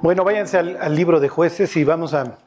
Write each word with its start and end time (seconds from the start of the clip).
Bueno, 0.00 0.22
váyanse 0.22 0.58
al, 0.58 0.94
libro 0.94 1.18
de 1.18 1.28
jueces 1.28 1.76
y 1.76 1.82
vamos 1.82 2.14
a... 2.14 2.38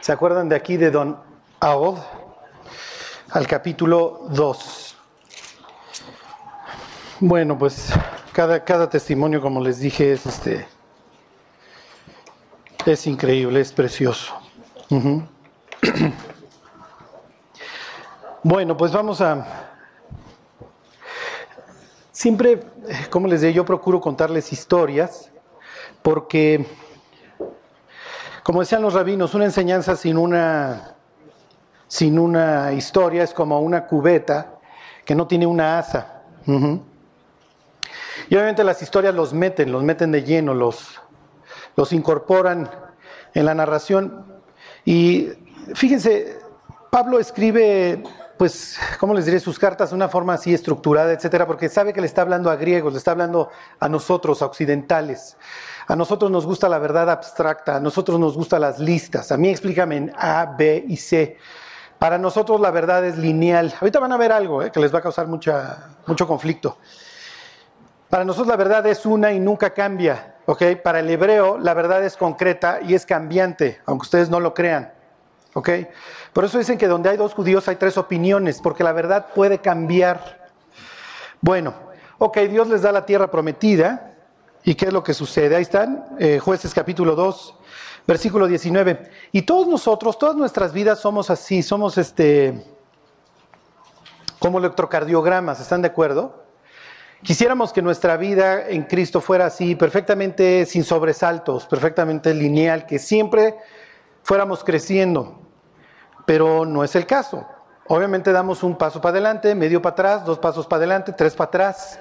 ¿Se 0.00 0.12
acuerdan 0.12 0.50
de 0.50 0.56
aquí 0.56 0.76
de 0.76 0.90
Don 0.90 1.18
Aod? 1.60 1.98
Al 3.30 3.46
capítulo 3.46 4.26
2. 4.28 4.96
Bueno, 7.20 7.56
pues 7.56 7.90
cada, 8.34 8.62
cada 8.64 8.90
testimonio, 8.90 9.40
como 9.40 9.62
les 9.62 9.78
dije, 9.78 10.12
es 10.12 10.26
este... 10.26 10.66
Es 12.84 13.06
increíble, 13.06 13.60
es 13.60 13.72
precioso. 13.72 14.34
Bueno, 18.46 18.76
pues 18.76 18.92
vamos 18.92 19.22
a... 19.22 19.72
Siempre, 22.12 22.60
como 23.08 23.26
les 23.26 23.40
decía, 23.40 23.56
yo 23.56 23.64
procuro 23.64 24.02
contarles 24.02 24.52
historias 24.52 25.30
porque, 26.04 26.66
como 28.42 28.60
decían 28.60 28.82
los 28.82 28.92
rabinos, 28.92 29.32
una 29.32 29.46
enseñanza 29.46 29.96
sin 29.96 30.18
una, 30.18 30.96
sin 31.88 32.18
una 32.18 32.74
historia 32.74 33.22
es 33.22 33.32
como 33.32 33.58
una 33.60 33.86
cubeta 33.86 34.58
que 35.06 35.14
no 35.14 35.26
tiene 35.26 35.46
una 35.46 35.78
asa. 35.78 36.24
Y 36.46 38.34
obviamente 38.34 38.64
las 38.64 38.82
historias 38.82 39.14
los 39.14 39.32
meten, 39.32 39.72
los 39.72 39.82
meten 39.82 40.12
de 40.12 40.22
lleno, 40.24 40.52
los, 40.52 41.00
los 41.74 41.90
incorporan 41.94 42.70
en 43.32 43.46
la 43.46 43.54
narración. 43.54 44.26
Y 44.84 45.30
fíjense, 45.74 46.38
Pablo 46.90 47.18
escribe, 47.18 48.02
pues, 48.36 48.78
¿cómo 48.98 49.14
les 49.14 49.26
diré? 49.26 49.38
Sus 49.40 49.58
cartas 49.58 49.90
de 49.90 49.96
una 49.96 50.08
forma 50.08 50.34
así 50.34 50.52
estructurada, 50.52 51.12
etcétera, 51.12 51.46
porque 51.46 51.68
sabe 51.68 51.92
que 51.92 52.00
le 52.00 52.06
está 52.06 52.22
hablando 52.22 52.50
a 52.50 52.56
griegos, 52.56 52.92
le 52.92 52.98
está 52.98 53.12
hablando 53.12 53.50
a 53.78 53.88
nosotros, 53.88 54.42
a 54.42 54.46
occidentales. 54.46 55.36
A 55.86 55.96
nosotros 55.96 56.30
nos 56.30 56.46
gusta 56.46 56.68
la 56.68 56.78
verdad 56.78 57.10
abstracta, 57.10 57.76
a 57.76 57.80
nosotros 57.80 58.18
nos 58.18 58.36
gustan 58.36 58.62
las 58.62 58.78
listas. 58.78 59.30
A 59.30 59.36
mí 59.36 59.50
explícame 59.50 59.96
en 59.96 60.12
A, 60.16 60.54
B 60.56 60.84
y 60.88 60.96
C. 60.96 61.36
Para 61.98 62.18
nosotros 62.18 62.60
la 62.60 62.70
verdad 62.70 63.04
es 63.04 63.18
lineal. 63.18 63.74
Ahorita 63.80 64.00
van 64.00 64.12
a 64.12 64.16
ver 64.16 64.32
algo 64.32 64.62
eh, 64.62 64.72
que 64.72 64.80
les 64.80 64.92
va 64.92 64.98
a 64.98 65.02
causar 65.02 65.26
mucho 65.26 66.26
conflicto. 66.26 66.78
Para 68.08 68.24
nosotros 68.24 68.48
la 68.48 68.56
verdad 68.56 68.86
es 68.86 69.04
una 69.06 69.32
y 69.32 69.40
nunca 69.40 69.70
cambia. 69.70 70.34
¿ok? 70.46 70.62
Para 70.82 71.00
el 71.00 71.10
hebreo 71.10 71.58
la 71.58 71.74
verdad 71.74 72.04
es 72.04 72.16
concreta 72.16 72.80
y 72.82 72.94
es 72.94 73.06
cambiante, 73.06 73.80
aunque 73.86 74.04
ustedes 74.04 74.30
no 74.30 74.40
lo 74.40 74.54
crean. 74.54 74.93
¿Ok? 75.54 75.70
Por 76.32 76.44
eso 76.44 76.58
dicen 76.58 76.76
que 76.76 76.86
donde 76.86 77.08
hay 77.08 77.16
dos 77.16 77.32
judíos 77.32 77.66
hay 77.68 77.76
tres 77.76 77.96
opiniones, 77.96 78.60
porque 78.60 78.84
la 78.84 78.92
verdad 78.92 79.28
puede 79.34 79.58
cambiar. 79.58 80.50
Bueno, 81.40 81.74
ok, 82.18 82.38
Dios 82.40 82.68
les 82.68 82.82
da 82.82 82.92
la 82.92 83.06
tierra 83.06 83.30
prometida. 83.30 84.10
¿Y 84.64 84.74
qué 84.74 84.86
es 84.86 84.92
lo 84.92 85.02
que 85.02 85.14
sucede? 85.14 85.56
Ahí 85.56 85.62
están, 85.62 86.06
eh, 86.18 86.38
jueces 86.38 86.72
capítulo 86.72 87.14
2, 87.14 87.54
versículo 88.06 88.46
19. 88.46 89.10
Y 89.32 89.42
todos 89.42 89.68
nosotros, 89.68 90.18
todas 90.18 90.36
nuestras 90.36 90.72
vidas 90.72 91.00
somos 91.00 91.28
así, 91.28 91.62
somos 91.62 91.98
este, 91.98 92.64
como 94.38 94.58
electrocardiogramas, 94.58 95.60
¿están 95.60 95.82
de 95.82 95.88
acuerdo? 95.88 96.44
Quisiéramos 97.22 97.72
que 97.72 97.80
nuestra 97.80 98.16
vida 98.16 98.68
en 98.68 98.82
Cristo 98.82 99.20
fuera 99.20 99.46
así, 99.46 99.74
perfectamente 99.74 100.66
sin 100.66 100.84
sobresaltos, 100.84 101.66
perfectamente 101.66 102.34
lineal, 102.34 102.86
que 102.86 102.98
siempre 102.98 103.56
fuéramos 104.22 104.64
creciendo, 104.64 105.43
pero 106.24 106.64
no 106.64 106.84
es 106.84 106.94
el 106.96 107.06
caso. 107.06 107.46
Obviamente 107.86 108.32
damos 108.32 108.62
un 108.62 108.76
paso 108.76 109.00
para 109.00 109.12
adelante, 109.12 109.54
medio 109.54 109.82
para 109.82 109.92
atrás, 109.92 110.24
dos 110.24 110.38
pasos 110.38 110.66
para 110.66 110.78
adelante, 110.78 111.12
tres 111.12 111.34
para 111.34 111.48
atrás. 111.48 111.98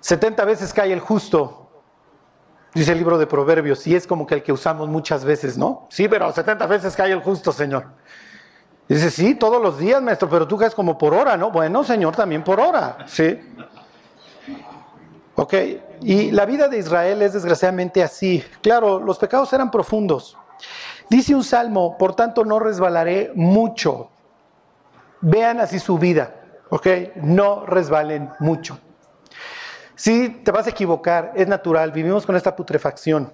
70 0.00 0.44
veces 0.44 0.72
cae 0.72 0.92
el 0.92 1.00
justo, 1.00 1.68
dice 2.74 2.92
el 2.92 2.98
libro 2.98 3.18
de 3.18 3.26
Proverbios, 3.26 3.86
y 3.86 3.94
es 3.94 4.06
como 4.06 4.26
que 4.26 4.34
el 4.34 4.42
que 4.42 4.52
usamos 4.52 4.88
muchas 4.88 5.24
veces, 5.24 5.56
¿no? 5.56 5.86
Sí, 5.90 6.08
pero 6.08 6.32
70 6.32 6.66
veces 6.66 6.94
cae 6.96 7.12
el 7.12 7.22
justo, 7.22 7.52
Señor. 7.52 7.86
Dice, 8.88 9.10
sí, 9.10 9.34
todos 9.34 9.60
los 9.60 9.78
días, 9.78 10.00
maestro, 10.00 10.28
pero 10.28 10.46
tú 10.46 10.56
caes 10.56 10.74
como 10.74 10.96
por 10.96 11.12
hora, 11.12 11.36
¿no? 11.36 11.50
Bueno, 11.50 11.82
Señor, 11.82 12.14
también 12.14 12.44
por 12.44 12.60
hora, 12.60 12.98
sí. 13.06 13.40
Ok, 15.34 15.54
y 16.02 16.30
la 16.30 16.46
vida 16.46 16.68
de 16.68 16.78
Israel 16.78 17.20
es 17.22 17.32
desgraciadamente 17.32 18.02
así. 18.02 18.44
Claro, 18.62 19.00
los 19.00 19.18
pecados 19.18 19.52
eran 19.52 19.70
profundos. 19.70 20.36
Dice 21.08 21.34
un 21.34 21.44
salmo, 21.44 21.96
por 21.98 22.14
tanto 22.14 22.44
no 22.44 22.58
resbalaré 22.58 23.32
mucho. 23.34 24.10
Vean 25.20 25.60
así 25.60 25.78
su 25.78 25.98
vida, 25.98 26.34
ok, 26.68 26.86
no 27.16 27.64
resbalen 27.64 28.30
mucho. 28.40 28.78
Sí, 29.94 30.42
te 30.44 30.50
vas 30.50 30.66
a 30.66 30.70
equivocar, 30.70 31.32
es 31.34 31.48
natural, 31.48 31.90
vivimos 31.92 32.26
con 32.26 32.36
esta 32.36 32.54
putrefacción. 32.54 33.32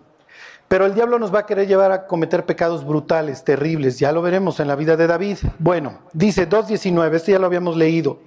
Pero 0.69 0.87
el 0.87 0.95
diablo 0.95 1.19
nos 1.19 1.35
va 1.35 1.41
a 1.41 1.47
querer 1.47 1.67
llevar 1.67 1.93
a 1.93 2.07
cometer 2.07 2.47
pecados 2.47 2.85
brutales, 2.87 3.45
terribles, 3.45 3.99
ya 3.99 4.13
lo 4.13 4.23
veremos 4.23 4.61
en 4.61 4.69
la 4.69 4.77
vida 4.77 4.97
de 4.97 5.07
David. 5.07 5.39
Bueno, 5.59 5.99
dice 6.13 6.49
2.19, 6.49 7.15
este 7.15 7.33
ya 7.33 7.39
lo 7.39 7.47
habíamos 7.47 7.77
leído. 7.77 8.21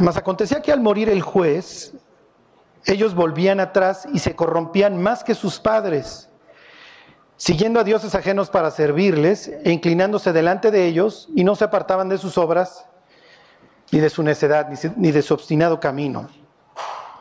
Mas 0.00 0.16
acontecía 0.16 0.62
que 0.62 0.72
al 0.72 0.80
morir 0.80 1.08
el 1.08 1.20
juez, 1.20 1.92
ellos 2.86 3.14
volvían 3.14 3.60
atrás 3.60 4.06
y 4.12 4.18
se 4.20 4.34
corrompían 4.34 5.02
más 5.02 5.24
que 5.24 5.34
sus 5.34 5.58
padres, 5.58 6.30
siguiendo 7.42 7.80
a 7.80 7.84
dioses 7.84 8.14
ajenos 8.14 8.50
para 8.50 8.70
servirles 8.70 9.48
e 9.64 9.72
inclinándose 9.72 10.32
delante 10.32 10.70
de 10.70 10.86
ellos, 10.86 11.28
y 11.34 11.42
no 11.42 11.56
se 11.56 11.64
apartaban 11.64 12.08
de 12.08 12.16
sus 12.16 12.38
obras, 12.38 12.86
ni 13.90 13.98
de 13.98 14.10
su 14.10 14.22
necedad, 14.22 14.68
ni 14.94 15.10
de 15.10 15.22
su 15.22 15.34
obstinado 15.34 15.80
camino. 15.80 16.28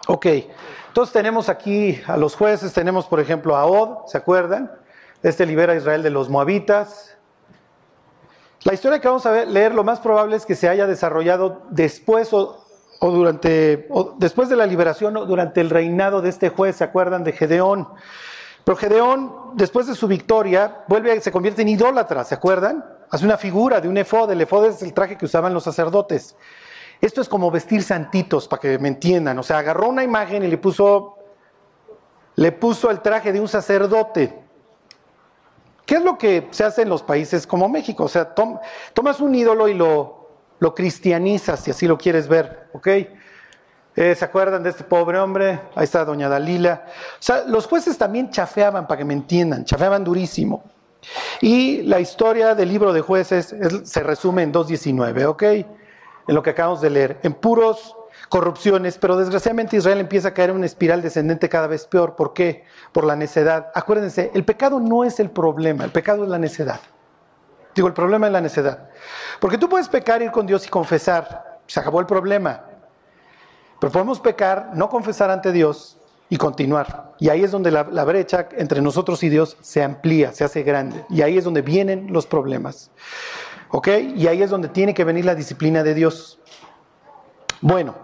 Ok, 0.08 0.28
entonces 0.90 1.12
tenemos 1.12 1.50
aquí 1.50 2.00
a 2.06 2.18
los 2.18 2.36
jueces, 2.36 2.72
tenemos 2.72 3.08
por 3.08 3.20
ejemplo 3.20 3.56
a 3.56 3.66
Od, 3.66 4.06
¿se 4.06 4.20
acuerdan? 4.20 4.72
Este 5.24 5.44
libera 5.44 5.74
a 5.74 5.76
Israel 5.76 6.04
de 6.04 6.12
los 6.12 6.30
moabitas. 6.30 7.18
La 8.64 8.76
historia 8.76 9.02
que 9.02 9.08
vamos 9.08 9.26
a 9.26 9.44
leer 9.46 9.74
lo 9.74 9.84
más 9.84 10.02
probable 10.02 10.36
es 10.36 10.46
que 10.46 10.54
se 10.54 10.70
haya 10.70 10.86
desarrollado 10.86 11.64
después 11.72 12.32
o, 12.32 12.64
durante, 13.00 13.88
después 14.20 14.50
de 14.50 14.56
la 14.56 14.68
liberación 14.68 15.18
o 15.18 15.26
durante 15.26 15.62
el 15.62 15.72
reinado 15.72 16.22
de 16.22 16.30
este 16.30 16.50
juez, 16.50 16.76
¿se 16.76 16.84
acuerdan 16.84 17.24
de 17.24 17.32
Gedeón? 17.32 17.88
Pero 18.64 18.76
Gedeón, 18.76 19.52
después 19.54 19.88
de 19.88 19.96
su 19.96 20.08
victoria, 20.08 20.84
vuelve, 20.88 21.20
se 21.22 21.32
convierte 21.32 21.62
en 21.64 21.70
idólatra, 21.70 22.24
¿se 22.24 22.36
acuerdan? 22.36 22.86
Hace 23.10 23.26
una 23.26 23.38
figura 23.38 23.82
de 23.82 23.90
un 23.90 23.98
efod, 23.98 24.32
el 24.32 24.42
efod 24.42 24.66
es 24.66 24.82
el 24.82 24.94
traje 24.94 25.18
que 25.18 25.26
usaban 25.26 25.54
los 25.54 25.64
sacerdotes. 25.64 26.36
Esto 27.02 27.22
es 27.22 27.28
como 27.28 27.50
vestir 27.50 27.82
santitos, 27.82 28.48
para 28.48 28.62
que 28.62 28.78
me 28.78 28.88
entiendan. 28.88 29.38
O 29.40 29.44
sea, 29.44 29.58
agarró 29.58 29.90
una 29.90 30.04
imagen 30.04 30.44
y 30.44 30.48
le 30.48 30.58
puso, 30.58 31.18
le 32.36 32.52
puso 32.52 32.92
el 32.92 33.02
traje 33.02 33.34
de 33.34 33.40
un 33.40 33.48
sacerdote. 33.48 34.40
¿Qué 35.86 35.96
es 35.96 36.04
lo 36.04 36.18
que 36.18 36.48
se 36.52 36.64
hace 36.64 36.84
en 36.84 36.90
los 36.90 37.02
países 37.02 37.48
como 37.48 37.68
México? 37.68 38.04
O 38.04 38.08
sea, 38.08 38.36
tom, 38.36 38.60
tomas 38.94 39.20
un 39.20 39.34
ídolo 39.34 39.68
y 39.68 39.74
lo, 39.74 40.30
lo 40.60 40.76
cristianizas, 40.76 41.62
si 41.62 41.72
así 41.72 41.88
lo 41.88 41.98
quieres 41.98 42.28
ver, 42.28 42.70
¿ok? 42.74 42.88
Eh, 44.02 44.16
¿Se 44.16 44.26
acuerdan 44.26 44.64
de 44.64 44.72
este 44.72 44.84
pobre 44.84 45.20
hombre? 45.20 45.60
Ahí 45.76 45.84
está 45.84 46.04
doña 46.04 46.28
Dalila. 46.28 46.86
O 46.88 46.90
sea, 47.20 47.44
los 47.46 47.68
jueces 47.68 48.00
también 48.00 48.32
chafeaban, 48.32 48.88
para 48.88 48.98
que 48.98 49.06
me 49.06 49.14
entiendan, 49.14 49.64
chafeaban 49.64 50.04
durísimo. 50.04 50.64
Y 51.40 51.84
la 51.84 52.00
historia 52.00 52.56
del 52.56 52.70
libro 52.70 52.94
de 52.94 53.02
jueces 53.02 53.54
es, 53.54 53.88
se 53.88 54.02
resume 54.02 54.42
en 54.42 54.52
2.19, 54.52 55.26
¿ok? 55.26 55.44
En 55.44 55.68
lo 56.30 56.42
que 56.42 56.50
acabamos 56.50 56.82
de 56.82 56.90
leer, 56.90 57.20
en 57.22 57.36
puros 57.36 57.96
corrupciones, 58.28 58.98
pero 58.98 59.18
desgraciadamente 59.18 59.78
Israel 59.78 60.00
empieza 60.00 60.30
a 60.30 60.34
caer 60.34 60.50
en 60.50 60.56
una 60.56 60.66
espiral 60.66 61.04
descendente 61.04 61.48
cada 61.48 61.68
vez 61.68 61.86
peor. 61.86 62.16
¿Por 62.16 62.34
qué? 62.34 62.64
Por 62.92 63.04
la 63.04 63.16
necedad. 63.16 63.68
Acuérdense, 63.76 64.32
el 64.34 64.44
pecado 64.44 64.80
no 64.80 65.04
es 65.04 65.20
el 65.20 65.30
problema, 65.30 65.84
el 65.84 65.92
pecado 65.92 66.24
es 66.24 66.30
la 66.32 66.40
necedad. 66.40 66.80
Digo, 67.76 67.88
el 67.88 67.94
problema 67.94 68.26
es 68.26 68.34
la 68.34 68.42
necedad. 68.42 68.90
Porque 69.40 69.60
tú 69.60 69.70
puedes 69.70 69.88
pecar, 69.90 70.24
ir 70.24 70.32
con 70.32 70.48
Dios 70.48 70.66
y 70.66 70.70
confesar, 70.70 71.60
se 71.68 71.80
acabó 71.80 72.00
el 72.00 72.08
problema. 72.08 72.71
Pero 73.82 73.92
podemos 73.92 74.20
pecar, 74.20 74.74
no 74.76 74.90
confesar 74.90 75.32
ante 75.32 75.52
Dios 75.52 75.98
y 76.30 76.38
continuar. 76.38 77.14
Y 77.18 77.30
ahí 77.30 77.44
es 77.44 77.50
donde 77.50 77.72
la, 77.72 77.82
brecha 77.82 78.48
entre 78.52 78.80
nosotros 78.80 79.24
y 79.24 79.30
Dios 79.30 79.58
se 79.60 79.82
amplía, 79.82 80.34
se 80.34 80.44
hace 80.44 80.62
grande. 80.62 81.04
Y 81.10 81.24
ahí 81.24 81.36
es 81.36 81.44
donde 81.44 81.64
vienen 81.64 82.14
los 82.14 82.28
problemas. 82.28 82.92
¿Ok? 83.70 83.88
Y 84.16 84.28
ahí 84.28 84.44
es 84.44 84.52
donde 84.52 84.68
tiene 84.68 84.94
que 84.94 85.04
venir 85.04 85.26
la 85.26 85.34
disciplina 85.34 85.82
de 85.82 85.96
Dios. 85.96 86.38
Bueno, 87.60 87.96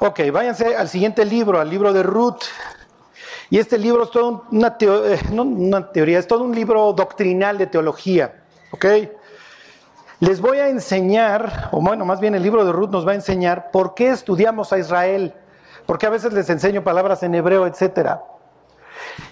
ok, 0.00 0.20
váyanse 0.30 0.76
al 0.76 0.90
siguiente 0.90 1.24
libro, 1.24 1.58
al 1.58 1.70
libro 1.70 1.94
de 1.94 2.02
Ruth. 2.02 2.42
Y 3.48 3.58
este 3.58 3.78
libro 3.78 4.02
es 4.02 4.10
todo 4.10 4.44
una, 4.52 4.76
teo, 4.76 5.06
eh, 5.06 5.18
no 5.32 5.44
una 5.44 5.92
teoría, 5.92 6.18
es 6.18 6.26
todo 6.26 6.44
un 6.44 6.54
libro 6.54 6.92
doctrinal 6.92 7.56
de 7.56 7.68
teología. 7.68 8.44
¿Ok? 8.70 8.84
Les 10.22 10.40
voy 10.40 10.58
a 10.58 10.68
enseñar, 10.68 11.68
o 11.72 11.80
bueno, 11.80 12.04
más 12.04 12.20
bien 12.20 12.36
el 12.36 12.44
libro 12.44 12.64
de 12.64 12.70
Ruth 12.70 12.90
nos 12.90 13.04
va 13.04 13.10
a 13.10 13.16
enseñar 13.16 13.72
por 13.72 13.94
qué 13.94 14.10
estudiamos 14.10 14.72
a 14.72 14.78
Israel, 14.78 15.34
porque 15.84 16.06
a 16.06 16.10
veces 16.10 16.32
les 16.32 16.48
enseño 16.48 16.84
palabras 16.84 17.24
en 17.24 17.34
hebreo, 17.34 17.66
etcétera. 17.66 18.22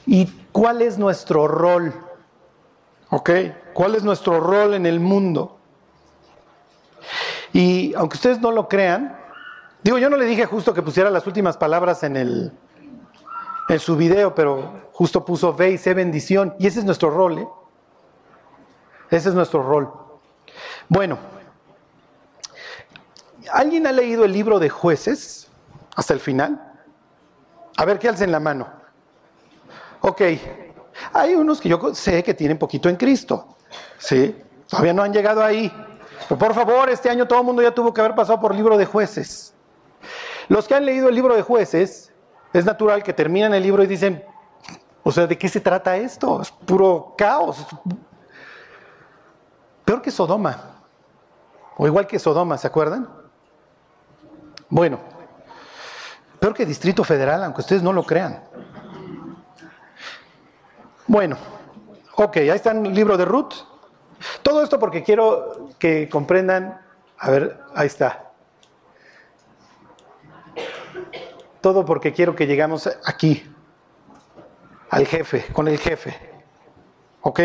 Y 0.05 0.27
cuál 0.51 0.83
es 0.83 0.99
nuestro 0.99 1.47
rol, 1.47 1.95
¿ok? 3.09 3.31
¿Cuál 3.73 3.95
es 3.95 4.03
nuestro 4.03 4.41
rol 4.41 4.75
en 4.75 4.85
el 4.85 4.99
mundo? 4.99 5.61
Y 7.53 7.95
aunque 7.95 8.17
ustedes 8.17 8.41
no 8.41 8.51
lo 8.51 8.69
crean, 8.69 9.17
digo, 9.85 9.97
yo 9.97 10.11
no 10.11 10.17
le 10.17 10.25
dije 10.25 10.45
justo 10.45 10.75
que 10.75 10.83
pusiera 10.83 11.09
las 11.09 11.25
últimas 11.25 11.57
palabras 11.57 12.03
en 12.03 12.17
el, 12.17 12.53
en 13.69 13.79
su 13.79 13.95
video, 13.95 14.35
pero 14.35 14.89
justo 14.93 15.25
puso 15.25 15.55
ve 15.55 15.71
y 15.71 15.79
sé 15.79 15.95
bendición. 15.95 16.57
Y 16.59 16.67
ese 16.67 16.81
es 16.81 16.85
nuestro 16.85 17.11
rol, 17.11 17.39
¿eh? 17.39 17.49
Ese 19.13 19.29
es 19.29 19.37
nuestro 19.37 19.63
rol. 19.63 20.10
Bueno, 20.89 21.19
¿alguien 23.53 23.87
ha 23.87 23.93
leído 23.93 24.25
el 24.25 24.33
libro 24.33 24.59
de 24.59 24.69
jueces 24.69 25.49
hasta 25.97 26.15
el 26.15 26.21
final? 26.21 26.73
A 27.77 27.85
ver, 27.85 27.99
¿qué 27.99 28.09
alcen 28.09 28.33
la 28.33 28.41
mano? 28.41 28.69
Ok, 30.01 30.23
hay 31.13 31.35
unos 31.35 31.61
que 31.61 31.69
yo 31.69 31.95
sé 31.95 32.23
que 32.23 32.35
tienen 32.35 32.59
poquito 32.59 32.89
en 32.89 32.97
Cristo, 32.97 33.57
¿sí? 33.99 34.37
Todavía 34.69 34.93
no 34.93 35.03
han 35.03 35.13
llegado 35.13 35.43
ahí. 35.43 35.73
Pero 36.29 36.39
por 36.39 36.55
favor, 36.55 36.91
este 36.91 37.11
año 37.11 37.27
todo 37.27 37.41
el 37.41 37.47
mundo 37.47 37.63
ya 37.63 37.75
tuvo 37.75 37.93
que 37.93 38.01
haber 38.01 38.15
pasado 38.15 38.41
por 38.41 38.55
libro 38.55 38.77
de 38.77 38.87
jueces. 38.87 39.55
Los 40.49 40.67
que 40.67 40.75
han 40.75 40.85
leído 40.85 41.09
el 41.09 41.15
libro 41.15 41.35
de 41.35 41.43
jueces, 41.43 42.13
es 42.53 42.65
natural 42.65 43.03
que 43.03 43.13
terminan 43.13 43.55
el 43.55 43.63
libro 43.63 43.83
y 43.83 43.87
dicen, 43.87 44.25
o 45.03 45.13
sea, 45.13 45.27
¿de 45.27 45.39
qué 45.39 45.49
se 45.49 45.61
trata 45.61 45.97
esto? 45.97 46.43
Es 46.43 46.51
puro 46.51 47.15
caos. 47.17 47.67
Peor 49.91 50.03
que 50.03 50.13
Sodoma. 50.13 50.85
O 51.77 51.85
igual 51.85 52.07
que 52.07 52.21
Sodoma, 52.21 52.57
¿se 52.57 52.69
acuerdan? 52.69 53.09
Bueno, 54.69 55.01
peor 56.39 56.55
que 56.55 56.65
Distrito 56.65 57.03
Federal, 57.03 57.43
aunque 57.43 57.63
ustedes 57.63 57.83
no 57.83 57.93
lo 57.93 58.05
crean. 58.05 58.41
Bueno, 61.09 61.37
ok, 62.15 62.37
ahí 62.37 62.51
está 62.51 62.71
el 62.71 62.95
libro 62.95 63.17
de 63.17 63.25
Ruth. 63.25 63.53
Todo 64.45 64.63
esto 64.63 64.79
porque 64.79 65.03
quiero 65.03 65.71
que 65.77 66.09
comprendan, 66.09 66.81
a 67.19 67.31
ver, 67.33 67.59
ahí 67.75 67.89
está. 67.89 68.31
Todo 71.61 71.85
porque 71.85 72.13
quiero 72.13 72.37
que 72.37 72.47
llegamos 72.47 72.89
aquí, 73.05 73.45
al 74.89 75.05
jefe, 75.05 75.53
con 75.53 75.67
el 75.67 75.79
jefe. 75.79 76.17
¿Ok? 77.23 77.41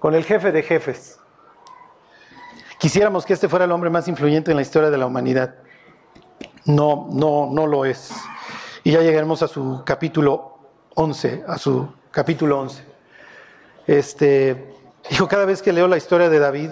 Con 0.00 0.14
el 0.14 0.24
jefe 0.24 0.50
de 0.50 0.62
jefes. 0.62 1.20
Quisiéramos 2.78 3.26
que 3.26 3.34
este 3.34 3.50
fuera 3.50 3.66
el 3.66 3.70
hombre 3.70 3.90
más 3.90 4.08
influyente 4.08 4.50
en 4.50 4.56
la 4.56 4.62
historia 4.62 4.88
de 4.88 4.96
la 4.96 5.04
humanidad. 5.04 5.56
No, 6.64 7.06
no, 7.12 7.50
no 7.52 7.66
lo 7.66 7.84
es. 7.84 8.10
Y 8.82 8.92
ya 8.92 9.02
llegaremos 9.02 9.42
a 9.42 9.48
su 9.48 9.82
capítulo 9.84 10.58
11, 10.94 11.44
a 11.46 11.58
su 11.58 11.92
capítulo 12.10 12.60
11. 12.60 12.82
Este, 13.86 14.74
dijo, 15.10 15.28
cada 15.28 15.44
vez 15.44 15.60
que 15.60 15.70
leo 15.70 15.86
la 15.86 15.98
historia 15.98 16.30
de 16.30 16.38
David, 16.38 16.70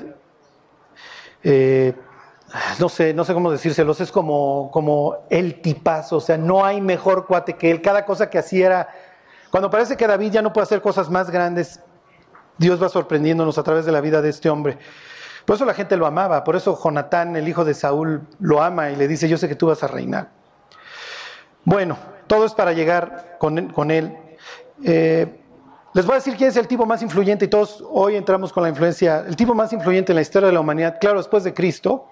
eh, 1.45 1.93
no 2.79 2.89
sé, 2.89 3.13
no 3.13 3.27
sé 3.27 3.35
cómo 3.35 3.53
decírselos, 3.53 4.01
es 4.01 4.11
como, 4.11 4.71
como 4.73 5.27
el 5.29 5.61
tipazo, 5.61 6.17
o 6.17 6.21
sea, 6.21 6.39
no 6.39 6.65
hay 6.65 6.81
mejor 6.81 7.27
cuate 7.27 7.57
que 7.57 7.71
él. 7.71 7.83
Cada 7.83 8.07
cosa 8.07 8.31
que 8.31 8.39
hacía 8.39 8.67
era, 8.67 8.89
cuando 9.51 9.69
parece 9.69 9.99
que 9.99 10.07
David 10.07 10.33
ya 10.33 10.41
no 10.41 10.51
puede 10.51 10.63
hacer 10.63 10.81
cosas 10.81 11.11
más 11.11 11.31
grandes, 11.31 11.81
Dios 12.59 12.83
va 12.83 12.89
sorprendiéndonos 12.89 13.57
a 13.57 13.63
través 13.63 13.87
de 13.87 13.93
la 13.93 14.01
vida 14.01 14.21
de 14.21 14.29
este 14.29 14.51
hombre. 14.51 14.79
Por 15.45 15.57
eso 15.57 15.65
la 15.65 15.75
gente 15.75 15.97
lo 15.97 16.07
amaba, 16.07 16.45
por 16.45 16.57
eso 16.57 16.79
Jonatán, 16.83 17.35
el 17.37 17.49
hijo 17.49 17.65
de 17.65 17.73
Saúl, 17.73 18.23
lo 18.41 18.63
ama 18.63 18.91
y 18.91 18.97
le 18.97 19.09
dice, 19.09 19.29
yo 19.29 19.39
sé 19.39 19.49
que 19.49 19.55
tú 19.55 19.69
vas 19.69 19.83
a 19.83 19.87
reinar. 19.87 20.29
Bueno, 21.65 21.97
todo 22.27 22.45
es 22.45 22.53
para 22.53 22.73
llegar 22.73 23.37
con, 23.39 23.91
él. 23.91 24.17
Eh, 24.85 25.41
les 25.95 26.05
voy 26.05 26.13
a 26.13 26.17
decir 26.17 26.37
quién 26.37 26.51
es 26.51 26.57
el 26.57 26.69
tipo 26.69 26.85
más 26.85 27.01
influyente 27.01 27.47
y 27.47 27.49
todos 27.49 27.83
hoy 27.91 28.17
entramos 28.17 28.53
con 28.53 28.63
la 28.63 28.69
influencia, 28.69 29.25
el 29.27 29.37
tipo 29.37 29.55
más 29.55 29.73
influyente 29.73 30.13
en 30.13 30.17
la 30.17 30.23
historia 30.23 30.49
de 30.49 30.53
la 30.53 30.61
humanidad, 30.61 30.99
claro, 31.01 31.19
después 31.19 31.45
de 31.45 31.55
Cristo, 31.55 32.09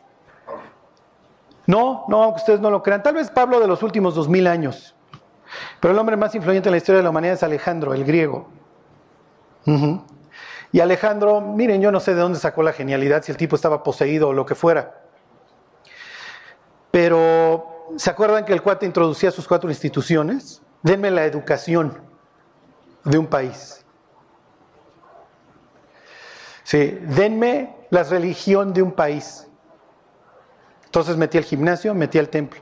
no, 1.67 2.05
no, 2.09 2.23
aunque 2.23 2.41
ustedes 2.41 2.61
no 2.61 2.71
lo 2.71 2.83
crean. 2.83 3.03
Tal 3.03 3.15
vez 3.15 3.29
Pablo 3.29 3.61
de 3.61 3.67
los 3.67 3.83
últimos 3.83 4.15
dos 4.15 4.29
mil 4.29 4.47
años. 4.47 4.95
Pero 5.81 5.93
el 5.93 5.99
hombre 5.99 6.17
más 6.17 6.35
influyente 6.35 6.69
en 6.69 6.73
la 6.73 6.79
historia 6.79 6.99
de 6.99 7.03
la 7.03 7.11
humanidad 7.11 7.35
es 7.35 7.43
Alejandro, 7.43 7.93
el 7.93 8.05
griego. 8.05 8.49
Y 10.73 10.81
Alejandro, 10.81 11.41
miren, 11.41 11.81
yo 11.81 11.93
no 11.93 12.01
sé 12.01 12.15
de 12.15 12.21
dónde 12.21 12.39
sacó 12.39 12.63
la 12.63 12.73
genialidad, 12.73 13.23
si 13.23 13.33
el 13.33 13.39
tipo 13.39 13.57
estaba 13.57 13.83
poseído 13.83 14.29
o 14.29 14.33
lo 14.33 14.45
que 14.45 14.55
fuera. 14.55 15.03
Pero, 16.91 17.93
¿se 17.97 18.11
acuerdan 18.11 18.45
que 18.45 18.53
el 18.53 18.63
cuate 18.63 18.87
introducía 18.87 19.31
sus 19.31 19.47
cuatro 19.47 19.69
instituciones? 19.69 20.63
Denme 20.83 21.11
la 21.11 21.25
educación 21.25 22.01
de 23.05 23.19
un 23.19 23.27
país. 23.27 23.85
Sí, 26.65 26.99
denme 27.03 27.77
la 27.91 28.03
religión 28.03 28.73
de 28.73 28.83
un 28.83 28.93
país. 28.93 29.47
Entonces 30.87 31.17
metía 31.17 31.41
el 31.41 31.47
gimnasio, 31.47 31.95
metía 31.95 32.21
el 32.21 32.29
templo. 32.29 32.61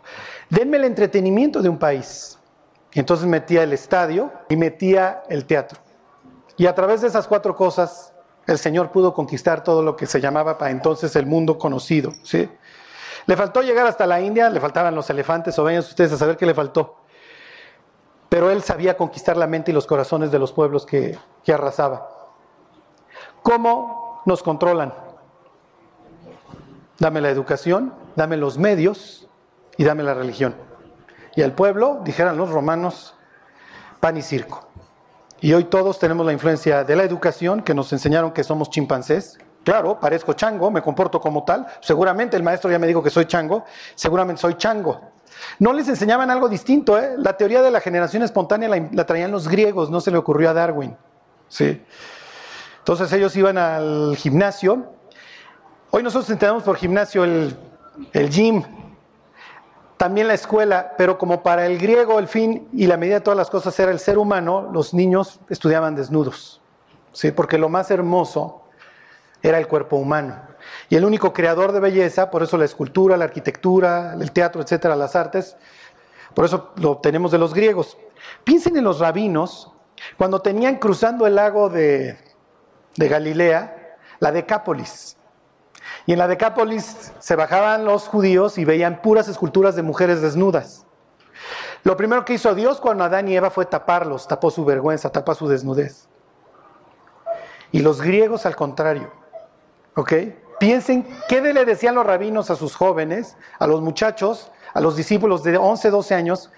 Denme 0.50 0.76
el 0.76 0.84
entretenimiento 0.84 1.62
de 1.62 1.68
un 1.68 1.78
país. 1.78 2.38
Entonces 2.92 3.26
metía 3.26 3.62
el 3.62 3.72
estadio 3.72 4.32
y 4.48 4.56
metía 4.56 5.22
el 5.28 5.46
teatro. 5.46 5.80
Y 6.56 6.66
a 6.66 6.74
través 6.74 7.00
de 7.00 7.08
esas 7.08 7.26
cuatro 7.26 7.56
cosas, 7.56 8.12
el 8.46 8.58
Señor 8.58 8.90
pudo 8.90 9.12
conquistar 9.14 9.64
todo 9.64 9.82
lo 9.82 9.96
que 9.96 10.06
se 10.06 10.20
llamaba 10.20 10.58
para 10.58 10.70
entonces 10.70 11.16
el 11.16 11.26
mundo 11.26 11.58
conocido. 11.58 12.12
¿sí? 12.22 12.48
Le 13.26 13.36
faltó 13.36 13.62
llegar 13.62 13.86
hasta 13.86 14.06
la 14.06 14.20
India, 14.20 14.50
le 14.50 14.60
faltaban 14.60 14.94
los 14.94 15.08
elefantes, 15.10 15.58
o 15.58 15.64
vayan 15.64 15.80
ustedes 15.80 16.12
a 16.12 16.18
saber 16.18 16.36
qué 16.36 16.46
le 16.46 16.54
faltó. 16.54 16.96
Pero 18.28 18.50
él 18.50 18.62
sabía 18.62 18.96
conquistar 18.96 19.36
la 19.36 19.46
mente 19.46 19.70
y 19.70 19.74
los 19.74 19.86
corazones 19.86 20.30
de 20.30 20.38
los 20.38 20.52
pueblos 20.52 20.84
que, 20.86 21.18
que 21.42 21.52
arrasaba. 21.52 22.08
¿Cómo 23.42 24.22
nos 24.26 24.42
controlan? 24.42 24.92
Dame 26.98 27.20
la 27.20 27.30
educación, 27.30 27.94
dame 28.16 28.36
los 28.36 28.58
medios 28.58 29.28
y 29.76 29.84
dame 29.84 30.02
la 30.02 30.14
religión. 30.14 30.54
Y 31.36 31.42
al 31.42 31.52
pueblo, 31.52 32.00
dijeran 32.04 32.36
los 32.36 32.50
romanos, 32.50 33.14
pan 34.00 34.16
y 34.16 34.22
circo. 34.22 34.68
Y 35.44 35.52
hoy 35.52 35.64
todos 35.64 35.98
tenemos 35.98 36.24
la 36.24 36.32
influencia 36.32 36.84
de 36.84 36.96
la 36.96 37.02
educación, 37.02 37.60
que 37.60 37.74
nos 37.74 37.92
enseñaron 37.92 38.32
que 38.32 38.42
somos 38.42 38.70
chimpancés. 38.70 39.36
Claro, 39.62 40.00
parezco 40.00 40.32
chango, 40.32 40.70
me 40.70 40.80
comporto 40.80 41.20
como 41.20 41.44
tal. 41.44 41.66
Seguramente 41.82 42.34
el 42.34 42.42
maestro 42.42 42.70
ya 42.70 42.78
me 42.78 42.86
dijo 42.86 43.02
que 43.02 43.10
soy 43.10 43.26
chango, 43.26 43.62
seguramente 43.94 44.40
soy 44.40 44.54
chango. 44.54 45.02
No 45.58 45.74
les 45.74 45.86
enseñaban 45.86 46.30
algo 46.30 46.48
distinto, 46.48 46.98
¿eh? 46.98 47.16
La 47.18 47.36
teoría 47.36 47.60
de 47.60 47.70
la 47.70 47.82
generación 47.82 48.22
espontánea 48.22 48.70
la, 48.70 49.04
traían 49.04 49.32
los 49.32 49.46
griegos, 49.46 49.90
no 49.90 50.00
se 50.00 50.10
le 50.10 50.16
ocurrió 50.16 50.48
a 50.48 50.54
Darwin. 50.54 50.96
¿sí? 51.48 51.84
Entonces 52.78 53.12
ellos 53.12 53.36
iban 53.36 53.58
al 53.58 54.16
gimnasio 54.16 54.94
Hoy 55.90 56.02
nosotros 56.02 56.30
entendemos 56.30 56.62
por 56.62 56.76
gimnasio 56.76 57.22
el, 57.22 57.54
gym, 58.30 58.62
también 59.96 60.28
la 60.28 60.34
escuela, 60.34 60.94
pero 60.98 61.18
como 61.18 61.42
para 61.42 61.66
el 61.66 61.78
griego 61.78 62.18
el 62.18 62.28
fin 62.28 62.68
y 62.72 62.86
la 62.86 62.96
medida 62.96 63.16
de 63.16 63.20
todas 63.20 63.36
las 63.36 63.50
cosas 63.50 63.78
era 63.78 63.92
el 63.92 64.00
ser 64.00 64.18
humano, 64.18 64.68
los 64.72 64.92
niños 64.92 65.40
estudiaban 65.48 65.94
desnudos, 65.94 66.60
¿sí? 67.12 67.30
porque 67.30 67.58
lo 67.58 67.68
más 67.68 67.90
hermoso 67.90 68.62
era 69.42 69.58
el 69.58 69.68
cuerpo 69.68 69.96
humano. 69.96 70.40
Y 70.88 70.96
el 70.96 71.04
único 71.04 71.32
creador 71.32 71.72
de 71.72 71.80
belleza, 71.80 72.30
por 72.30 72.42
eso 72.42 72.56
la 72.56 72.64
escultura, 72.64 73.16
la 73.16 73.24
arquitectura, 73.24 74.14
el 74.18 74.32
teatro, 74.32 74.62
etcétera, 74.62 74.96
las 74.96 75.14
artes, 75.14 75.56
por 76.34 76.44
eso 76.44 76.72
lo 76.76 76.92
obtenemos 76.92 77.30
de 77.30 77.38
los 77.38 77.54
griegos. 77.54 77.96
Piensen 78.42 78.76
en 78.76 78.84
los 78.84 78.98
rabinos, 78.98 79.70
cuando 80.16 80.40
tenían 80.40 80.76
cruzando 80.76 81.26
el 81.26 81.36
lago 81.36 81.68
de, 81.68 82.18
de 82.96 83.08
Galilea, 83.08 83.96
la 84.18 84.32
Decápolis. 84.32 85.16
Y 86.06 86.12
en 86.12 86.18
la 86.18 86.28
Decápolis 86.28 87.12
se 87.18 87.36
bajaban 87.36 87.84
los 87.84 88.08
judíos 88.08 88.58
y 88.58 88.64
veían 88.64 89.00
puras 89.02 89.28
esculturas 89.28 89.76
de 89.76 89.82
mujeres 89.82 90.20
desnudas. 90.20 90.86
Lo 91.82 91.96
primero 91.96 92.24
que 92.24 92.34
hizo 92.34 92.54
Dios 92.54 92.80
cuando 92.80 93.04
Adán 93.04 93.28
y 93.28 93.36
Eva 93.36 93.50
fue 93.50 93.66
taparlos, 93.66 94.26
tapó 94.26 94.50
su 94.50 94.64
vergüenza, 94.64 95.10
tapó 95.10 95.34
su 95.34 95.48
desnudez. 95.48 96.08
Y 97.72 97.80
los 97.80 98.00
griegos 98.00 98.46
al 98.46 98.56
contrario. 98.56 99.10
¿Ok? 99.94 100.12
Piensen 100.58 101.06
qué 101.28 101.40
le 101.40 101.64
decían 101.64 101.94
los 101.94 102.06
rabinos 102.06 102.50
a 102.50 102.56
sus 102.56 102.74
jóvenes, 102.76 103.36
a 103.58 103.66
los 103.66 103.80
muchachos, 103.80 104.50
a 104.72 104.80
los 104.80 104.96
discípulos 104.96 105.42
de 105.42 105.56
11, 105.56 105.90
12 105.90 106.14
años. 106.14 106.50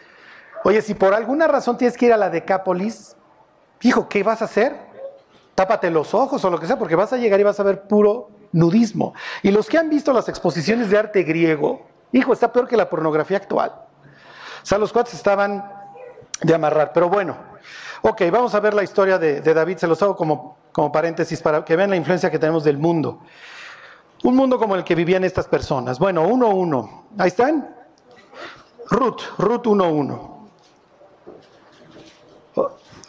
Oye, 0.65 0.83
si 0.83 0.95
por 0.95 1.15
alguna 1.15 1.49
razón 1.49 1.77
tienes 1.77 1.97
que 1.97 2.07
ir 2.07 2.13
a 2.13 2.17
la 2.17 2.31
Decápolis, 2.31 3.17
hijo, 3.83 4.09
¿qué 4.09 4.23
vas 4.23 4.43
a 4.43 4.47
hacer? 4.47 4.77
Tápate 5.55 5.91
los 5.91 6.15
ojos 6.15 6.45
o 6.45 6.51
lo 6.51 6.61
que 6.61 6.67
sea, 6.67 6.79
porque 6.79 6.95
vas 6.95 7.13
a 7.13 7.17
llegar 7.17 7.41
y 7.41 7.45
vas 7.45 7.59
a 7.59 7.63
ver 7.63 7.83
puro 7.89 8.31
nudismo. 8.53 9.15
Y 9.43 9.51
los 9.51 9.69
que 9.69 9.79
han 9.79 9.89
visto 9.89 10.13
las 10.13 10.29
exposiciones 10.29 10.91
de 10.91 10.99
arte 10.99 11.23
griego, 11.23 11.87
hijo, 12.13 12.33
está 12.33 12.53
peor 12.53 12.69
que 12.69 12.77
la 12.77 12.89
pornografía 12.89 13.37
actual. 13.37 13.73
O 14.63 14.67
sea, 14.67 14.79
los 14.79 14.93
cuates 14.93 15.15
estaban 15.15 15.65
de 16.43 16.55
amarrar. 16.55 16.93
Pero 16.93 17.09
bueno, 17.09 17.37
ok, 18.03 18.23
vamos 18.31 18.55
a 18.55 18.61
ver 18.61 18.75
la 18.75 18.83
historia 18.83 19.19
de, 19.19 19.41
David. 19.41 19.79
Se 19.79 19.87
los 19.87 20.03
hago 20.03 20.17
como, 20.17 20.59
como 20.73 20.91
paréntesis 20.91 21.41
para 21.41 21.65
que 21.65 21.77
vean 21.77 21.91
la 21.91 21.97
influencia 21.97 22.31
que 22.31 22.39
tenemos 22.39 22.65
del 22.65 22.79
mundo. 22.79 23.21
Un 24.25 24.35
mundo 24.35 24.59
como 24.59 24.75
el 24.75 24.85
que 24.85 24.95
vivían 24.95 25.25
estas 25.25 25.47
personas. 25.47 25.99
Bueno, 25.99 26.27
uno, 26.27 26.49
uno. 26.49 27.05
Ahí 27.19 27.29
están. 27.29 27.75
Ruth, 28.89 29.23
Ruth 29.39 29.67
1.1. 29.67 30.37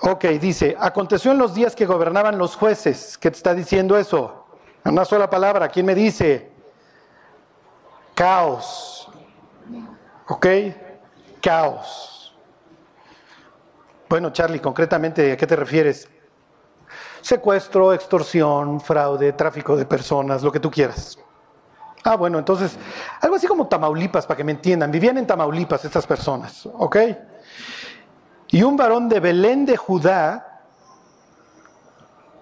Ok, 0.01 0.25
dice, 0.39 0.75
aconteció 0.79 1.31
en 1.31 1.37
los 1.37 1.55
días 1.55 1.75
que 1.75 1.85
gobernaban 1.85 2.37
los 2.37 2.55
jueces. 2.55 3.17
¿Qué 3.17 3.31
te 3.31 3.37
está 3.37 3.53
diciendo 3.53 3.97
eso? 3.97 4.46
Una 4.85 5.05
sola 5.05 5.29
palabra. 5.29 5.67
¿Quién 5.67 5.85
me 5.85 5.95
dice? 5.95 6.51
Caos. 8.15 9.09
¿Ok? 10.27 10.47
Caos. 11.41 12.35
Bueno, 14.09 14.31
Charlie, 14.31 14.59
concretamente, 14.59 15.33
¿a 15.33 15.37
qué 15.37 15.45
te 15.45 15.55
refieres? 15.55 16.09
Secuestro, 17.21 17.93
extorsión, 17.93 18.79
fraude, 18.79 19.33
tráfico 19.33 19.75
de 19.75 19.85
personas, 19.85 20.43
lo 20.43 20.51
que 20.51 20.61
tú 20.61 20.71
quieras. 20.71 21.17
Ah, 22.03 22.15
bueno, 22.15 22.39
entonces, 22.39 22.77
algo 23.19 23.35
así 23.35 23.47
como 23.47 23.67
Tamaulipas, 23.67 24.25
para 24.25 24.37
que 24.37 24.43
me 24.45 24.53
entiendan. 24.53 24.89
Vivían 24.91 25.17
en 25.17 25.27
Tamaulipas 25.27 25.83
estas 25.83 26.07
personas, 26.07 26.65
¿ok? 26.65 26.97
Y 28.47 28.63
un 28.63 28.77
varón 28.77 29.09
de 29.09 29.19
Belén 29.19 29.65
de 29.65 29.75
Judá, 29.75 30.46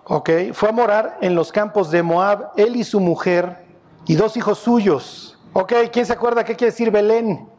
¿ok? 0.06 0.30
Fue 0.54 0.70
a 0.70 0.72
morar 0.72 1.18
en 1.22 1.36
los 1.36 1.52
campos 1.52 1.92
de 1.92 2.02
Moab, 2.02 2.52
él 2.56 2.76
y 2.76 2.84
su 2.84 3.00
mujer, 3.00 3.66
y 4.06 4.16
dos 4.16 4.38
hijos 4.38 4.60
suyos. 4.60 5.38
¿Ok? 5.54 5.74
¿Quién 5.92 6.06
se 6.06 6.14
acuerda 6.14 6.44
qué 6.44 6.56
quiere 6.56 6.72
decir 6.72 6.92
Belén? 6.92 7.50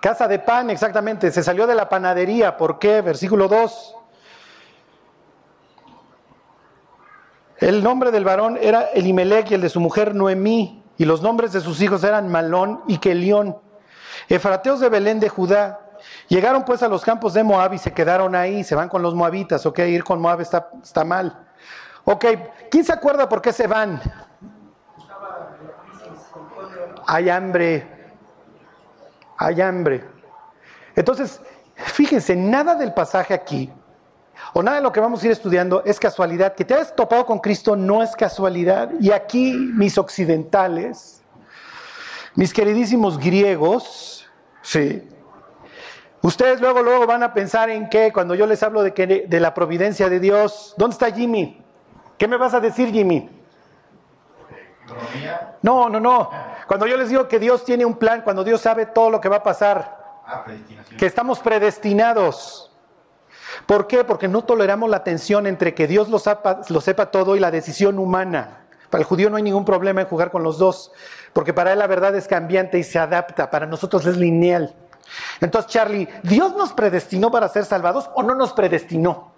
Casa 0.00 0.26
de 0.26 0.38
pan, 0.38 0.70
exactamente. 0.70 1.30
Se 1.30 1.42
salió 1.42 1.66
de 1.66 1.74
la 1.74 1.88
panadería. 1.88 2.56
¿Por 2.56 2.78
qué? 2.78 3.02
Versículo 3.02 3.48
2. 3.48 3.96
El 7.58 7.82
nombre 7.82 8.10
del 8.10 8.24
varón 8.24 8.58
era 8.60 8.84
Elimelech 8.94 9.50
y 9.50 9.54
el 9.54 9.60
de 9.60 9.68
su 9.68 9.80
mujer 9.80 10.14
Noemí, 10.14 10.82
y 10.96 11.04
los 11.04 11.20
nombres 11.20 11.52
de 11.52 11.60
sus 11.60 11.82
hijos 11.82 12.02
eran 12.04 12.28
Malón 12.28 12.82
y 12.88 12.96
Kelión, 12.98 13.58
efrateos 14.30 14.80
de 14.80 14.88
Belén 14.88 15.20
de 15.20 15.28
Judá. 15.28 15.89
Llegaron 16.28 16.64
pues 16.64 16.82
a 16.82 16.88
los 16.88 17.02
campos 17.02 17.34
de 17.34 17.42
Moab 17.42 17.74
y 17.74 17.78
se 17.78 17.92
quedaron 17.92 18.34
ahí, 18.34 18.64
se 18.64 18.74
van 18.74 18.88
con 18.88 19.02
los 19.02 19.14
moabitas, 19.14 19.64
ok, 19.66 19.78
ir 19.80 20.04
con 20.04 20.20
Moab 20.20 20.40
está, 20.40 21.04
mal. 21.04 21.46
Ok, 22.04 22.24
¿quién 22.70 22.84
se 22.84 22.92
acuerda 22.92 23.28
por 23.28 23.42
qué 23.42 23.52
se 23.52 23.66
van? 23.66 24.00
Hay 27.06 27.28
hambre, 27.28 27.86
hay 29.36 29.60
hambre. 29.60 30.04
Entonces, 30.94 31.40
fíjense, 31.74 32.36
nada 32.36 32.74
del 32.74 32.92
pasaje 32.92 33.34
aquí 33.34 33.72
o 34.52 34.62
nada 34.62 34.78
de 34.78 34.82
lo 34.82 34.92
que 34.92 35.00
vamos 35.00 35.22
a 35.22 35.26
ir 35.26 35.32
estudiando 35.32 35.82
es 35.84 35.98
casualidad. 36.00 36.54
Que 36.54 36.64
te 36.64 36.74
hayas 36.74 36.94
topado 36.94 37.26
con 37.26 37.38
Cristo 37.38 37.76
no 37.76 38.02
es 38.02 38.16
casualidad. 38.16 38.90
Y 39.00 39.12
aquí 39.12 39.52
mis 39.52 39.98
occidentales, 39.98 41.22
mis 42.34 42.52
queridísimos 42.52 43.18
griegos, 43.18 44.28
sí. 44.62 45.08
Ustedes 46.22 46.60
luego, 46.60 46.82
luego 46.82 47.06
van 47.06 47.22
a 47.22 47.32
pensar 47.32 47.70
en 47.70 47.88
qué, 47.88 48.12
cuando 48.12 48.34
yo 48.34 48.46
les 48.46 48.62
hablo 48.62 48.82
de, 48.82 48.92
que, 48.92 49.06
de 49.06 49.40
la 49.40 49.54
providencia 49.54 50.08
de 50.08 50.20
Dios, 50.20 50.74
¿dónde 50.76 50.94
está 50.94 51.10
Jimmy? 51.10 51.62
¿Qué 52.18 52.28
me 52.28 52.36
vas 52.36 52.52
a 52.52 52.60
decir, 52.60 52.90
Jimmy? 52.92 53.30
No, 55.62 55.88
no, 55.88 56.00
no. 56.00 56.30
Cuando 56.66 56.86
yo 56.86 56.96
les 56.96 57.08
digo 57.08 57.26
que 57.26 57.38
Dios 57.38 57.64
tiene 57.64 57.84
un 57.84 57.96
plan, 57.96 58.22
cuando 58.22 58.44
Dios 58.44 58.60
sabe 58.60 58.86
todo 58.86 59.10
lo 59.10 59.20
que 59.20 59.28
va 59.28 59.36
a 59.36 59.42
pasar, 59.42 59.98
ah, 60.26 60.44
que 60.98 61.06
estamos 61.06 61.38
predestinados. 61.40 62.70
¿Por 63.66 63.86
qué? 63.86 64.04
Porque 64.04 64.28
no 64.28 64.44
toleramos 64.44 64.90
la 64.90 65.02
tensión 65.02 65.46
entre 65.46 65.74
que 65.74 65.86
Dios 65.86 66.08
lo 66.08 66.18
sepa, 66.18 66.60
lo 66.68 66.80
sepa 66.80 67.10
todo 67.10 67.36
y 67.36 67.40
la 67.40 67.50
decisión 67.50 67.98
humana. 67.98 68.66
Para 68.90 69.02
el 69.02 69.06
judío 69.06 69.30
no 69.30 69.36
hay 69.36 69.42
ningún 69.42 69.64
problema 69.64 70.00
en 70.00 70.08
jugar 70.08 70.30
con 70.30 70.42
los 70.42 70.58
dos, 70.58 70.92
porque 71.32 71.54
para 71.54 71.72
él 71.72 71.78
la 71.78 71.86
verdad 71.86 72.14
es 72.16 72.26
cambiante 72.26 72.78
y 72.78 72.82
se 72.82 72.98
adapta, 72.98 73.50
para 73.50 73.66
nosotros 73.66 74.04
es 74.06 74.16
lineal. 74.16 74.74
Entonces, 75.40 75.70
Charlie, 75.70 76.08
¿Dios 76.22 76.54
nos 76.56 76.72
predestinó 76.72 77.30
para 77.30 77.48
ser 77.48 77.64
salvados 77.64 78.10
o 78.14 78.22
no 78.22 78.34
nos 78.34 78.52
predestinó? 78.52 79.32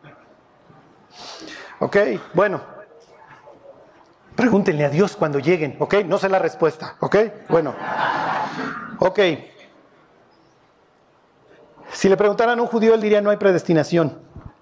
Ok, 1.79 1.97
bueno, 2.35 2.61
pregúntenle 4.37 4.85
a 4.85 4.89
Dios 4.89 5.17
cuando 5.17 5.39
lleguen, 5.39 5.77
ok, 5.79 5.95
no 6.07 6.19
sé 6.19 6.29
la 6.29 6.39
respuesta, 6.39 6.97
ok, 7.01 7.17
bueno, 7.49 7.75
ok. 8.99 9.19
Si 11.93 12.09
le 12.09 12.17
preguntaran 12.17 12.59
a 12.59 12.63
un 12.63 12.69
judío, 12.69 12.95
él 12.95 13.01
diría 13.01 13.21
no 13.21 13.31
hay 13.31 13.37
predestinación. 13.37 14.21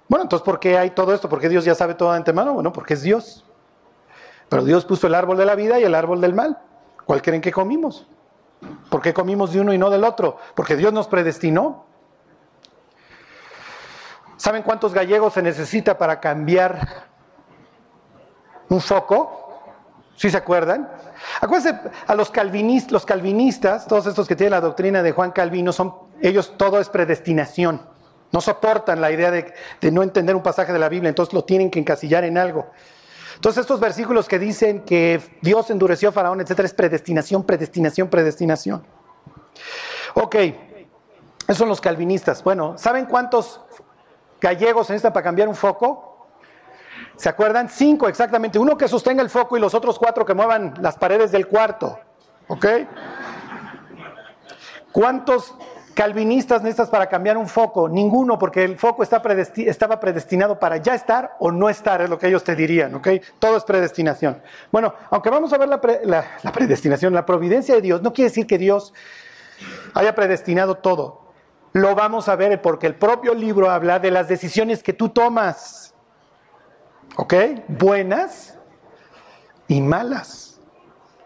Bueno, 0.08 0.24
entonces, 0.24 0.44
¿por 0.44 0.58
qué 0.58 0.76
hay 0.76 0.90
todo 0.90 1.14
esto? 1.14 1.28
¿Por 1.28 1.40
qué 1.40 1.48
Dios 1.48 1.64
ya 1.64 1.74
sabe 1.76 1.94
todo 1.94 2.10
de 2.10 2.16
antemano? 2.16 2.54
Bueno, 2.54 2.72
porque 2.72 2.94
es 2.94 3.02
Dios. 3.02 3.44
Pero 4.48 4.64
Dios 4.64 4.84
puso 4.84 5.06
el 5.06 5.14
árbol 5.14 5.36
de 5.36 5.46
la 5.46 5.54
vida 5.54 5.78
y 5.78 5.84
el 5.84 5.94
árbol 5.94 6.20
del 6.20 6.34
mal. 6.34 6.58
¿Cuál 7.04 7.22
creen 7.22 7.40
que 7.40 7.52
comimos? 7.52 8.08
¿Por 8.88 9.00
qué 9.00 9.14
comimos 9.14 9.52
de 9.52 9.60
uno 9.60 9.72
y 9.72 9.78
no 9.78 9.90
del 9.90 10.04
otro? 10.04 10.38
Porque 10.54 10.76
Dios 10.76 10.92
nos 10.92 11.08
predestinó. 11.08 11.86
¿Saben 14.36 14.62
cuántos 14.62 14.94
gallegos 14.94 15.34
se 15.34 15.42
necesita 15.42 15.98
para 15.98 16.20
cambiar 16.20 17.06
un 18.68 18.80
foco? 18.80 19.40
¿Sí 20.16 20.30
se 20.30 20.36
acuerdan? 20.36 20.90
Acuérdense, 21.40 21.80
a 22.06 22.14
los 22.14 22.30
calvinistas, 22.30 23.86
todos 23.86 24.06
estos 24.06 24.28
que 24.28 24.36
tienen 24.36 24.52
la 24.52 24.60
doctrina 24.60 25.02
de 25.02 25.12
Juan 25.12 25.30
Calvino, 25.30 25.72
son, 25.72 25.94
ellos 26.20 26.54
todo 26.56 26.80
es 26.80 26.88
predestinación. 26.88 27.86
No 28.32 28.40
soportan 28.40 29.00
la 29.00 29.10
idea 29.10 29.30
de, 29.30 29.52
no 29.90 30.02
entender 30.02 30.36
un 30.36 30.42
pasaje 30.42 30.72
de 30.72 30.78
la 30.78 30.88
Biblia, 30.88 31.08
entonces 31.08 31.34
lo 31.34 31.44
tienen 31.44 31.70
que 31.70 31.78
encasillar 31.78 32.24
en 32.24 32.38
algo. 32.38 32.70
Entonces 33.40 33.62
estos 33.62 33.80
versículos 33.80 34.28
que 34.28 34.38
dicen 34.38 34.82
que 34.82 35.18
Dios 35.40 35.70
endureció 35.70 36.10
a 36.10 36.12
Faraón, 36.12 36.42
etcétera, 36.42 36.66
es 36.66 36.74
predestinación, 36.74 37.42
predestinación, 37.42 38.10
predestinación. 38.10 38.84
Ok, 40.12 40.36
esos 40.36 41.56
son 41.56 41.70
los 41.70 41.80
calvinistas. 41.80 42.44
Bueno, 42.44 42.76
¿saben 42.76 43.06
cuántos 43.06 43.62
gallegos 44.42 44.88
se 44.88 44.92
necesitan 44.92 45.14
para 45.14 45.24
cambiar 45.24 45.48
un 45.48 45.54
foco? 45.54 46.28
¿Se 47.16 47.30
acuerdan? 47.30 47.70
Cinco 47.70 48.08
exactamente. 48.08 48.58
Uno 48.58 48.76
que 48.76 48.86
sostenga 48.86 49.22
el 49.22 49.30
foco 49.30 49.56
y 49.56 49.60
los 49.60 49.72
otros 49.72 49.98
cuatro 49.98 50.26
que 50.26 50.34
muevan 50.34 50.74
las 50.82 50.98
paredes 50.98 51.32
del 51.32 51.46
cuarto. 51.46 51.98
¿Ok? 52.46 52.66
¿Cuántos 54.92 55.54
calvinistas 55.94 56.62
necesitas 56.62 56.88
para 56.88 57.08
cambiar 57.08 57.36
un 57.36 57.48
foco? 57.48 57.88
Ninguno, 57.88 58.38
porque 58.38 58.64
el 58.64 58.78
foco 58.78 59.02
estaba 59.02 60.00
predestinado 60.00 60.58
para 60.58 60.76
ya 60.78 60.94
estar 60.94 61.36
o 61.38 61.50
no 61.50 61.68
estar, 61.68 62.00
es 62.02 62.10
lo 62.10 62.18
que 62.18 62.28
ellos 62.28 62.44
te 62.44 62.56
dirían. 62.56 62.94
¿Ok? 62.94 63.08
Todo 63.38 63.56
es 63.56 63.64
predestinación. 63.64 64.42
Bueno, 64.70 64.94
aunque 65.10 65.30
vamos 65.30 65.52
a 65.52 65.58
ver 65.58 65.68
la, 65.68 65.80
la 66.42 66.52
predestinación, 66.52 67.12
la 67.14 67.26
providencia 67.26 67.74
de 67.74 67.80
Dios, 67.80 68.02
no 68.02 68.12
quiere 68.12 68.30
decir 68.30 68.46
que 68.46 68.58
Dios 68.58 68.92
haya 69.94 70.14
predestinado 70.14 70.76
todo. 70.76 71.32
Lo 71.72 71.94
vamos 71.94 72.28
a 72.28 72.36
ver 72.36 72.60
porque 72.60 72.86
el 72.86 72.96
propio 72.96 73.34
libro 73.34 73.70
habla 73.70 73.98
de 73.98 74.10
las 74.10 74.28
decisiones 74.28 74.82
que 74.82 74.92
tú 74.92 75.10
tomas. 75.10 75.94
¿Ok? 77.16 77.34
Buenas 77.68 78.58
y 79.68 79.80
malas. 79.80 80.60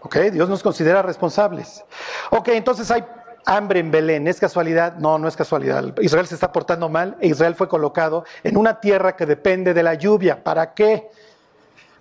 ¿Ok? 0.03 0.17
Dios 0.33 0.49
nos 0.49 0.63
considera 0.63 1.01
responsables. 1.03 1.83
Ok, 2.31 2.49
entonces 2.49 2.91
hay 2.91 3.05
hambre 3.47 3.81
en 3.81 3.91
Belén. 3.91 4.27
¿Es 4.29 4.41
casualidad? 4.41 4.97
No, 4.97 5.19
no 5.19 5.29
es 5.29 5.37
casualidad. 5.37 5.85
Israel 6.01 6.27
se 6.27 6.35
está 6.35 6.53
portando 6.53 6.89
mal 6.89 7.17
e 7.21 7.29
Israel 7.29 7.55
fue 7.55 7.69
colocado 7.69 8.25
en 8.43 8.57
una 8.57 8.81
tierra 8.81 9.17
que 9.17 9.27
depende 9.27 9.75
de 9.75 9.83
la 9.83 9.95
lluvia. 9.95 10.43
¿Para 10.43 10.75
qué? 10.75 11.09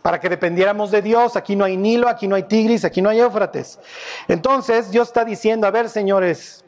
Para 0.02 0.20
que 0.20 0.30
dependiéramos 0.30 0.92
de 0.92 1.02
Dios. 1.02 1.36
Aquí 1.36 1.56
no 1.56 1.66
hay 1.66 1.78
Nilo, 1.78 2.08
aquí 2.08 2.28
no 2.28 2.36
hay 2.36 2.44
Tigris, 2.44 2.86
aquí 2.86 3.02
no 3.02 3.10
hay 3.10 3.20
Éufrates. 3.20 3.80
Entonces 4.28 4.92
Dios 4.92 5.08
está 5.08 5.26
diciendo, 5.26 5.68
a 5.68 5.72
ver 5.72 5.90
señores, 5.90 6.64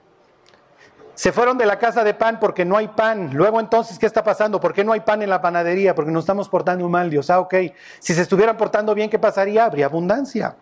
se 1.15 1.31
fueron 1.31 1.57
de 1.57 1.65
la 1.65 1.79
casa 1.79 2.03
de 2.03 2.13
pan 2.13 2.39
porque 2.39 2.65
no 2.65 2.75
hay 2.75 2.89
pan. 2.89 3.31
Luego 3.33 3.61
entonces, 3.61 3.97
¿qué 3.97 4.05
está 4.05 4.23
pasando? 4.23 4.59
¿Por 4.59 4.73
qué 4.73 4.83
no 4.83 4.91
hay 4.91 4.99
pan 4.99 5.21
en 5.21 5.29
la 5.29 5.41
panadería? 5.41 5.95
Porque 5.95 6.11
nos 6.11 6.23
estamos 6.23 6.49
portando 6.49 6.87
mal, 6.89 7.09
Dios. 7.09 7.29
Ah, 7.29 7.39
ok. 7.39 7.55
Si 7.99 8.13
se 8.13 8.21
estuvieran 8.21 8.57
portando 8.57 8.93
bien, 8.93 9.09
¿qué 9.09 9.17
pasaría? 9.17 9.63
Habría 9.63 9.85
abundancia. 9.85 10.57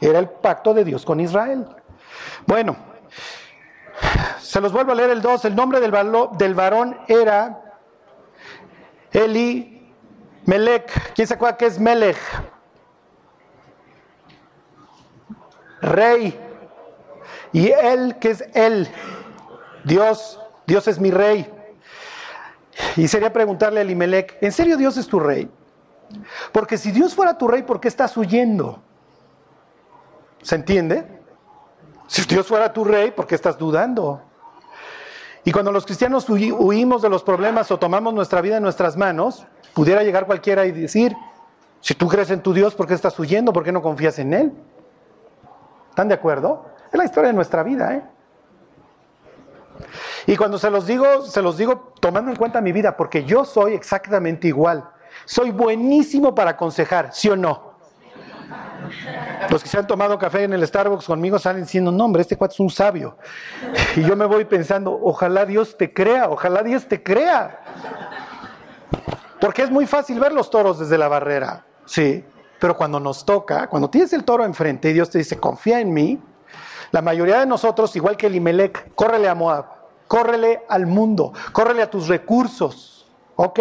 Era 0.00 0.18
el 0.18 0.30
pacto 0.30 0.72
de 0.72 0.84
Dios 0.84 1.04
con 1.04 1.20
Israel. 1.20 1.66
Bueno, 2.46 2.76
se 4.40 4.60
los 4.60 4.72
vuelvo 4.72 4.92
a 4.92 4.94
leer 4.94 5.10
el 5.10 5.22
2. 5.22 5.44
El 5.44 5.56
nombre 5.56 5.80
del, 5.80 5.92
del 6.38 6.54
varón 6.54 6.98
era 7.08 7.78
Eli 9.12 9.92
Melech. 10.46 11.12
¿Quién 11.14 11.26
se 11.26 11.34
acuerda 11.34 11.56
qué 11.56 11.66
es 11.66 11.78
Melech? 11.78 12.18
Rey. 15.80 16.38
Y 17.52 17.68
Él, 17.70 18.16
que 18.20 18.30
es 18.30 18.44
Él, 18.54 18.88
Dios, 19.84 20.40
Dios 20.66 20.86
es 20.88 20.98
mi 20.98 21.10
rey. 21.10 21.50
Y 22.96 23.08
sería 23.08 23.32
preguntarle 23.32 23.80
a 23.80 23.82
Elimelech, 23.82 24.38
¿en 24.40 24.52
serio 24.52 24.76
Dios 24.76 24.96
es 24.96 25.06
tu 25.06 25.18
rey? 25.18 25.50
Porque 26.52 26.78
si 26.78 26.90
Dios 26.90 27.14
fuera 27.14 27.36
tu 27.36 27.48
rey, 27.48 27.62
¿por 27.62 27.80
qué 27.80 27.88
estás 27.88 28.16
huyendo? 28.16 28.82
¿Se 30.42 30.54
entiende? 30.54 31.19
Si 32.10 32.22
Dios 32.22 32.48
fuera 32.48 32.72
tu 32.72 32.82
rey, 32.82 33.12
¿por 33.12 33.24
qué 33.24 33.36
estás 33.36 33.56
dudando? 33.56 34.20
Y 35.44 35.52
cuando 35.52 35.70
los 35.70 35.84
cristianos 35.86 36.28
huimos 36.28 37.02
de 37.02 37.08
los 37.08 37.22
problemas 37.22 37.70
o 37.70 37.78
tomamos 37.78 38.12
nuestra 38.12 38.40
vida 38.40 38.56
en 38.56 38.64
nuestras 38.64 38.96
manos, 38.96 39.46
pudiera 39.74 40.02
llegar 40.02 40.26
cualquiera 40.26 40.66
y 40.66 40.72
decir, 40.72 41.14
si 41.80 41.94
tú 41.94 42.08
crees 42.08 42.32
en 42.32 42.42
tu 42.42 42.52
Dios, 42.52 42.74
¿por 42.74 42.88
qué 42.88 42.94
estás 42.94 43.16
huyendo? 43.16 43.52
¿Por 43.52 43.62
qué 43.62 43.70
no 43.70 43.80
confías 43.80 44.18
en 44.18 44.34
Él? 44.34 44.52
¿Están 45.90 46.08
de 46.08 46.14
acuerdo? 46.14 46.66
Es 46.90 46.98
la 46.98 47.04
historia 47.04 47.28
de 47.28 47.34
nuestra 47.34 47.62
vida, 47.62 47.94
¿eh? 47.94 48.02
Y 50.26 50.36
cuando 50.36 50.58
se 50.58 50.68
los 50.68 50.88
digo, 50.88 51.22
se 51.22 51.40
los 51.40 51.58
digo 51.58 51.94
tomando 52.00 52.32
en 52.32 52.36
cuenta 52.36 52.60
mi 52.60 52.72
vida, 52.72 52.96
porque 52.96 53.22
yo 53.22 53.44
soy 53.44 53.74
exactamente 53.74 54.48
igual. 54.48 54.84
Soy 55.26 55.52
buenísimo 55.52 56.34
para 56.34 56.50
aconsejar, 56.50 57.14
¿sí 57.14 57.28
o 57.28 57.36
no? 57.36 57.69
Los 59.50 59.62
que 59.62 59.68
se 59.68 59.78
han 59.78 59.86
tomado 59.86 60.18
café 60.18 60.44
en 60.44 60.52
el 60.52 60.66
Starbucks 60.66 61.06
conmigo 61.06 61.38
salen 61.38 61.62
diciendo, 61.62 61.90
no, 61.92 62.04
hombre, 62.04 62.22
este 62.22 62.36
cuate 62.36 62.54
es 62.54 62.60
un 62.60 62.70
sabio. 62.70 63.16
Y 63.96 64.02
yo 64.02 64.14
me 64.16 64.24
voy 64.26 64.44
pensando, 64.44 64.98
ojalá 65.02 65.44
Dios 65.44 65.76
te 65.76 65.92
crea, 65.92 66.28
ojalá 66.28 66.62
Dios 66.62 66.86
te 66.86 67.02
crea. 67.02 67.60
Porque 69.40 69.62
es 69.62 69.70
muy 69.70 69.86
fácil 69.86 70.20
ver 70.20 70.32
los 70.32 70.50
toros 70.50 70.78
desde 70.78 70.98
la 70.98 71.08
barrera, 71.08 71.64
sí. 71.84 72.24
Pero 72.58 72.76
cuando 72.76 73.00
nos 73.00 73.24
toca, 73.24 73.68
cuando 73.68 73.88
tienes 73.88 74.12
el 74.12 74.22
toro 74.22 74.44
enfrente 74.44 74.90
y 74.90 74.92
Dios 74.92 75.10
te 75.10 75.18
dice, 75.18 75.38
confía 75.38 75.80
en 75.80 75.92
mí, 75.92 76.20
la 76.92 77.02
mayoría 77.02 77.40
de 77.40 77.46
nosotros, 77.46 77.94
igual 77.96 78.16
que 78.16 78.26
Elimelech, 78.26 78.94
córrele 78.94 79.28
a 79.28 79.34
Moab, 79.34 79.66
córrele 80.06 80.62
al 80.68 80.86
mundo, 80.86 81.32
córrele 81.52 81.82
a 81.82 81.90
tus 81.90 82.08
recursos. 82.08 83.08
Ok. 83.36 83.60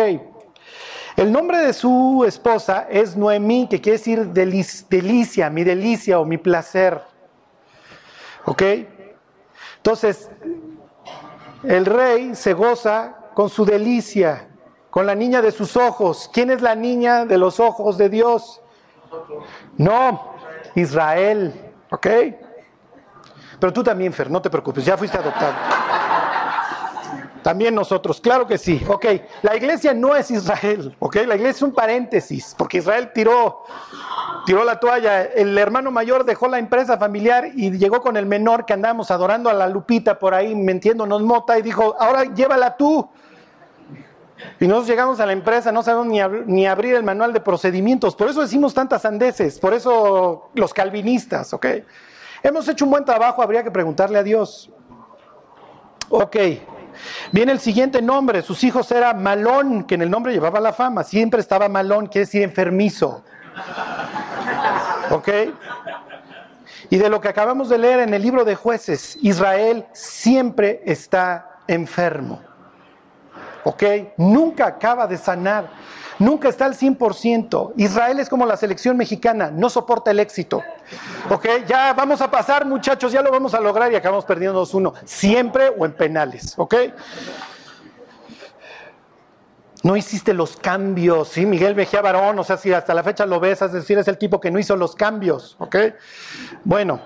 El 1.19 1.33
nombre 1.33 1.57
de 1.57 1.73
su 1.73 2.23
esposa 2.25 2.88
es 2.89 3.17
Noemí, 3.17 3.67
que 3.67 3.81
quiere 3.81 3.97
decir 3.97 4.27
delicia, 4.27 5.49
mi 5.49 5.65
delicia 5.65 6.17
o 6.17 6.23
mi 6.23 6.38
placer. 6.38 7.01
¿Ok? 8.45 8.63
Entonces, 9.75 10.31
el 11.63 11.85
rey 11.85 12.35
se 12.35 12.53
goza 12.53 13.17
con 13.33 13.49
su 13.49 13.65
delicia, 13.65 14.47
con 14.89 15.05
la 15.05 15.13
niña 15.13 15.41
de 15.41 15.51
sus 15.51 15.75
ojos. 15.75 16.29
¿Quién 16.31 16.51
es 16.51 16.61
la 16.61 16.73
niña 16.73 17.25
de 17.25 17.38
los 17.38 17.59
ojos 17.59 17.97
de 17.97 18.07
Dios? 18.07 18.61
No, 19.75 20.35
Israel. 20.75 21.73
¿Ok? 21.91 22.07
Pero 23.59 23.73
tú 23.73 23.83
también, 23.83 24.13
Fer, 24.13 24.31
no 24.31 24.41
te 24.41 24.49
preocupes, 24.49 24.85
ya 24.85 24.95
fuiste 24.95 25.17
adoptado. 25.17 25.99
También 27.43 27.74
nosotros, 27.74 28.19
claro 28.19 28.48
que 28.48 28.58
sí. 28.58 28.81
Ok, 28.88 29.05
la 29.41 29.55
iglesia 29.55 29.93
no 29.93 30.15
es 30.15 30.29
Israel, 30.29 30.96
ok, 31.00 31.15
la 31.27 31.36
iglesia 31.36 31.50
es 31.50 31.62
un 31.62 31.74
paréntesis, 31.74 32.53
porque 32.58 32.79
Israel 32.79 33.12
tiró, 33.13 33.63
tiró 34.46 34.63
la 34.63 34.79
toalla. 34.79 35.24
El 35.24 35.58
hermano 35.58 35.91
mayor 35.91 36.25
dejó 36.25 36.48
la 36.48 36.60
empresa 36.60 36.98
familiar 36.98 37.50
y 37.55 37.72
llegó 37.72 38.01
con 38.01 38.17
el 38.17 38.25
menor 38.25 38.65
que 38.65 38.74
andamos 38.74 39.10
adorando 39.12 39.50
a 39.50 39.53
la 39.53 39.67
Lupita 39.67 40.19
por 40.19 40.34
ahí, 40.34 40.53
mentiéndonos 40.53 41.22
mota, 41.22 41.58
y 41.58 41.62
dijo, 41.62 41.96
ahora 42.00 42.25
llévala 42.25 42.75
tú. 42.75 43.10
Y 44.60 44.67
nosotros 44.67 44.88
llegamos 44.88 45.19
a 45.19 45.25
la 45.25 45.34
empresa, 45.34 45.72
no 45.72 45.84
sabemos 45.84 46.08
ni, 46.08 46.19
ni, 46.46 46.65
abrir 46.65 46.96
el 46.96 47.03
manual 47.03 47.34
de 47.34 47.41
procedimientos. 47.41 48.15
Por 48.15 48.29
eso 48.29 48.41
decimos 48.41 48.74
tantas 48.74 49.01
sandeces, 49.01 49.60
por 49.60 49.74
eso 49.74 50.50
los 50.53 50.74
calvinistas, 50.74 51.53
¿ok? 51.53 51.65
Hemos 52.41 52.67
hecho 52.67 52.86
un 52.86 52.91
buen 52.91 53.03
trabajo, 53.03 53.41
habría 53.41 53.63
que 53.63 53.72
preguntarle 53.72 54.17
a 54.17 54.24
Dios. 54.24 54.72
Ok. 56.10 56.38
Viene 57.32 57.51
el 57.51 57.60
siguiente 57.60 58.01
nombre, 58.01 58.41
sus 58.41 58.63
hijos 58.63 58.91
era 58.91 59.13
Malón, 59.13 59.84
que 59.84 59.96
en 59.96 60.01
el 60.01 60.10
nombre 60.10 60.34
llevaba 60.34 60.60
la 60.60 60.74
fama, 60.74 61.03
siempre 61.03 61.41
estaba 61.41 61.70
Malón, 61.70 62.08
quiere 62.08 62.25
decir 62.25 62.41
enfermizo. 62.41 63.24
¿Ok? 65.12 65.29
Y 66.89 66.98
de 66.98 67.10
lo 67.10 67.22
que 67.22 67.27
acabamos 67.27 67.70
de 67.70 67.77
leer 67.77 68.00
en 68.00 68.13
el 68.13 68.22
libro 68.22 68.44
de 68.44 68.56
jueces, 68.56 69.18
Israel 69.22 69.86
siempre 69.94 70.82
está 70.86 71.60
enfermo. 71.68 72.41
¿Ok? 73.63 73.84
Nunca 74.18 74.65
acaba 74.65 75.06
de 75.06 75.18
sanar. 75.18 75.70
Nunca 76.19 76.49
está 76.49 76.65
al 76.65 76.75
100%. 76.75 77.73
Israel 77.77 78.19
es 78.19 78.29
como 78.29 78.45
la 78.45 78.57
selección 78.57 78.97
mexicana, 78.97 79.51
no 79.51 79.69
soporta 79.69 80.11
el 80.11 80.19
éxito. 80.19 80.61
¿Ok? 81.29 81.47
Ya 81.65 81.93
vamos 81.93 82.21
a 82.21 82.29
pasar, 82.29 82.65
muchachos, 82.65 83.11
ya 83.13 83.21
lo 83.21 83.31
vamos 83.31 83.53
a 83.53 83.61
lograr 83.61 83.91
y 83.91 83.95
acabamos 83.95 84.25
perdiendo 84.25 84.65
2-1. 84.65 84.93
Siempre 85.05 85.69
o 85.77 85.85
en 85.85 85.93
penales. 85.93 86.53
¿Ok? 86.57 86.75
No 89.81 89.95
hiciste 89.95 90.33
los 90.33 90.57
cambios, 90.57 91.29
¿sí? 91.29 91.45
Miguel 91.45 91.73
Mejía 91.73 92.01
Barón, 92.01 92.38
o 92.38 92.43
sea, 92.43 92.57
si 92.57 92.73
hasta 92.73 92.93
la 92.93 93.01
fecha 93.01 93.25
lo 93.25 93.39
ves, 93.39 93.61
es 93.61 93.71
decir, 93.71 93.97
es 93.97 94.09
el 94.09 94.17
tipo 94.17 94.41
que 94.41 94.51
no 94.51 94.59
hizo 94.59 94.75
los 94.75 94.93
cambios, 94.93 95.55
¿ok? 95.57 95.77
Bueno, 96.65 96.99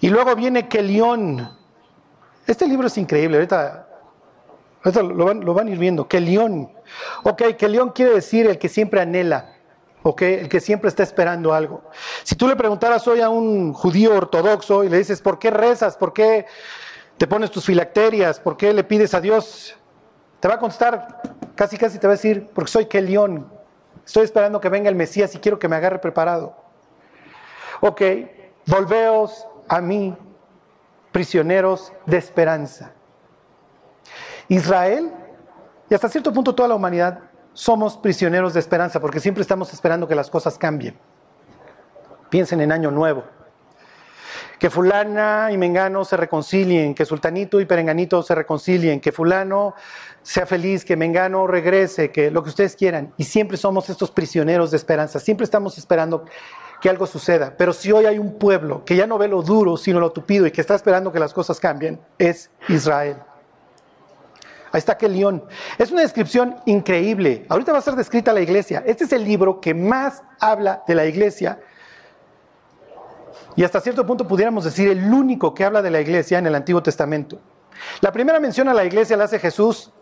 y 0.00 0.10
luego 0.10 0.36
viene 0.36 0.68
Kelión. 0.68 1.56
Este 2.46 2.66
libro 2.66 2.86
es 2.86 2.98
increíble, 2.98 3.38
ahorita, 3.38 3.86
lo, 4.84 5.24
van, 5.24 5.44
lo 5.44 5.54
van 5.54 5.68
a 5.68 5.70
ir 5.70 5.78
viendo. 5.78 6.08
Kelión. 6.08 6.72
Ok, 7.22 7.42
que 7.58 7.68
león 7.68 7.90
quiere 7.90 8.14
decir 8.14 8.46
el 8.46 8.58
que 8.58 8.68
siempre 8.68 9.00
anhela, 9.00 9.56
ok, 10.02 10.22
el 10.22 10.48
que 10.48 10.60
siempre 10.60 10.88
está 10.88 11.02
esperando 11.02 11.52
algo. 11.52 11.82
Si 12.22 12.34
tú 12.34 12.48
le 12.48 12.56
preguntaras 12.56 13.06
hoy 13.06 13.20
a 13.20 13.28
un 13.28 13.72
judío 13.72 14.14
ortodoxo 14.14 14.84
y 14.84 14.88
le 14.88 14.98
dices, 14.98 15.20
¿por 15.20 15.38
qué 15.38 15.50
rezas? 15.50 15.96
¿Por 15.96 16.12
qué 16.12 16.46
te 17.18 17.26
pones 17.26 17.50
tus 17.50 17.64
filacterias? 17.66 18.40
¿Por 18.40 18.56
qué 18.56 18.72
le 18.72 18.84
pides 18.84 19.14
a 19.14 19.20
Dios? 19.20 19.76
Te 20.40 20.48
va 20.48 20.54
a 20.54 20.58
contestar, 20.58 21.20
casi 21.54 21.76
casi 21.76 21.98
te 21.98 22.06
va 22.06 22.14
a 22.14 22.16
decir, 22.16 22.48
porque 22.54 22.70
soy 22.70 22.86
que 22.86 23.02
león. 23.02 23.52
Estoy 24.06 24.24
esperando 24.24 24.60
que 24.60 24.70
venga 24.70 24.88
el 24.88 24.94
Mesías 24.94 25.34
y 25.34 25.38
quiero 25.38 25.58
que 25.58 25.68
me 25.68 25.76
agarre 25.76 25.98
preparado. 25.98 26.56
Ok, 27.82 28.02
volveos 28.66 29.46
a 29.68 29.80
mí, 29.80 30.16
prisioneros 31.12 31.92
de 32.06 32.16
esperanza. 32.16 32.94
Israel 34.50 35.12
y 35.88 35.94
hasta 35.94 36.08
cierto 36.08 36.32
punto 36.32 36.54
toda 36.54 36.68
la 36.68 36.74
humanidad 36.74 37.20
somos 37.52 37.96
prisioneros 37.96 38.52
de 38.52 38.60
esperanza 38.60 39.00
porque 39.00 39.20
siempre 39.20 39.42
estamos 39.42 39.72
esperando 39.72 40.08
que 40.08 40.14
las 40.14 40.28
cosas 40.28 40.58
cambien. 40.58 40.98
Piensen 42.28 42.60
en 42.60 42.72
Año 42.72 42.90
Nuevo. 42.90 43.24
Que 44.58 44.68
fulana 44.68 45.50
y 45.52 45.56
mengano 45.56 46.04
se 46.04 46.16
reconcilien, 46.16 46.94
que 46.94 47.06
sultanito 47.06 47.60
y 47.60 47.64
perenganito 47.64 48.22
se 48.22 48.34
reconcilien, 48.34 49.00
que 49.00 49.12
fulano 49.12 49.74
sea 50.22 50.46
feliz, 50.46 50.84
que 50.84 50.96
mengano 50.96 51.46
regrese, 51.46 52.10
que 52.10 52.30
lo 52.30 52.42
que 52.42 52.50
ustedes 52.50 52.76
quieran. 52.76 53.14
Y 53.16 53.24
siempre 53.24 53.56
somos 53.56 53.88
estos 53.88 54.10
prisioneros 54.10 54.72
de 54.72 54.76
esperanza, 54.76 55.18
siempre 55.20 55.44
estamos 55.44 55.78
esperando 55.78 56.24
que 56.80 56.90
algo 56.90 57.06
suceda. 57.06 57.54
Pero 57.56 57.72
si 57.72 57.92
hoy 57.92 58.06
hay 58.06 58.18
un 58.18 58.36
pueblo 58.38 58.84
que 58.84 58.96
ya 58.96 59.06
no 59.06 59.16
ve 59.16 59.28
lo 59.28 59.42
duro, 59.42 59.76
sino 59.76 60.00
lo 60.00 60.10
tupido 60.10 60.46
y 60.46 60.50
que 60.50 60.60
está 60.60 60.74
esperando 60.74 61.12
que 61.12 61.20
las 61.20 61.32
cosas 61.32 61.60
cambien, 61.60 62.00
es 62.18 62.50
Israel. 62.68 63.16
Ahí 64.72 64.78
está 64.78 64.92
aquel 64.92 65.14
león. 65.14 65.44
Es 65.78 65.90
una 65.90 66.02
descripción 66.02 66.56
increíble. 66.66 67.44
Ahorita 67.48 67.72
va 67.72 67.78
a 67.78 67.82
ser 67.82 67.94
descrita 67.96 68.32
la 68.32 68.40
iglesia. 68.40 68.82
Este 68.86 69.04
es 69.04 69.12
el 69.12 69.24
libro 69.24 69.60
que 69.60 69.74
más 69.74 70.22
habla 70.38 70.82
de 70.86 70.94
la 70.94 71.06
iglesia. 71.06 71.60
Y 73.56 73.64
hasta 73.64 73.80
cierto 73.80 74.06
punto 74.06 74.26
pudiéramos 74.26 74.64
decir 74.64 74.88
el 74.88 75.12
único 75.12 75.54
que 75.54 75.64
habla 75.64 75.82
de 75.82 75.90
la 75.90 76.00
iglesia 76.00 76.38
en 76.38 76.46
el 76.46 76.54
Antiguo 76.54 76.82
Testamento. 76.82 77.40
La 78.00 78.12
primera 78.12 78.38
mención 78.38 78.68
a 78.68 78.74
la 78.74 78.84
iglesia 78.84 79.16
la 79.16 79.24
hace 79.24 79.38
Jesús 79.38 79.92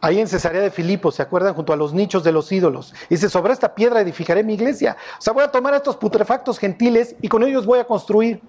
ahí 0.00 0.20
en 0.20 0.28
Cesarea 0.28 0.62
de 0.62 0.70
Filipo, 0.70 1.12
¿se 1.12 1.22
acuerdan? 1.22 1.54
Junto 1.54 1.72
a 1.72 1.76
los 1.76 1.92
nichos 1.92 2.24
de 2.24 2.32
los 2.32 2.50
ídolos. 2.52 2.94
dice, 3.08 3.28
sobre 3.28 3.52
esta 3.52 3.74
piedra 3.74 4.00
edificaré 4.00 4.42
mi 4.42 4.54
iglesia. 4.54 4.96
O 5.18 5.22
sea, 5.22 5.32
voy 5.32 5.44
a 5.44 5.48
tomar 5.48 5.74
estos 5.74 5.96
putrefactos 5.96 6.58
gentiles 6.58 7.16
y 7.20 7.28
con 7.28 7.42
ellos 7.42 7.66
voy 7.66 7.80
a 7.80 7.84
construir. 7.84 8.40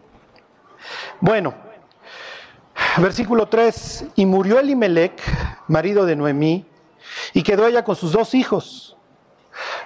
Bueno, 1.20 1.54
Versículo 2.98 3.48
3, 3.48 4.06
y 4.16 4.26
murió 4.26 4.60
Elimelech, 4.60 5.22
marido 5.68 6.06
de 6.06 6.16
Noemí, 6.18 6.66
y 7.34 7.42
quedó 7.42 7.66
ella 7.66 7.84
con 7.86 7.96
sus 7.96 8.12
dos 8.12 8.34
hijos, 8.34 8.98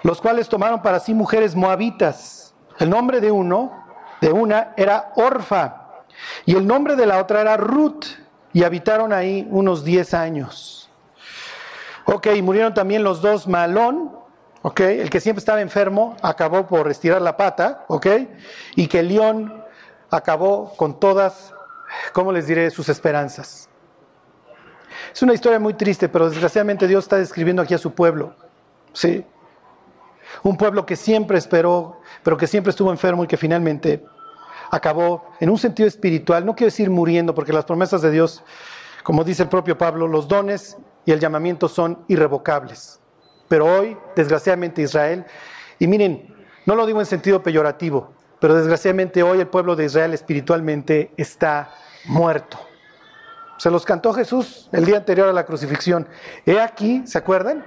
los 0.02 0.22
cuales 0.22 0.50
tomaron 0.50 0.82
para 0.82 1.00
sí 1.00 1.13
mujeres 1.13 1.56
moabitas. 1.56 2.56
El 2.80 2.89
nombre 2.89 3.22
de 3.22 3.30
uno, 3.30 3.86
de 4.22 4.32
una, 4.32 4.74
era 4.76 5.12
Orfa, 5.15 6.04
y 6.46 6.56
el 6.56 6.65
nombre 6.65 6.96
de 6.96 7.06
la 7.06 7.20
otra 7.20 7.41
era 7.41 7.58
Ruth, 7.58 8.06
y 8.54 8.63
habitaron 8.63 9.13
ahí 9.13 9.48
unos 9.52 9.84
10 9.84 10.13
años. 10.13 10.89
Ok, 12.06 12.28
murieron 12.41 12.74
también 12.74 13.04
los 13.04 13.22
dos 13.22 13.48
Malón, 13.48 14.18
ok, 14.63 14.80
el 14.80 15.10
que 15.10 15.20
siempre 15.20 15.39
estaba 15.39 15.62
enfermo 15.62 16.15
acabó 16.22 16.65
por 16.65 16.89
estirar 16.89 17.22
la 17.22 17.38
pata, 17.38 17.86
ok, 17.88 18.08
y 18.76 18.88
que 18.88 19.04
León 19.04 19.63
acabó 20.10 20.74
con 20.76 21.00
todas 21.00 21.55
¿cómo 22.13 22.32
les 22.32 22.48
diré? 22.48 22.69
Sus 22.69 22.89
esperanzas. 22.89 23.69
Es 25.13 25.21
una 25.21 25.34
historia 25.34 25.60
muy 25.60 25.74
triste, 25.74 26.10
pero 26.10 26.30
desgraciadamente 26.30 26.88
Dios 26.88 27.06
está 27.06 27.17
describiendo 27.17 27.62
aquí 27.62 27.74
a 27.74 27.78
su 27.78 27.93
pueblo. 27.93 28.36
¿sí? 28.93 29.26
Un 30.43 30.58
pueblo 30.58 30.86
que 30.86 30.95
siempre 30.95 31.38
esperó, 31.38 32.02
pero 32.24 32.38
que 32.38 32.48
siempre 32.48 32.71
estuvo 32.71 32.91
enfermo 32.91 33.24
y 33.24 33.28
que 33.28 33.38
finalmente 33.38 34.04
acabó 34.71 35.26
en 35.39 35.50
un 35.50 35.58
sentido 35.58 35.88
espiritual, 35.88 36.45
no 36.45 36.56
quiero 36.56 36.67
decir 36.67 36.89
muriendo, 36.89 37.36
porque 37.36 37.54
las 37.54 37.65
promesas 37.65 38.02
de 38.02 38.12
Dios, 38.12 38.43
como 39.04 39.24
dice 39.24 39.43
el 39.43 39.50
propio 39.50 39.78
Pablo, 39.78 40.08
los 40.08 40.28
dones 40.28 40.78
y 41.06 41.12
el 41.12 41.19
llamamiento 41.19 41.67
son 41.69 42.04
irrevocables. 42.08 43.00
Pero 43.48 43.65
hoy, 43.65 43.98
desgraciadamente, 44.15 44.82
Israel, 44.82 45.26
y 45.78 45.88
miren, 45.88 46.34
no 46.65 46.76
lo 46.76 46.86
digo 46.86 47.00
en 47.00 47.06
sentido 47.06 47.43
peyorativo, 47.43 48.14
pero 48.39 48.56
desgraciadamente 48.56 49.24
hoy 49.24 49.39
el 49.39 49.48
pueblo 49.48 49.76
de 49.76 49.86
Israel 49.86 50.13
espiritualmente 50.13 51.12
está 51.17 51.71
muerto. 52.06 52.60
Se 53.58 53.71
los 53.71 53.86
cantó 53.86 54.13
Jesús 54.13 54.69
el 54.71 54.86
día 54.86 54.98
anterior 54.98 55.30
a 55.30 55.34
la 55.34 55.45
crucifixión. 55.45 56.08
He 56.45 56.60
aquí, 56.60 57.04
¿se 57.08 57.17
acuerdan? 57.17 57.65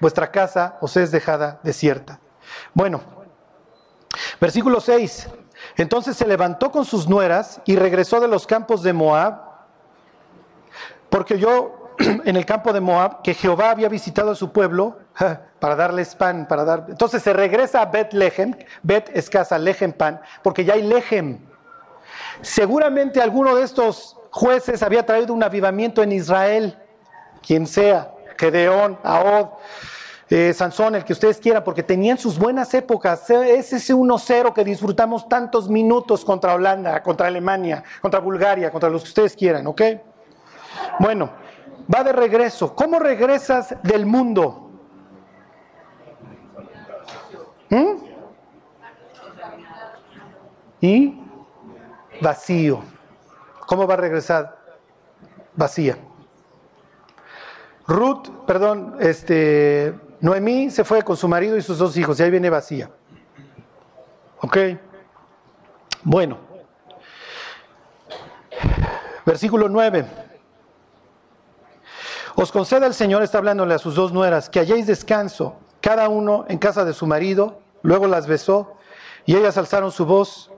Vuestra 0.00 0.30
casa 0.30 0.76
os 0.80 0.96
es 0.96 1.10
dejada 1.10 1.60
desierta. 1.62 2.20
Bueno, 2.74 3.00
versículo 4.40 4.80
6. 4.80 5.28
Entonces 5.76 6.16
se 6.16 6.26
levantó 6.26 6.70
con 6.70 6.84
sus 6.84 7.08
nueras 7.08 7.60
y 7.64 7.76
regresó 7.76 8.20
de 8.20 8.28
los 8.28 8.46
campos 8.46 8.82
de 8.82 8.92
Moab, 8.92 9.40
porque 11.10 11.38
yo 11.38 11.90
en 11.98 12.36
el 12.36 12.46
campo 12.46 12.72
de 12.72 12.80
Moab 12.80 13.22
que 13.22 13.34
Jehová 13.34 13.70
había 13.70 13.88
visitado 13.88 14.32
a 14.32 14.34
su 14.34 14.52
pueblo 14.52 14.98
para 15.58 15.76
darles 15.76 16.14
pan, 16.14 16.46
para 16.48 16.64
dar. 16.64 16.86
Entonces 16.88 17.22
se 17.22 17.32
regresa 17.32 17.82
a 17.82 17.86
Bethlehem, 17.86 18.54
Bet 18.82 19.10
es 19.14 19.28
casa, 19.28 19.58
Lehem 19.58 19.92
pan, 19.92 20.20
porque 20.42 20.64
ya 20.64 20.74
hay 20.74 20.82
Lehem. 20.82 21.40
Seguramente 22.40 23.20
alguno 23.20 23.56
de 23.56 23.64
estos 23.64 24.16
jueces 24.30 24.82
había 24.82 25.04
traído 25.04 25.34
un 25.34 25.42
avivamiento 25.42 26.02
en 26.02 26.12
Israel, 26.12 26.78
quien 27.44 27.66
sea, 27.66 28.12
Gedeón, 28.38 28.98
Ahod, 29.02 29.48
eh, 30.30 30.52
Sansón, 30.52 30.94
el 30.94 31.04
que 31.04 31.14
ustedes 31.14 31.38
quieran, 31.38 31.64
porque 31.64 31.82
tenían 31.82 32.18
sus 32.18 32.38
buenas 32.38 32.72
épocas. 32.74 33.28
Es 33.30 33.72
ese 33.72 33.94
1-0 33.94 34.52
que 34.52 34.62
disfrutamos 34.62 35.28
tantos 35.28 35.68
minutos 35.68 36.24
contra 36.24 36.54
Holanda, 36.54 37.02
contra 37.02 37.26
Alemania, 37.26 37.82
contra 38.00 38.20
Bulgaria, 38.20 38.70
contra 38.70 38.90
los 38.90 39.02
que 39.02 39.08
ustedes 39.08 39.34
quieran, 39.34 39.66
¿ok? 39.66 39.82
Bueno, 41.00 41.30
va 41.92 42.04
de 42.04 42.12
regreso. 42.12 42.74
¿Cómo 42.74 42.98
regresas 42.98 43.74
del 43.82 44.06
mundo? 44.06 44.67
¿Mm? 47.70 47.96
Y 50.80 51.20
vacío. 52.20 52.82
¿Cómo 53.66 53.86
va 53.86 53.94
a 53.94 53.98
regresar? 53.98 54.58
Vacía. 55.54 55.98
Ruth, 57.86 58.28
perdón, 58.46 58.96
este, 59.00 59.94
Noemí 60.20 60.70
se 60.70 60.84
fue 60.84 61.02
con 61.02 61.16
su 61.16 61.26
marido 61.28 61.56
y 61.56 61.62
sus 61.62 61.78
dos 61.78 61.96
hijos 61.96 62.18
y 62.18 62.22
ahí 62.22 62.30
viene 62.30 62.50
vacía. 62.50 62.90
¿Ok? 64.40 64.56
Bueno. 66.02 66.38
Versículo 69.24 69.68
9. 69.68 70.06
Os 72.34 72.52
conceda 72.52 72.86
el 72.86 72.94
Señor, 72.94 73.22
está 73.22 73.38
hablándole 73.38 73.74
a 73.74 73.78
sus 73.78 73.94
dos 73.94 74.12
nueras, 74.12 74.48
que 74.48 74.60
halléis 74.60 74.86
descanso, 74.86 75.56
cada 75.80 76.08
uno 76.08 76.44
en 76.48 76.58
casa 76.58 76.84
de 76.84 76.92
su 76.92 77.06
marido. 77.06 77.60
Luego 77.82 78.06
las 78.06 78.26
besó 78.26 78.76
y 79.24 79.36
ellas 79.36 79.56
alzaron 79.56 79.92
su 79.92 80.04
voz 80.04 80.50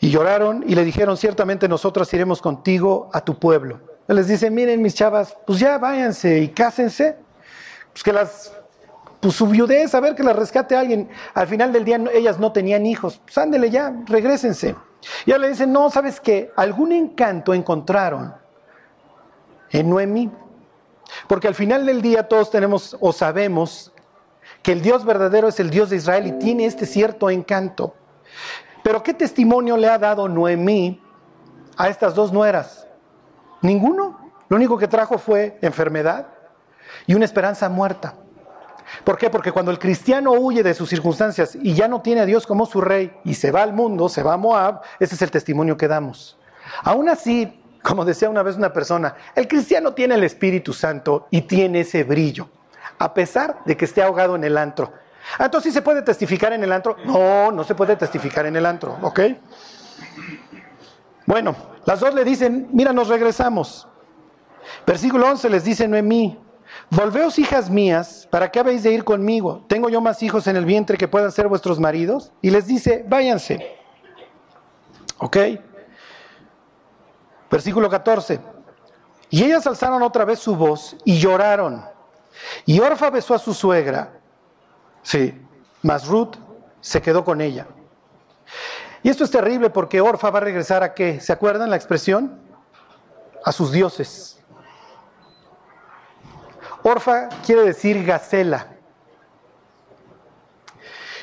y 0.00 0.10
lloraron 0.10 0.64
y 0.66 0.74
le 0.74 0.84
dijeron, 0.84 1.16
ciertamente 1.16 1.68
nosotras 1.68 2.12
iremos 2.12 2.42
contigo 2.42 3.10
a 3.12 3.20
tu 3.20 3.38
pueblo. 3.38 3.80
Él 4.08 4.16
les 4.16 4.26
dice, 4.26 4.50
miren 4.50 4.82
mis 4.82 4.94
chavas, 4.94 5.36
pues 5.46 5.58
ya 5.58 5.78
váyanse 5.78 6.40
y 6.40 6.48
cásense 6.48 7.16
pues 7.92 8.02
que 8.02 8.12
las, 8.12 8.52
pues 9.20 9.34
su 9.34 9.46
viudez, 9.46 9.94
a 9.94 10.00
ver 10.00 10.14
que 10.14 10.22
las 10.22 10.34
rescate 10.34 10.74
alguien. 10.74 11.08
Al 11.34 11.46
final 11.46 11.72
del 11.72 11.84
día 11.84 12.00
ellas 12.12 12.38
no 12.38 12.52
tenían 12.52 12.86
hijos, 12.86 13.20
pues 13.24 13.36
ándele 13.38 13.70
ya, 13.70 13.94
regresense. 14.06 14.74
Y 15.26 15.32
ahora 15.32 15.42
le 15.42 15.48
dicen, 15.50 15.72
no, 15.72 15.90
¿sabes 15.90 16.20
qué? 16.20 16.52
Algún 16.56 16.92
encanto 16.92 17.54
encontraron 17.54 18.34
en 19.70 19.90
Noemí. 19.90 20.30
Porque 21.26 21.48
al 21.48 21.54
final 21.54 21.86
del 21.86 22.02
día 22.02 22.28
todos 22.28 22.50
tenemos 22.50 22.96
o 23.00 23.12
sabemos 23.12 23.92
que 24.62 24.72
el 24.72 24.82
Dios 24.82 25.04
verdadero 25.04 25.48
es 25.48 25.60
el 25.60 25.70
Dios 25.70 25.90
de 25.90 25.96
Israel 25.96 26.26
y 26.26 26.32
tiene 26.32 26.66
este 26.66 26.86
cierto 26.86 27.30
encanto. 27.30 27.94
Pero 28.82 29.02
¿qué 29.02 29.14
testimonio 29.14 29.76
le 29.76 29.88
ha 29.88 29.98
dado 29.98 30.28
Noemí 30.28 31.00
a 31.76 31.88
estas 31.88 32.14
dos 32.14 32.32
nueras? 32.32 32.86
Ninguno. 33.60 34.32
Lo 34.48 34.56
único 34.56 34.76
que 34.76 34.88
trajo 34.88 35.18
fue 35.18 35.58
enfermedad, 35.62 36.26
y 37.06 37.14
una 37.14 37.24
esperanza 37.24 37.68
muerta. 37.68 38.14
¿Por 39.04 39.16
qué? 39.16 39.30
Porque 39.30 39.52
cuando 39.52 39.70
el 39.70 39.78
cristiano 39.78 40.32
huye 40.32 40.62
de 40.62 40.74
sus 40.74 40.88
circunstancias 40.88 41.56
y 41.60 41.74
ya 41.74 41.88
no 41.88 42.02
tiene 42.02 42.20
a 42.20 42.26
Dios 42.26 42.46
como 42.46 42.66
su 42.66 42.80
rey 42.80 43.12
y 43.24 43.34
se 43.34 43.50
va 43.50 43.62
al 43.62 43.72
mundo, 43.72 44.08
se 44.08 44.22
va 44.22 44.34
a 44.34 44.36
Moab, 44.36 44.82
ese 45.00 45.14
es 45.14 45.22
el 45.22 45.30
testimonio 45.30 45.76
que 45.76 45.88
damos. 45.88 46.38
Aún 46.82 47.08
así, 47.08 47.61
como 47.82 48.04
decía 48.04 48.30
una 48.30 48.42
vez 48.42 48.56
una 48.56 48.72
persona, 48.72 49.14
el 49.34 49.48
cristiano 49.48 49.92
tiene 49.92 50.14
el 50.14 50.24
Espíritu 50.24 50.72
Santo 50.72 51.26
y 51.30 51.42
tiene 51.42 51.80
ese 51.80 52.04
brillo, 52.04 52.48
a 52.98 53.12
pesar 53.12 53.58
de 53.64 53.76
que 53.76 53.84
esté 53.84 54.02
ahogado 54.02 54.36
en 54.36 54.44
el 54.44 54.56
antro. 54.56 54.92
Ah, 55.38 55.46
entonces, 55.46 55.72
¿sí 55.72 55.74
se 55.74 55.82
puede 55.82 56.02
testificar 56.02 56.52
en 56.52 56.64
el 56.64 56.72
antro? 56.72 56.96
No, 57.04 57.52
no 57.52 57.64
se 57.64 57.74
puede 57.74 57.96
testificar 57.96 58.46
en 58.46 58.56
el 58.56 58.66
antro, 58.66 58.98
¿ok? 59.02 59.20
Bueno, 61.26 61.54
las 61.84 62.00
dos 62.00 62.14
le 62.14 62.24
dicen, 62.24 62.68
mira, 62.72 62.92
nos 62.92 63.08
regresamos. 63.08 63.88
Versículo 64.86 65.26
11 65.28 65.50
les 65.50 65.64
dice 65.64 65.88
Noemí, 65.88 66.38
Volveos, 66.90 67.38
hijas 67.38 67.70
mías, 67.70 68.28
¿para 68.30 68.50
qué 68.50 68.60
habéis 68.60 68.82
de 68.82 68.92
ir 68.92 69.04
conmigo? 69.04 69.64
¿Tengo 69.68 69.88
yo 69.88 70.00
más 70.00 70.22
hijos 70.22 70.46
en 70.46 70.56
el 70.56 70.64
vientre 70.64 70.96
que 70.96 71.08
puedan 71.08 71.32
ser 71.32 71.48
vuestros 71.48 71.78
maridos? 71.78 72.32
Y 72.42 72.50
les 72.50 72.66
dice, 72.66 73.04
váyanse. 73.08 73.76
¿Ok? 75.18 75.36
Versículo 77.52 77.90
14. 77.90 78.40
Y 79.28 79.44
ellas 79.44 79.66
alzaron 79.66 80.02
otra 80.02 80.24
vez 80.24 80.38
su 80.38 80.56
voz 80.56 80.96
y 81.04 81.18
lloraron. 81.18 81.84
Y 82.64 82.80
Orfa 82.80 83.10
besó 83.10 83.34
a 83.34 83.38
su 83.38 83.52
suegra. 83.52 84.10
Sí, 85.02 85.38
mas 85.82 86.06
Ruth 86.06 86.36
se 86.80 87.02
quedó 87.02 87.22
con 87.22 87.42
ella. 87.42 87.66
Y 89.02 89.10
esto 89.10 89.24
es 89.24 89.30
terrible 89.30 89.68
porque 89.68 90.00
Orfa 90.00 90.30
va 90.30 90.38
a 90.38 90.42
regresar 90.42 90.82
a 90.82 90.94
qué? 90.94 91.20
¿Se 91.20 91.30
acuerdan 91.30 91.68
la 91.68 91.76
expresión? 91.76 92.40
A 93.44 93.52
sus 93.52 93.70
dioses. 93.70 94.42
Orfa 96.82 97.28
quiere 97.44 97.64
decir 97.64 98.02
gacela. 98.02 98.68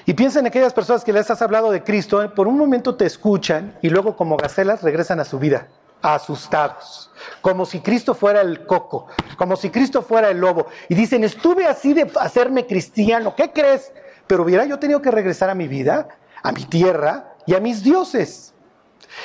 Y 0.06 0.14
piensa 0.14 0.40
en 0.40 0.46
aquellas 0.46 0.74
personas 0.74 1.04
que 1.04 1.14
les 1.14 1.30
has 1.32 1.42
hablado 1.42 1.72
de 1.72 1.84
Cristo, 1.84 2.22
¿eh? 2.22 2.30
por 2.30 2.48
un 2.48 2.58
momento 2.58 2.96
te 2.96 3.06
escuchan 3.06 3.80
y 3.82 3.90
luego 3.90 4.16
como 4.16 4.38
gacelas 4.38 4.84
regresan 4.84 5.20
a 5.20 5.26
su 5.26 5.40
vida, 5.40 5.68
asustados, 6.02 7.12
como 7.42 7.66
si 7.66 7.80
Cristo 7.82 8.14
fuera 8.14 8.42
el 8.42 8.66
coco, 8.66 9.08
como 9.38 9.56
si 9.56 9.70
Cristo 9.70 10.02
fuera 10.02 10.30
el 10.30 10.40
lobo. 10.40 10.68
Y 10.88 10.96
dicen, 10.96 11.24
estuve 11.24 11.68
así 11.68 11.94
de 11.94 12.12
hacerme 12.20 12.66
cristiano, 12.66 13.36
¿qué 13.36 13.52
crees? 13.52 13.92
Pero 14.28 14.44
hubiera 14.44 14.66
yo 14.66 14.80
tenido 14.80 15.02
que 15.02 15.12
regresar 15.12 15.50
a 15.50 15.56
mi 15.56 15.68
vida, 15.68 16.08
a 16.44 16.52
mi 16.52 16.66
tierra 16.66 17.36
y 17.46 17.56
a 17.56 17.60
mis 17.60 17.84
dioses. 17.84 18.54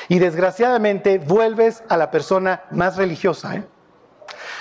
Y 0.08 0.18
desgraciadamente 0.18 1.18
vuelves 1.18 1.82
a 1.88 1.96
la 1.96 2.10
persona 2.10 2.64
más 2.70 2.96
religiosa. 2.96 3.56
¿eh? 3.56 3.64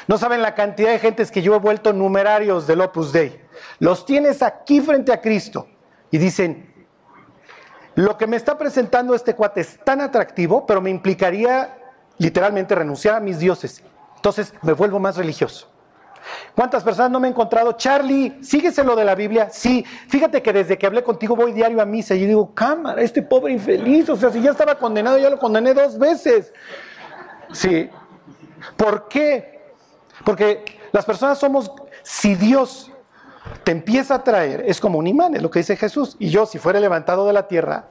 No 0.07 0.17
saben 0.17 0.41
la 0.41 0.53
cantidad 0.53 0.91
de 0.91 0.99
gentes 0.99 1.31
que 1.31 1.41
yo 1.41 1.55
he 1.55 1.59
vuelto 1.59 1.93
numerarios 1.93 2.67
del 2.67 2.81
Opus 2.81 3.13
Dei. 3.13 3.41
Los 3.79 4.05
tienes 4.05 4.41
aquí 4.41 4.81
frente 4.81 5.13
a 5.13 5.21
Cristo 5.21 5.67
y 6.11 6.17
dicen, 6.17 6.73
lo 7.95 8.17
que 8.17 8.27
me 8.27 8.35
está 8.35 8.57
presentando 8.57 9.13
este 9.15 9.35
cuate 9.35 9.61
es 9.61 9.79
tan 9.83 10.01
atractivo, 10.01 10.65
pero 10.65 10.81
me 10.81 10.89
implicaría 10.89 11.77
literalmente 12.23 12.73
renunciar 12.73 13.15
a 13.15 13.19
mis 13.19 13.39
dioses. 13.39 13.83
Entonces 14.15 14.53
me 14.61 14.73
vuelvo 14.73 14.99
más 14.99 15.17
religioso. 15.17 15.67
¿Cuántas 16.55 16.83
personas 16.83 17.11
no 17.11 17.19
me 17.19 17.27
he 17.27 17.31
encontrado? 17.31 17.73
Charlie, 17.73 18.37
síguese 18.41 18.81
lo 18.83 18.95
de 18.95 19.03
la 19.03 19.13
Biblia. 19.13 19.49
Sí, 19.51 19.83
fíjate 20.07 20.41
que 20.41 20.53
desde 20.53 20.77
que 20.77 20.85
hablé 20.85 21.03
contigo 21.03 21.35
voy 21.35 21.51
diario 21.51 21.81
a 21.81 21.85
misa 21.85 22.15
y 22.15 22.25
digo, 22.25 22.53
cámara, 22.53 23.01
este 23.01 23.21
pobre 23.21 23.51
infeliz, 23.51 24.07
o 24.09 24.15
sea, 24.15 24.31
si 24.31 24.41
ya 24.41 24.51
estaba 24.51 24.75
condenado, 24.75 25.17
ya 25.17 25.29
lo 25.29 25.37
condené 25.37 25.73
dos 25.73 25.99
veces. 25.99 26.53
Sí. 27.51 27.89
¿Por 28.77 29.09
qué? 29.09 29.61
Porque 30.23 30.63
las 30.93 31.03
personas 31.03 31.37
somos, 31.37 31.69
si 32.03 32.35
Dios 32.35 32.89
te 33.65 33.73
empieza 33.73 34.15
a 34.15 34.23
traer, 34.23 34.63
es 34.65 34.79
como 34.79 34.99
un 34.99 35.07
imán, 35.07 35.35
es 35.35 35.41
lo 35.41 35.51
que 35.51 35.59
dice 35.59 35.75
Jesús. 35.75 36.15
Y 36.19 36.29
yo, 36.29 36.45
si 36.45 36.57
fuera 36.57 36.79
levantado 36.79 37.27
de 37.27 37.33
la 37.33 37.49
tierra, 37.49 37.87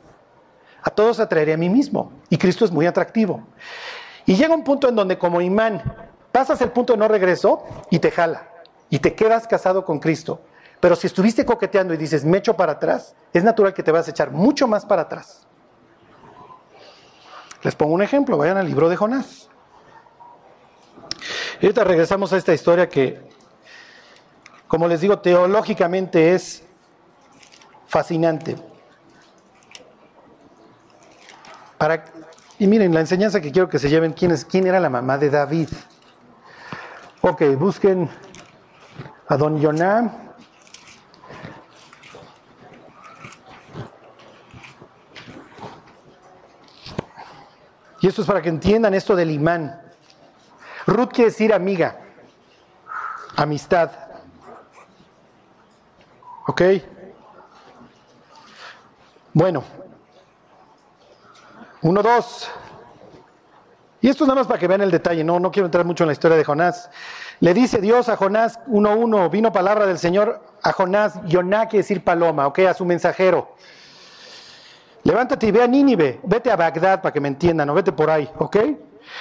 a 0.82 0.90
todos 0.90 1.20
atraeré 1.20 1.52
a 1.52 1.56
mí 1.58 1.68
mismo. 1.68 2.12
Y 2.30 2.38
Cristo 2.38 2.64
es 2.64 2.70
muy 2.70 2.86
atractivo. 2.86 3.42
Y 4.26 4.36
llega 4.36 4.54
un 4.54 4.64
punto 4.64 4.88
en 4.88 4.96
donde 4.96 5.18
como 5.18 5.40
imán 5.40 5.82
pasas 6.30 6.60
el 6.60 6.70
punto 6.70 6.92
de 6.92 6.98
no 6.98 7.08
regreso 7.08 7.64
y 7.90 7.98
te 7.98 8.10
jala. 8.10 8.48
Y 8.88 8.98
te 8.98 9.14
quedas 9.14 9.46
casado 9.46 9.84
con 9.84 9.98
Cristo. 9.98 10.40
Pero 10.80 10.96
si 10.96 11.06
estuviste 11.06 11.44
coqueteando 11.44 11.94
y 11.94 11.96
dices, 11.96 12.24
me 12.24 12.38
echo 12.38 12.56
para 12.56 12.72
atrás, 12.72 13.14
es 13.32 13.44
natural 13.44 13.72
que 13.72 13.82
te 13.82 13.92
vas 13.92 14.08
a 14.08 14.10
echar 14.10 14.30
mucho 14.30 14.66
más 14.66 14.84
para 14.84 15.02
atrás. 15.02 15.46
Les 17.62 17.76
pongo 17.76 17.94
un 17.94 18.02
ejemplo, 18.02 18.36
vayan 18.36 18.56
al 18.56 18.66
libro 18.66 18.88
de 18.88 18.96
Jonás. 18.96 19.48
Y 21.60 21.66
ahorita 21.66 21.84
regresamos 21.84 22.32
a 22.32 22.36
esta 22.36 22.52
historia 22.52 22.88
que, 22.88 23.22
como 24.66 24.88
les 24.88 25.00
digo, 25.00 25.20
teológicamente 25.20 26.34
es 26.34 26.64
fascinante. 27.86 28.56
Para, 31.78 32.04
y 32.62 32.68
miren, 32.68 32.94
la 32.94 33.00
enseñanza 33.00 33.40
que 33.40 33.50
quiero 33.50 33.68
que 33.68 33.80
se 33.80 33.90
lleven, 33.90 34.12
¿quién, 34.12 34.30
es, 34.30 34.44
quién 34.44 34.68
era 34.68 34.78
la 34.78 34.88
mamá 34.88 35.18
de 35.18 35.30
David? 35.30 35.68
Ok, 37.20 37.42
busquen 37.58 38.08
a 39.26 39.36
don 39.36 39.60
Yoná. 39.60 40.32
Y 48.00 48.06
esto 48.06 48.22
es 48.22 48.28
para 48.28 48.40
que 48.40 48.50
entiendan 48.50 48.94
esto 48.94 49.16
del 49.16 49.32
imán. 49.32 49.82
Ruth 50.86 51.08
quiere 51.08 51.30
decir 51.32 51.52
amiga, 51.52 51.98
amistad. 53.34 53.90
¿Ok? 56.46 56.62
Bueno. 59.34 59.64
Uno, 61.82 62.00
dos. 62.00 62.48
Y 64.00 64.08
esto 64.08 64.24
es 64.24 64.28
nada 64.28 64.40
más 64.40 64.46
para 64.46 64.58
que 64.58 64.68
vean 64.68 64.80
el 64.80 64.90
detalle, 64.90 65.22
no, 65.22 65.38
no 65.38 65.50
quiero 65.50 65.66
entrar 65.66 65.84
mucho 65.84 66.04
en 66.04 66.08
la 66.08 66.12
historia 66.12 66.36
de 66.36 66.44
Jonás. 66.44 66.90
Le 67.40 67.54
dice 67.54 67.80
Dios 67.80 68.08
a 68.08 68.16
Jonás 68.16 68.60
1.1, 68.66 69.30
vino 69.30 69.52
palabra 69.52 69.86
del 69.86 69.98
Señor 69.98 70.42
a 70.62 70.72
Jonás, 70.72 71.20
Yoná 71.26 71.66
quiere 71.66 71.82
decir 71.82 72.02
paloma, 72.02 72.46
ok, 72.46 72.60
a 72.60 72.74
su 72.74 72.84
mensajero. 72.84 73.54
Levántate 75.04 75.46
y 75.48 75.50
ve 75.50 75.62
a 75.62 75.66
Nínive, 75.66 76.20
vete 76.22 76.50
a 76.50 76.56
Bagdad 76.56 77.00
para 77.00 77.12
que 77.12 77.20
me 77.20 77.28
entiendan, 77.28 77.68
o 77.70 77.74
vete 77.74 77.92
por 77.92 78.10
ahí, 78.10 78.30
ok. 78.38 78.56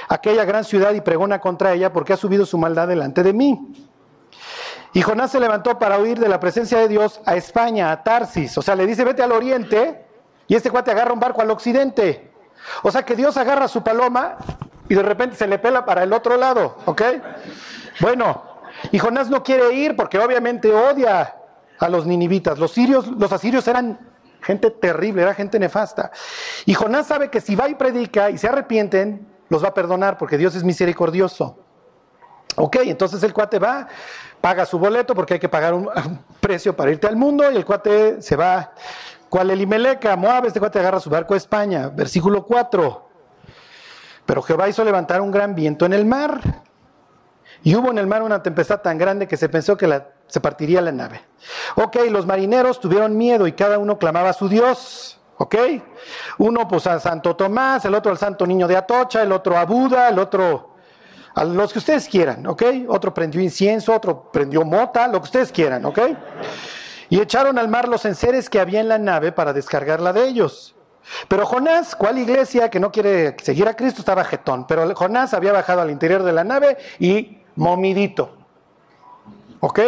Aquella 0.10 0.46
gran 0.46 0.64
ciudad 0.64 0.94
y 0.94 1.02
pregona 1.02 1.40
contra 1.40 1.74
ella 1.74 1.92
porque 1.92 2.14
ha 2.14 2.18
subido 2.18 2.46
su 2.46 2.58
maldad 2.58 2.88
delante 2.88 3.24
de 3.24 3.34
mí. 3.34 3.88
Y 4.94 5.02
Jonás 5.02 5.32
se 5.32 5.40
levantó 5.40 5.80
para 5.80 6.00
huir 6.00 6.20
de 6.20 6.28
la 6.28 6.40
presencia 6.40 6.78
de 6.80 6.88
Dios 6.88 7.22
a 7.26 7.36
España, 7.36 7.92
a 7.92 8.04
Tarsis. 8.04 8.58
O 8.58 8.62
sea, 8.62 8.76
le 8.76 8.86
dice, 8.86 9.04
vete 9.04 9.24
al 9.24 9.32
oriente, 9.32 10.06
y 10.48 10.56
este 10.56 10.70
cuate 10.70 10.92
agarra 10.92 11.14
un 11.14 11.20
barco 11.20 11.42
al 11.42 11.50
occidente. 11.50 12.31
O 12.84 12.92
sea 12.92 13.04
que 13.04 13.16
Dios 13.16 13.38
agarra 13.38 13.68
su 13.68 13.84
paloma 13.84 14.38
y 14.90 14.96
de 14.96 15.04
repente 15.04 15.36
se 15.36 15.48
le 15.48 15.60
pela 15.60 15.86
para 15.86 16.04
el 16.04 16.14
otro 16.14 16.38
lado, 16.38 16.78
¿ok? 16.86 17.02
Bueno, 18.00 18.44
y 18.92 19.00
Jonás 19.00 19.30
no 19.30 19.44
quiere 19.44 19.74
ir 19.74 19.96
porque 19.96 20.20
obviamente 20.20 20.74
odia 20.74 21.36
a 21.80 21.90
los 21.90 22.06
ninivitas. 22.06 22.60
Los 22.60 22.72
sirios, 22.72 23.08
los 23.08 23.32
asirios 23.32 23.68
eran 23.68 24.00
gente 24.42 24.72
terrible, 24.72 25.22
era 25.22 25.34
gente 25.34 25.60
nefasta. 25.60 26.12
Y 26.66 26.74
Jonás 26.74 27.08
sabe 27.08 27.30
que 27.30 27.42
si 27.42 27.56
va 27.56 27.70
y 27.70 27.76
predica 27.76 28.30
y 28.30 28.38
se 28.38 28.48
arrepienten, 28.48 29.28
los 29.50 29.64
va 29.64 29.70
a 29.70 29.74
perdonar 29.74 30.18
porque 30.18 30.38
Dios 30.38 30.56
es 30.56 30.64
misericordioso. 30.64 31.58
Ok, 32.56 32.78
entonces 32.84 33.24
el 33.24 33.34
cuate 33.34 33.60
va, 33.60 33.88
paga 34.42 34.66
su 34.66 34.78
boleto 34.78 35.16
porque 35.16 35.36
hay 35.36 35.40
que 35.40 35.50
pagar 35.50 35.74
un, 35.74 35.90
precio 36.40 36.76
para 36.76 36.92
irte 36.92 37.08
al 37.08 37.16
mundo 37.16 37.50
y 37.50 37.56
el 37.56 37.66
cuate 37.66 38.22
se 38.22 38.36
va. 38.36 38.74
¿Cuál 39.32 39.50
Elimeleca? 39.50 40.18
Moab, 40.18 40.48
este 40.48 40.60
cuate 40.60 40.78
agarra 40.78 41.00
su 41.00 41.10
barco 41.10 41.34
a 41.34 41.38
España. 41.38 41.88
Versículo 41.88 42.46
4. 42.46 43.10
Pero 44.26 44.42
Jehová 44.42 44.68
hizo 44.68 44.84
levantar 44.84 45.22
un 45.22 45.32
gran 45.32 45.56
viento 45.56 45.86
en 45.86 45.94
el 45.94 46.04
mar. 46.04 46.42
Y 47.64 47.74
hubo 47.74 47.92
en 47.92 47.98
el 47.98 48.08
mar 48.08 48.24
una 48.24 48.44
tempestad 48.44 48.82
tan 48.82 48.98
grande 48.98 49.30
que 49.30 49.38
se 49.38 49.48
pensó 49.48 49.78
que 49.78 50.04
se 50.28 50.42
partiría 50.42 50.82
la 50.82 50.92
nave. 50.92 51.22
Ok, 51.76 51.96
los 52.10 52.26
marineros 52.26 52.82
tuvieron 52.82 53.16
miedo 53.16 53.48
y 53.48 53.54
cada 53.54 53.80
uno 53.80 53.98
clamaba 53.98 54.32
a 54.32 54.34
su 54.34 54.50
Dios. 54.50 55.18
Ok, 55.38 55.56
uno 56.40 56.68
pues 56.68 56.86
a 56.88 57.00
Santo 57.00 57.34
Tomás, 57.34 57.86
el 57.86 57.96
otro 57.96 58.12
al 58.12 58.18
Santo 58.18 58.46
Niño 58.46 58.68
de 58.68 58.76
Atocha, 58.76 59.22
el 59.22 59.32
otro 59.32 59.58
a 59.58 59.64
Buda, 59.64 60.10
el 60.10 60.20
otro 60.20 60.76
a 61.36 61.46
los 61.46 61.72
que 61.72 61.80
ustedes 61.80 62.10
quieran. 62.10 62.46
Ok, 62.48 62.64
otro 62.90 63.14
prendió 63.14 63.40
incienso, 63.40 63.96
otro 63.96 64.30
prendió 64.30 64.66
mota, 64.66 65.08
lo 65.08 65.22
que 65.22 65.26
ustedes 65.26 65.54
quieran. 65.54 65.86
Ok, 65.86 66.00
y 67.12 67.20
echaron 67.20 67.60
al 67.60 67.68
mar 67.68 67.90
los 67.90 68.06
enseres 68.06 68.50
que 68.50 68.62
había 68.62 68.80
en 68.80 68.88
la 68.88 68.98
nave 68.98 69.34
para 69.34 69.52
descargarla 69.52 70.14
de 70.14 70.30
ellos. 70.30 70.74
Pero 71.28 71.46
Jonás, 71.46 71.94
¿cuál 71.94 72.18
iglesia 72.18 72.70
que 72.70 72.80
no 72.80 72.90
quiere 72.90 73.36
seguir 73.44 73.68
a 73.68 73.76
Cristo? 73.76 74.00
Estaba 74.00 74.24
jetón. 74.24 74.66
Pero 74.66 74.96
Jonás 74.96 75.34
había 75.34 75.52
bajado 75.52 75.82
al 75.82 75.92
interior 75.92 76.24
de 76.24 76.32
la 76.32 76.46
nave 76.46 76.78
y 77.00 77.42
momidito. 77.58 78.38
¿Ok? 79.60 79.80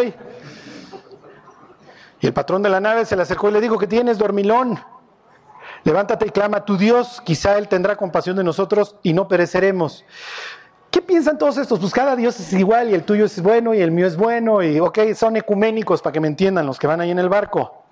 Y 2.19 2.27
el 2.27 2.33
patrón 2.33 2.61
de 2.61 2.69
la 2.69 2.81
nave 2.81 3.05
se 3.05 3.15
le 3.15 3.21
acercó 3.21 3.47
y 3.47 3.53
le 3.53 3.61
dijo, 3.61 3.79
que 3.79 3.87
tienes, 3.87 4.17
dormilón? 4.17 4.83
Levántate 5.85 6.27
y 6.27 6.29
clama 6.29 6.57
a 6.57 6.65
tu 6.65 6.75
Dios, 6.75 7.21
quizá 7.23 7.57
Él 7.57 7.69
tendrá 7.69 7.95
compasión 7.95 8.35
de 8.35 8.43
nosotros 8.43 8.97
y 9.01 9.13
no 9.13 9.29
pereceremos. 9.29 10.03
¿Qué 10.93 11.01
piensan 11.01 11.39
todos 11.39 11.57
estos? 11.57 11.79
Pues 11.79 11.91
cada 11.91 12.15
Dios 12.15 12.39
es 12.39 12.53
igual 12.53 12.91
y 12.91 12.93
el 12.93 13.03
tuyo 13.03 13.25
es 13.25 13.41
bueno 13.41 13.73
y 13.73 13.81
el 13.81 13.89
mío 13.89 14.05
es 14.05 14.15
bueno 14.15 14.61
y, 14.61 14.79
ok, 14.79 14.99
son 15.15 15.35
ecuménicos 15.35 16.03
para 16.03 16.13
que 16.13 16.19
me 16.19 16.27
entiendan 16.27 16.67
los 16.67 16.77
que 16.77 16.85
van 16.85 17.01
ahí 17.01 17.09
en 17.09 17.17
el 17.17 17.29
barco. 17.29 17.83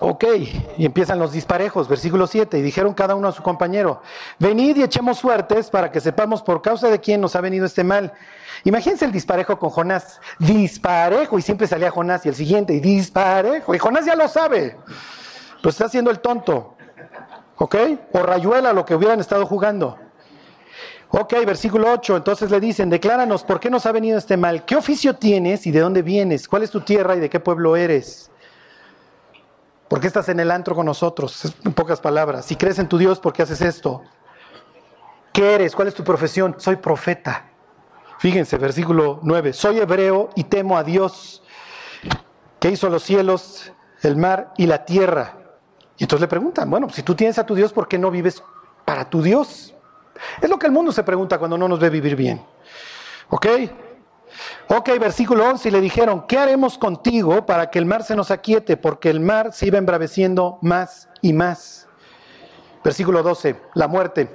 Ok, 0.00 0.24
y 0.76 0.84
empiezan 0.84 1.20
los 1.20 1.30
disparejos, 1.30 1.86
versículo 1.86 2.26
7, 2.26 2.58
y 2.58 2.62
dijeron 2.62 2.92
cada 2.92 3.14
uno 3.14 3.28
a 3.28 3.32
su 3.32 3.40
compañero, 3.40 4.02
venid 4.40 4.76
y 4.78 4.82
echemos 4.82 5.18
suertes 5.18 5.70
para 5.70 5.92
que 5.92 6.00
sepamos 6.00 6.42
por 6.42 6.60
causa 6.60 6.88
de 6.88 6.98
quién 6.98 7.20
nos 7.20 7.36
ha 7.36 7.40
venido 7.40 7.64
este 7.64 7.84
mal. 7.84 8.12
Imagínense 8.64 9.04
el 9.04 9.12
disparejo 9.12 9.60
con 9.60 9.70
Jonás, 9.70 10.20
disparejo, 10.40 11.38
y 11.38 11.42
siempre 11.42 11.68
salía 11.68 11.92
Jonás 11.92 12.26
y 12.26 12.30
el 12.30 12.34
siguiente, 12.34 12.74
y 12.74 12.80
disparejo, 12.80 13.76
y 13.76 13.78
Jonás 13.78 14.06
ya 14.06 14.16
lo 14.16 14.26
sabe, 14.26 14.76
pues 15.62 15.76
está 15.76 15.84
haciendo 15.84 16.10
el 16.10 16.18
tonto, 16.18 16.74
¿ok? 17.56 17.76
O 18.12 18.24
rayuela 18.24 18.72
lo 18.72 18.84
que 18.84 18.96
hubieran 18.96 19.20
estado 19.20 19.46
jugando. 19.46 19.98
Ok, 21.10 21.32
versículo 21.46 21.90
8, 21.90 22.18
entonces 22.18 22.50
le 22.50 22.60
dicen, 22.60 22.90
decláranos, 22.90 23.42
¿por 23.42 23.58
qué 23.60 23.70
nos 23.70 23.86
ha 23.86 23.92
venido 23.92 24.18
este 24.18 24.36
mal? 24.36 24.66
¿Qué 24.66 24.76
oficio 24.76 25.16
tienes 25.16 25.66
y 25.66 25.70
de 25.70 25.80
dónde 25.80 26.02
vienes? 26.02 26.46
¿Cuál 26.46 26.64
es 26.64 26.70
tu 26.70 26.82
tierra 26.82 27.16
y 27.16 27.20
de 27.20 27.30
qué 27.30 27.40
pueblo 27.40 27.76
eres? 27.76 28.30
¿Por 29.88 30.00
qué 30.00 30.06
estás 30.06 30.28
en 30.28 30.38
el 30.38 30.50
antro 30.50 30.74
con 30.74 30.84
nosotros? 30.84 31.54
En 31.64 31.72
pocas 31.72 32.00
palabras. 32.00 32.44
Si 32.44 32.56
crees 32.56 32.78
en 32.78 32.88
tu 32.88 32.98
Dios, 32.98 33.20
¿por 33.20 33.32
qué 33.32 33.42
haces 33.42 33.62
esto? 33.62 34.02
¿Qué 35.32 35.54
eres? 35.54 35.74
¿Cuál 35.74 35.88
es 35.88 35.94
tu 35.94 36.04
profesión? 36.04 36.56
Soy 36.58 36.76
profeta. 36.76 37.48
Fíjense, 38.18 38.58
versículo 38.58 39.20
9. 39.22 39.54
Soy 39.54 39.78
hebreo 39.78 40.28
y 40.34 40.44
temo 40.44 40.76
a 40.76 40.84
Dios, 40.84 41.42
que 42.60 42.70
hizo 42.70 42.90
los 42.90 43.02
cielos, 43.02 43.72
el 44.02 44.16
mar 44.16 44.52
y 44.58 44.66
la 44.66 44.84
tierra. 44.84 45.38
Y 45.96 46.04
entonces 46.04 46.20
le 46.20 46.28
preguntan, 46.28 46.68
bueno, 46.68 46.90
si 46.90 47.02
tú 47.02 47.14
tienes 47.14 47.38
a 47.38 47.46
tu 47.46 47.54
Dios, 47.54 47.72
¿por 47.72 47.88
qué 47.88 47.96
no 47.96 48.10
vives 48.10 48.42
para 48.84 49.08
tu 49.08 49.22
Dios? 49.22 49.74
Es 50.40 50.48
lo 50.48 50.58
que 50.58 50.66
el 50.66 50.72
mundo 50.72 50.92
se 50.92 51.02
pregunta 51.02 51.38
cuando 51.38 51.58
no 51.58 51.68
nos 51.68 51.78
ve 51.80 51.90
vivir 51.90 52.16
bien. 52.16 52.44
¿Ok? 53.30 53.46
Ok, 54.68 54.90
versículo 55.00 55.48
11, 55.48 55.68
y 55.68 55.72
le 55.72 55.80
dijeron, 55.80 56.26
¿qué 56.26 56.38
haremos 56.38 56.76
contigo 56.76 57.46
para 57.46 57.70
que 57.70 57.78
el 57.78 57.86
mar 57.86 58.02
se 58.02 58.14
nos 58.14 58.30
aquiete? 58.30 58.76
Porque 58.76 59.10
el 59.10 59.20
mar 59.20 59.52
se 59.52 59.66
iba 59.66 59.78
embraveciendo 59.78 60.58
más 60.60 61.08
y 61.22 61.32
más. 61.32 61.88
Versículo 62.84 63.22
12, 63.22 63.60
la 63.74 63.88
muerte. 63.88 64.28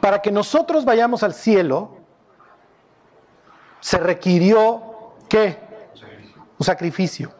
Para 0.00 0.20
que 0.20 0.32
nosotros 0.32 0.84
vayamos 0.84 1.22
al 1.22 1.34
cielo, 1.34 1.96
se 3.80 3.98
requirió, 3.98 5.14
¿qué? 5.28 5.58
Un 6.58 6.64
sacrificio. 6.64 7.32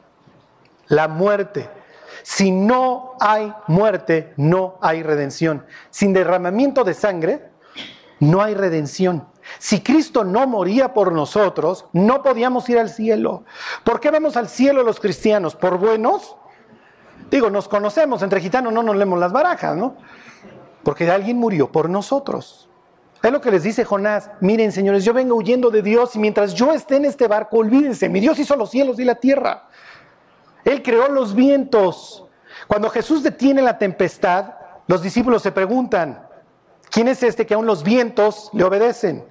La 0.87 1.09
muerte. 1.09 1.69
Si 2.23 2.51
no 2.51 3.15
hay 3.21 3.53
muerte, 3.67 4.33
no 4.37 4.79
hay 4.81 5.03
redención. 5.03 5.65
Sin 5.91 6.13
derramamiento 6.13 6.85
de 6.85 6.95
sangre, 6.95 7.51
no 8.21 8.43
hay 8.43 8.55
redención. 8.55 9.27
Si 9.59 9.81
Cristo 9.81 10.25
no 10.25 10.47
moría 10.47 10.95
por 10.95 11.13
nosotros, 11.13 11.87
no 11.93 12.23
podíamos 12.23 12.69
ir 12.69 12.79
al 12.79 12.91
cielo. 12.91 13.45
¿Por 13.85 14.01
qué 14.01 14.11
vamos 14.11 14.37
al 14.37 14.49
cielo 14.49 14.83
los 14.83 15.01
cristianos? 15.01 15.57
¿Por 15.57 15.79
buenos? 15.79 16.37
Digo, 17.31 17.51
nos 17.51 17.69
conocemos, 17.69 18.23
entre 18.23 18.41
gitanos 18.41 18.73
no 18.73 18.83
nos 18.83 18.97
leemos 18.97 19.19
las 19.19 19.33
barajas, 19.33 19.77
¿no? 19.77 19.97
Porque 20.83 21.11
alguien 21.11 21.39
murió 21.39 21.73
por 21.73 21.89
nosotros. 21.89 22.69
Es 23.23 23.31
lo 23.31 23.41
que 23.41 23.51
les 23.51 23.63
dice 23.63 23.85
Jonás. 23.85 24.31
Miren, 24.41 24.73
señores, 24.73 25.05
yo 25.05 25.13
vengo 25.13 25.37
huyendo 25.37 25.71
de 25.71 25.81
Dios 25.81 26.17
y 26.17 26.19
mientras 26.19 26.55
yo 26.55 26.73
esté 26.73 26.97
en 26.97 27.05
este 27.05 27.29
barco, 27.29 27.59
olvídense, 27.59 28.09
mi 28.09 28.21
Dios 28.21 28.39
hizo 28.39 28.57
los 28.57 28.71
cielos 28.71 28.99
y 28.99 29.05
la 29.05 29.15
tierra. 29.15 29.69
Él 30.65 30.83
creó 30.83 31.09
los 31.09 31.35
vientos. 31.35 32.25
Cuando 32.67 32.91
Jesús 32.91 33.23
detiene 33.23 33.63
la 33.63 33.79
tempestad, 33.79 34.55
los 34.87 35.03
discípulos 35.03 35.43
se 35.43 35.53
preguntan, 35.53 36.27
¿quién 36.91 37.09
es 37.09 37.23
este 37.23 37.47
que 37.47 37.55
aún 37.55 37.67
los 37.67 37.83
vientos 37.83 38.51
le 38.53 38.65
obedecen? 38.65 39.25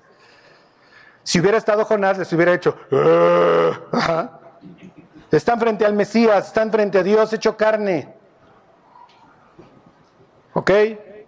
Si 1.23 1.39
hubiera 1.39 1.57
estado 1.57 1.85
Jonás, 1.85 2.17
les 2.17 2.31
hubiera 2.33 2.53
hecho. 2.53 2.77
Ah". 3.93 4.37
Están 5.31 5.59
frente 5.59 5.85
al 5.85 5.93
Mesías, 5.93 6.47
están 6.47 6.71
frente 6.71 6.99
a 6.99 7.03
Dios 7.03 7.31
hecho 7.31 7.55
carne. 7.55 8.13
¿Ok? 10.53 10.71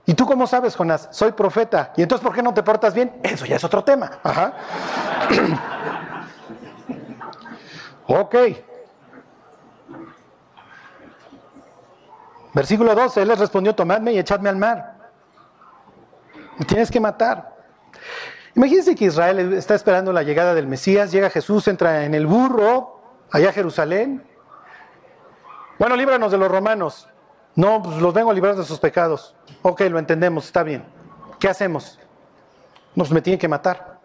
¿Y 0.06 0.14
tú 0.14 0.26
cómo 0.26 0.46
sabes, 0.46 0.76
Jonás? 0.76 1.08
Soy 1.12 1.32
profeta. 1.32 1.94
¿Y 1.96 2.02
entonces 2.02 2.26
por 2.26 2.36
qué 2.36 2.44
no 2.44 2.54
te 2.54 2.62
portas 2.64 2.94
bien? 2.94 3.14
Eso 3.24 3.46
ya 3.46 3.56
es 3.56 3.64
otro 3.64 3.84
tema. 3.84 4.20
Ok. 8.06 8.36
Versículo 12.54 12.94
12, 12.94 13.22
él 13.22 13.28
les 13.28 13.40
respondió, 13.40 13.74
tomadme 13.74 14.14
y 14.14 14.20
echadme 14.20 14.50
al 14.50 14.58
mar. 14.58 14.98
Me 16.58 16.66
tienes 16.66 16.92
que 16.92 17.00
matar. 17.00 17.56
Imagínense 18.56 18.96
que 18.96 19.06
Israel 19.06 19.54
está 19.54 19.74
esperando 19.74 20.14
la 20.14 20.22
llegada 20.22 20.54
del 20.54 20.68
Mesías, 20.68 21.12
llega 21.12 21.30
Jesús, 21.32 21.68
entra 21.68 22.06
en 22.06 22.14
el 22.14 22.28
burro, 22.28 23.02
allá 23.32 23.50
a 23.50 23.54
Jerusalén. 23.54 24.24
Bueno, 25.80 25.96
líbranos 25.96 26.32
de 26.32 26.38
los 26.38 26.52
romanos. 26.52 27.10
No, 27.56 27.82
pues 27.82 27.98
los 27.98 28.14
vengo 28.14 28.30
a 28.30 28.34
librar 28.34 28.56
de 28.56 28.64
sus 28.64 28.80
pecados. 28.80 29.36
Ok, 29.64 29.82
lo 29.82 29.98
entendemos, 29.98 30.46
está 30.46 30.62
bien. 30.62 30.86
¿Qué 31.40 31.48
hacemos? 31.50 32.00
Nos 32.96 33.12
me 33.12 33.22
tienen 33.22 33.40
que 33.40 33.48
matar. 33.48 34.00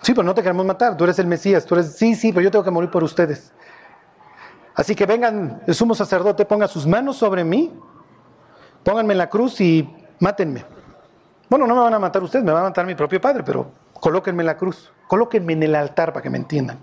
Sí, 0.00 0.12
pero 0.12 0.22
no 0.22 0.34
te 0.34 0.42
queremos 0.42 0.64
matar, 0.64 0.96
tú 0.96 1.04
eres 1.04 1.18
el 1.18 1.26
Mesías, 1.26 1.66
tú 1.66 1.74
eres, 1.74 1.96
sí, 1.96 2.14
sí, 2.14 2.32
pero 2.32 2.42
yo 2.42 2.50
tengo 2.50 2.64
que 2.64 2.70
morir 2.70 2.90
por 2.90 3.02
ustedes. 3.02 3.52
Así 4.76 4.94
que 4.94 5.06
vengan, 5.06 5.62
el 5.66 5.74
sumo 5.74 5.94
sacerdote 5.94 6.44
ponga 6.44 6.68
sus 6.68 6.86
manos 6.86 7.16
sobre 7.16 7.42
mí, 7.44 7.72
pónganme 8.84 9.14
en 9.14 9.18
la 9.18 9.30
cruz 9.30 9.60
y 9.62 9.90
mátenme. 10.20 10.64
Bueno, 11.48 11.66
no 11.66 11.74
me 11.74 11.80
van 11.80 11.94
a 11.94 11.98
matar 11.98 12.22
ustedes, 12.22 12.44
me 12.44 12.52
va 12.52 12.60
a 12.60 12.64
matar 12.64 12.84
mi 12.84 12.94
propio 12.94 13.18
padre, 13.18 13.42
pero 13.42 13.70
colóquenme 13.94 14.42
en 14.42 14.46
la 14.46 14.56
cruz, 14.58 14.92
colóquenme 15.08 15.54
en 15.54 15.62
el 15.62 15.74
altar 15.74 16.12
para 16.12 16.22
que 16.22 16.28
me 16.28 16.36
entiendan. 16.36 16.78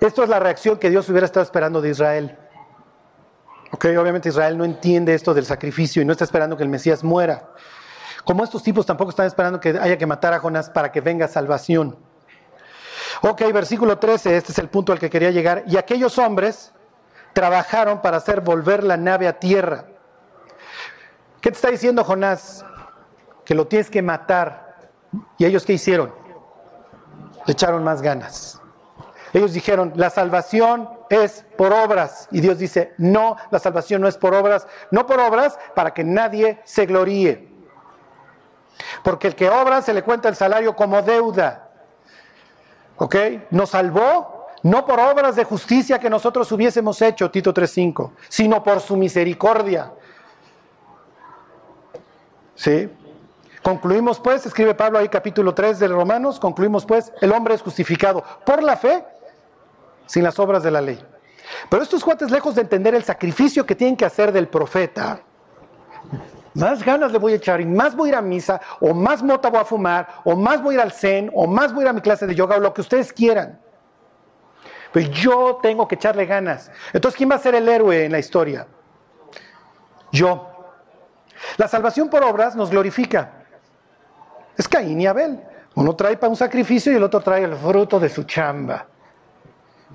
Esto 0.00 0.22
es 0.22 0.28
la 0.28 0.38
reacción 0.38 0.78
que 0.78 0.90
Dios 0.90 1.08
hubiera 1.08 1.24
estado 1.24 1.44
esperando 1.44 1.80
de 1.80 1.90
Israel. 1.90 2.36
Ok, 3.70 3.86
obviamente 3.98 4.28
Israel 4.28 4.58
no 4.58 4.66
entiende 4.66 5.14
esto 5.14 5.32
del 5.32 5.46
sacrificio 5.46 6.02
y 6.02 6.04
no 6.04 6.12
está 6.12 6.24
esperando 6.24 6.58
que 6.58 6.62
el 6.62 6.68
Mesías 6.68 7.02
muera. 7.02 7.48
Como 8.24 8.44
estos 8.44 8.62
tipos 8.62 8.84
tampoco 8.84 9.10
están 9.10 9.26
esperando 9.26 9.60
que 9.60 9.70
haya 9.70 9.96
que 9.96 10.06
matar 10.06 10.34
a 10.34 10.40
Jonás 10.40 10.68
para 10.68 10.92
que 10.92 11.00
venga 11.00 11.26
salvación. 11.26 11.96
Ok, 13.20 13.42
versículo 13.52 13.98
13, 13.98 14.36
este 14.36 14.52
es 14.52 14.58
el 14.58 14.68
punto 14.68 14.92
al 14.92 14.98
que 14.98 15.10
quería 15.10 15.30
llegar. 15.30 15.64
Y 15.66 15.76
aquellos 15.76 16.18
hombres 16.18 16.72
trabajaron 17.32 18.00
para 18.00 18.16
hacer 18.16 18.40
volver 18.40 18.82
la 18.82 18.96
nave 18.96 19.28
a 19.28 19.38
tierra. 19.38 19.86
¿Qué 21.40 21.50
te 21.50 21.56
está 21.56 21.70
diciendo 21.70 22.04
Jonás? 22.04 22.64
Que 23.44 23.54
lo 23.54 23.66
tienes 23.66 23.90
que 23.90 24.02
matar. 24.02 24.76
¿Y 25.38 25.44
ellos 25.44 25.64
qué 25.64 25.74
hicieron? 25.74 26.14
Le 27.46 27.52
echaron 27.52 27.82
más 27.84 28.00
ganas. 28.00 28.60
Ellos 29.32 29.52
dijeron, 29.52 29.92
la 29.96 30.10
salvación 30.10 30.88
es 31.08 31.44
por 31.56 31.72
obras. 31.72 32.28
Y 32.30 32.40
Dios 32.40 32.58
dice, 32.58 32.94
no, 32.98 33.36
la 33.50 33.58
salvación 33.58 34.02
no 34.02 34.08
es 34.08 34.16
por 34.18 34.34
obras, 34.34 34.66
no 34.90 35.06
por 35.06 35.20
obras 35.20 35.58
para 35.74 35.94
que 35.94 36.04
nadie 36.04 36.60
se 36.64 36.86
gloríe. 36.86 37.50
Porque 39.02 39.28
el 39.28 39.34
que 39.34 39.48
obra 39.48 39.82
se 39.82 39.94
le 39.94 40.02
cuenta 40.02 40.28
el 40.28 40.36
salario 40.36 40.76
como 40.76 41.00
deuda. 41.02 41.71
¿Ok? 42.96 43.16
Nos 43.50 43.70
salvó 43.70 44.46
no 44.62 44.86
por 44.86 45.00
obras 45.00 45.34
de 45.36 45.44
justicia 45.44 45.98
que 45.98 46.08
nosotros 46.08 46.50
hubiésemos 46.52 47.02
hecho, 47.02 47.30
Tito 47.30 47.52
3.5, 47.52 48.12
sino 48.28 48.62
por 48.62 48.80
su 48.80 48.96
misericordia. 48.96 49.92
¿Sí? 52.54 52.88
Concluimos 53.62 54.20
pues, 54.20 54.46
escribe 54.46 54.74
Pablo 54.74 54.98
ahí 54.98 55.08
capítulo 55.08 55.54
3 55.54 55.78
de 55.78 55.88
Romanos, 55.88 56.38
concluimos 56.38 56.84
pues, 56.84 57.12
el 57.20 57.32
hombre 57.32 57.54
es 57.54 57.62
justificado 57.62 58.22
por 58.44 58.62
la 58.62 58.76
fe, 58.76 59.04
sin 60.06 60.22
las 60.22 60.38
obras 60.38 60.62
de 60.62 60.70
la 60.70 60.80
ley. 60.80 61.04
Pero 61.68 61.82
estos 61.82 62.04
cuates, 62.04 62.30
lejos 62.30 62.54
de 62.54 62.62
entender 62.62 62.94
el 62.94 63.04
sacrificio 63.04 63.66
que 63.66 63.74
tienen 63.74 63.96
que 63.96 64.04
hacer 64.04 64.32
del 64.32 64.48
profeta, 64.48 65.22
más 66.54 66.84
ganas 66.84 67.12
le 67.12 67.18
voy 67.18 67.32
a 67.32 67.36
echar 67.36 67.60
y 67.60 67.66
más 67.66 67.96
voy 67.96 68.08
a 68.08 68.12
ir 68.12 68.16
a 68.16 68.22
misa, 68.22 68.60
o 68.80 68.92
más 68.92 69.22
mota 69.22 69.48
voy 69.48 69.60
a 69.60 69.64
fumar, 69.64 70.06
o 70.24 70.36
más 70.36 70.62
voy 70.62 70.74
a 70.74 70.78
ir 70.78 70.80
al 70.82 70.92
zen, 70.92 71.30
o 71.34 71.46
más 71.46 71.72
voy 71.72 71.82
a 71.82 71.86
ir 71.86 71.88
a 71.88 71.92
mi 71.92 72.00
clase 72.00 72.26
de 72.26 72.34
yoga, 72.34 72.56
o 72.56 72.60
lo 72.60 72.74
que 72.74 72.82
ustedes 72.82 73.12
quieran. 73.12 73.58
Pues 74.92 75.10
yo 75.10 75.58
tengo 75.62 75.88
que 75.88 75.94
echarle 75.94 76.26
ganas. 76.26 76.70
Entonces, 76.92 77.16
¿quién 77.16 77.30
va 77.30 77.36
a 77.36 77.38
ser 77.38 77.54
el 77.54 77.68
héroe 77.68 78.04
en 78.04 78.12
la 78.12 78.18
historia? 78.18 78.66
Yo. 80.10 80.48
La 81.56 81.66
salvación 81.66 82.10
por 82.10 82.22
obras 82.22 82.54
nos 82.54 82.70
glorifica. 82.70 83.32
Es 84.56 84.68
Caín 84.68 85.00
y 85.00 85.06
Abel. 85.06 85.40
Uno 85.74 85.96
trae 85.96 86.18
para 86.18 86.28
un 86.28 86.36
sacrificio 86.36 86.92
y 86.92 86.96
el 86.96 87.02
otro 87.02 87.20
trae 87.20 87.44
el 87.44 87.56
fruto 87.56 87.98
de 87.98 88.10
su 88.10 88.24
chamba. 88.24 88.86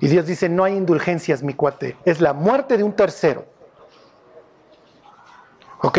Y 0.00 0.08
Dios 0.08 0.26
dice, 0.26 0.48
no 0.48 0.64
hay 0.64 0.74
indulgencias, 0.74 1.42
mi 1.42 1.54
cuate. 1.54 1.96
Es 2.04 2.20
la 2.20 2.32
muerte 2.32 2.76
de 2.76 2.82
un 2.82 2.92
tercero. 2.92 3.46
¿Ok? 5.80 5.98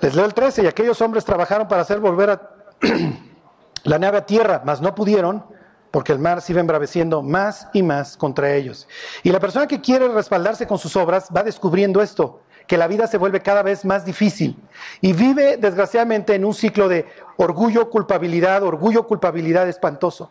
Les 0.00 0.14
leo 0.14 0.24
el 0.24 0.34
13, 0.34 0.64
y 0.64 0.66
aquellos 0.66 1.00
hombres 1.00 1.24
trabajaron 1.24 1.68
para 1.68 1.82
hacer 1.82 2.00
volver 2.00 2.30
a 2.30 2.50
la 3.84 3.98
nave 3.98 4.18
a 4.18 4.26
tierra, 4.26 4.62
mas 4.64 4.80
no 4.80 4.94
pudieron, 4.94 5.44
porque 5.90 6.12
el 6.12 6.18
mar 6.18 6.42
se 6.42 6.52
iba 6.52 6.60
embraveciendo 6.60 7.22
más 7.22 7.68
y 7.72 7.82
más 7.82 8.16
contra 8.16 8.52
ellos. 8.52 8.88
Y 9.22 9.30
la 9.30 9.40
persona 9.40 9.66
que 9.66 9.80
quiere 9.80 10.08
respaldarse 10.08 10.66
con 10.66 10.78
sus 10.78 10.96
obras 10.96 11.28
va 11.34 11.42
descubriendo 11.42 12.02
esto, 12.02 12.42
que 12.66 12.76
la 12.76 12.88
vida 12.88 13.06
se 13.06 13.18
vuelve 13.18 13.40
cada 13.40 13.62
vez 13.62 13.84
más 13.84 14.04
difícil 14.04 14.56
y 15.00 15.12
vive 15.12 15.56
desgraciadamente 15.56 16.34
en 16.34 16.44
un 16.44 16.52
ciclo 16.52 16.88
de 16.88 17.06
orgullo, 17.36 17.88
culpabilidad, 17.90 18.62
orgullo, 18.62 19.06
culpabilidad 19.06 19.68
espantoso. 19.68 20.30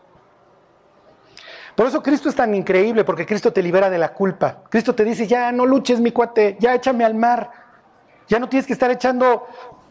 Por 1.74 1.86
eso 1.86 2.02
Cristo 2.02 2.28
es 2.28 2.34
tan 2.34 2.54
increíble, 2.54 3.04
porque 3.04 3.26
Cristo 3.26 3.52
te 3.52 3.62
libera 3.62 3.90
de 3.90 3.98
la 3.98 4.14
culpa. 4.14 4.62
Cristo 4.70 4.94
te 4.94 5.04
dice, 5.04 5.26
ya 5.26 5.52
no 5.52 5.66
luches 5.66 6.00
mi 6.00 6.10
cuate, 6.10 6.56
ya 6.58 6.74
échame 6.74 7.04
al 7.04 7.14
mar. 7.14 7.50
Ya 8.28 8.38
no 8.38 8.48
tienes 8.48 8.66
que 8.66 8.72
estar 8.72 8.90
echando 8.90 9.46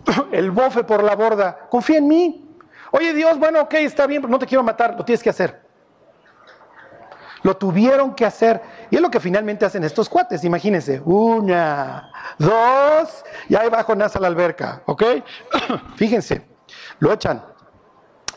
el 0.31 0.51
bofe 0.51 0.83
por 0.83 1.03
la 1.03 1.15
borda. 1.15 1.67
Confía 1.69 1.97
en 1.97 2.07
mí. 2.07 2.57
Oye 2.91 3.13
Dios, 3.13 3.37
bueno, 3.37 3.61
ok, 3.61 3.73
está 3.75 4.07
bien, 4.07 4.21
pero 4.21 4.31
no 4.31 4.39
te 4.39 4.45
quiero 4.45 4.63
matar, 4.63 4.95
lo 4.97 5.03
tienes 5.03 5.21
que 5.21 5.29
hacer. 5.29 5.61
Lo 7.43 7.57
tuvieron 7.57 8.15
que 8.15 8.25
hacer. 8.25 8.61
Y 8.89 8.95
es 8.95 9.01
lo 9.01 9.11
que 9.11 9.19
finalmente 9.19 9.65
hacen 9.65 9.83
estos 9.83 10.09
cuates, 10.09 10.43
imagínense. 10.43 11.01
Una, 11.03 12.11
dos, 12.39 13.23
y 13.49 13.55
ahí 13.55 13.69
va 13.69 13.83
Jonás 13.83 14.15
a 14.15 14.19
la 14.19 14.27
alberca, 14.27 14.81
¿ok? 14.85 15.03
Fíjense, 15.95 16.47
lo 16.99 17.11
echan. 17.11 17.43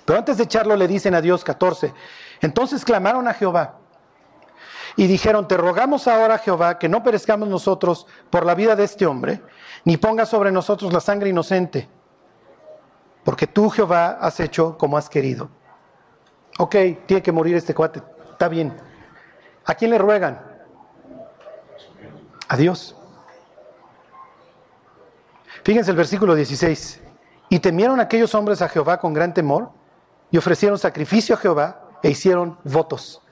Pero 0.05 0.19
antes 0.19 0.39
de 0.39 0.45
echarlo 0.45 0.75
le 0.77 0.89
dicen 0.89 1.15
a 1.15 1.21
Dios 1.21 1.45
14. 1.45 1.93
Entonces 2.41 2.85
clamaron 2.85 3.29
a 3.29 3.35
Jehová 3.35 3.77
y 4.97 5.07
dijeron, 5.07 5.47
te 5.47 5.57
rogamos 5.57 6.09
ahora, 6.09 6.39
Jehová, 6.39 6.79
que 6.79 6.89
no 6.89 7.03
perezcamos 7.03 7.49
nosotros 7.49 8.07
por 8.31 8.45
la 8.45 8.55
vida 8.55 8.75
de 8.75 8.85
este 8.85 9.07
hombre, 9.07 9.41
ni 9.85 9.97
ponga 9.97 10.27
sobre 10.27 10.51
nosotros 10.51 10.93
la 10.93 11.01
sangre 11.01 11.31
inocente, 11.31 11.89
porque 13.25 13.47
tú, 13.47 13.69
Jehová, 13.69 14.19
has 14.21 14.41
hecho 14.41 14.77
como 14.79 14.97
has 14.97 15.09
querido. 15.09 15.51
Ok, 16.59 16.75
tiene 17.07 17.23
que 17.23 17.33
morir 17.33 17.57
este 17.57 17.75
cuate, 17.75 18.03
está 18.31 18.49
bien. 18.49 18.77
¿A 19.65 19.75
quién 19.75 19.91
le 19.91 19.99
ruegan? 19.99 20.41
A 22.49 22.57
Dios. 22.57 22.97
Fíjense 25.63 25.91
el 25.91 25.97
versículo 25.97 26.35
16. 26.35 27.01
Y 27.51 27.61
temieron 27.61 28.01
aquellos 28.01 28.35
hombres 28.35 28.63
a 28.63 28.69
Jehová 28.69 28.99
con 28.99 29.13
gran 29.13 29.35
temor, 29.35 29.71
y 30.31 30.39
ofrecieron 30.39 30.79
sacrificio 30.79 31.35
a 31.35 31.39
Jehová, 31.39 31.89
e 32.03 32.11
hicieron 32.11 32.59
votos. 32.65 33.23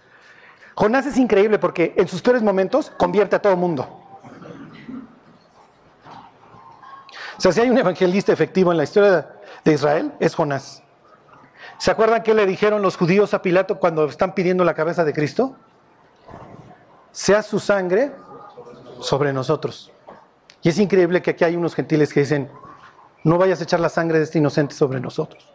Jonás 0.74 1.06
es 1.06 1.16
increíble 1.16 1.58
porque 1.58 1.94
en 1.96 2.06
sus 2.06 2.20
peores 2.20 2.42
momentos 2.42 2.92
convierte 2.98 3.36
a 3.36 3.40
todo 3.40 3.56
mundo. 3.56 3.95
O 7.36 7.40
sea, 7.40 7.52
si 7.52 7.60
hay 7.60 7.70
un 7.70 7.78
evangelista 7.78 8.32
efectivo 8.32 8.72
en 8.72 8.78
la 8.78 8.84
historia 8.84 9.28
de 9.64 9.72
Israel, 9.72 10.12
es 10.20 10.34
Jonás. 10.34 10.82
¿Se 11.78 11.90
acuerdan 11.90 12.22
qué 12.22 12.32
le 12.34 12.46
dijeron 12.46 12.80
los 12.80 12.96
judíos 12.96 13.34
a 13.34 13.42
Pilato 13.42 13.78
cuando 13.78 14.06
están 14.06 14.34
pidiendo 14.34 14.64
la 14.64 14.74
cabeza 14.74 15.04
de 15.04 15.12
Cristo? 15.12 15.56
Sea 17.12 17.42
su 17.42 17.60
sangre 17.60 18.12
sobre 19.00 19.32
nosotros. 19.32 19.92
Y 20.62 20.70
es 20.70 20.78
increíble 20.78 21.20
que 21.20 21.32
aquí 21.32 21.44
hay 21.44 21.56
unos 21.56 21.74
gentiles 21.74 22.12
que 22.12 22.20
dicen, 22.20 22.50
no 23.24 23.36
vayas 23.36 23.60
a 23.60 23.64
echar 23.64 23.80
la 23.80 23.88
sangre 23.88 24.18
de 24.18 24.24
este 24.24 24.38
inocente 24.38 24.74
sobre 24.74 25.00
nosotros. 25.00 25.52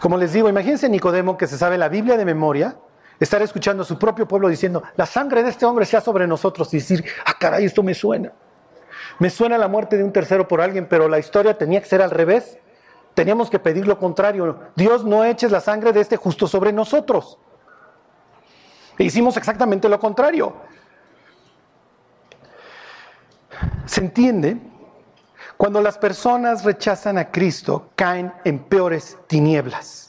Como 0.00 0.16
les 0.16 0.32
digo, 0.32 0.48
imagínense 0.48 0.88
Nicodemo 0.88 1.36
que 1.36 1.46
se 1.46 1.58
sabe 1.58 1.78
la 1.78 1.88
Biblia 1.88 2.16
de 2.16 2.24
memoria, 2.24 2.76
estar 3.20 3.42
escuchando 3.42 3.82
a 3.82 3.86
su 3.86 3.98
propio 3.98 4.26
pueblo 4.26 4.48
diciendo, 4.48 4.82
la 4.96 5.06
sangre 5.06 5.42
de 5.42 5.50
este 5.50 5.66
hombre 5.66 5.84
sea 5.84 6.00
sobre 6.00 6.26
nosotros 6.26 6.72
y 6.74 6.78
decir, 6.78 7.04
ah, 7.24 7.34
caray, 7.38 7.64
esto 7.64 7.82
me 7.82 7.94
suena. 7.94 8.32
Me 9.18 9.30
suena 9.30 9.58
la 9.58 9.68
muerte 9.68 9.96
de 9.96 10.04
un 10.04 10.12
tercero 10.12 10.46
por 10.46 10.60
alguien, 10.60 10.86
pero 10.88 11.08
la 11.08 11.18
historia 11.18 11.56
tenía 11.56 11.80
que 11.80 11.88
ser 11.88 12.02
al 12.02 12.10
revés. 12.10 12.58
Teníamos 13.14 13.50
que 13.50 13.58
pedir 13.58 13.86
lo 13.86 13.98
contrario. 13.98 14.58
Dios 14.76 15.04
no 15.04 15.24
eches 15.24 15.50
la 15.50 15.60
sangre 15.60 15.92
de 15.92 16.00
este 16.00 16.16
justo 16.16 16.46
sobre 16.46 16.72
nosotros. 16.72 17.38
E 18.98 19.04
hicimos 19.04 19.36
exactamente 19.36 19.88
lo 19.88 19.98
contrario. 19.98 20.54
¿Se 23.86 24.00
entiende? 24.00 24.56
Cuando 25.56 25.80
las 25.80 25.98
personas 25.98 26.64
rechazan 26.64 27.18
a 27.18 27.30
Cristo, 27.30 27.90
caen 27.96 28.32
en 28.44 28.60
peores 28.60 29.18
tinieblas. 29.26 30.07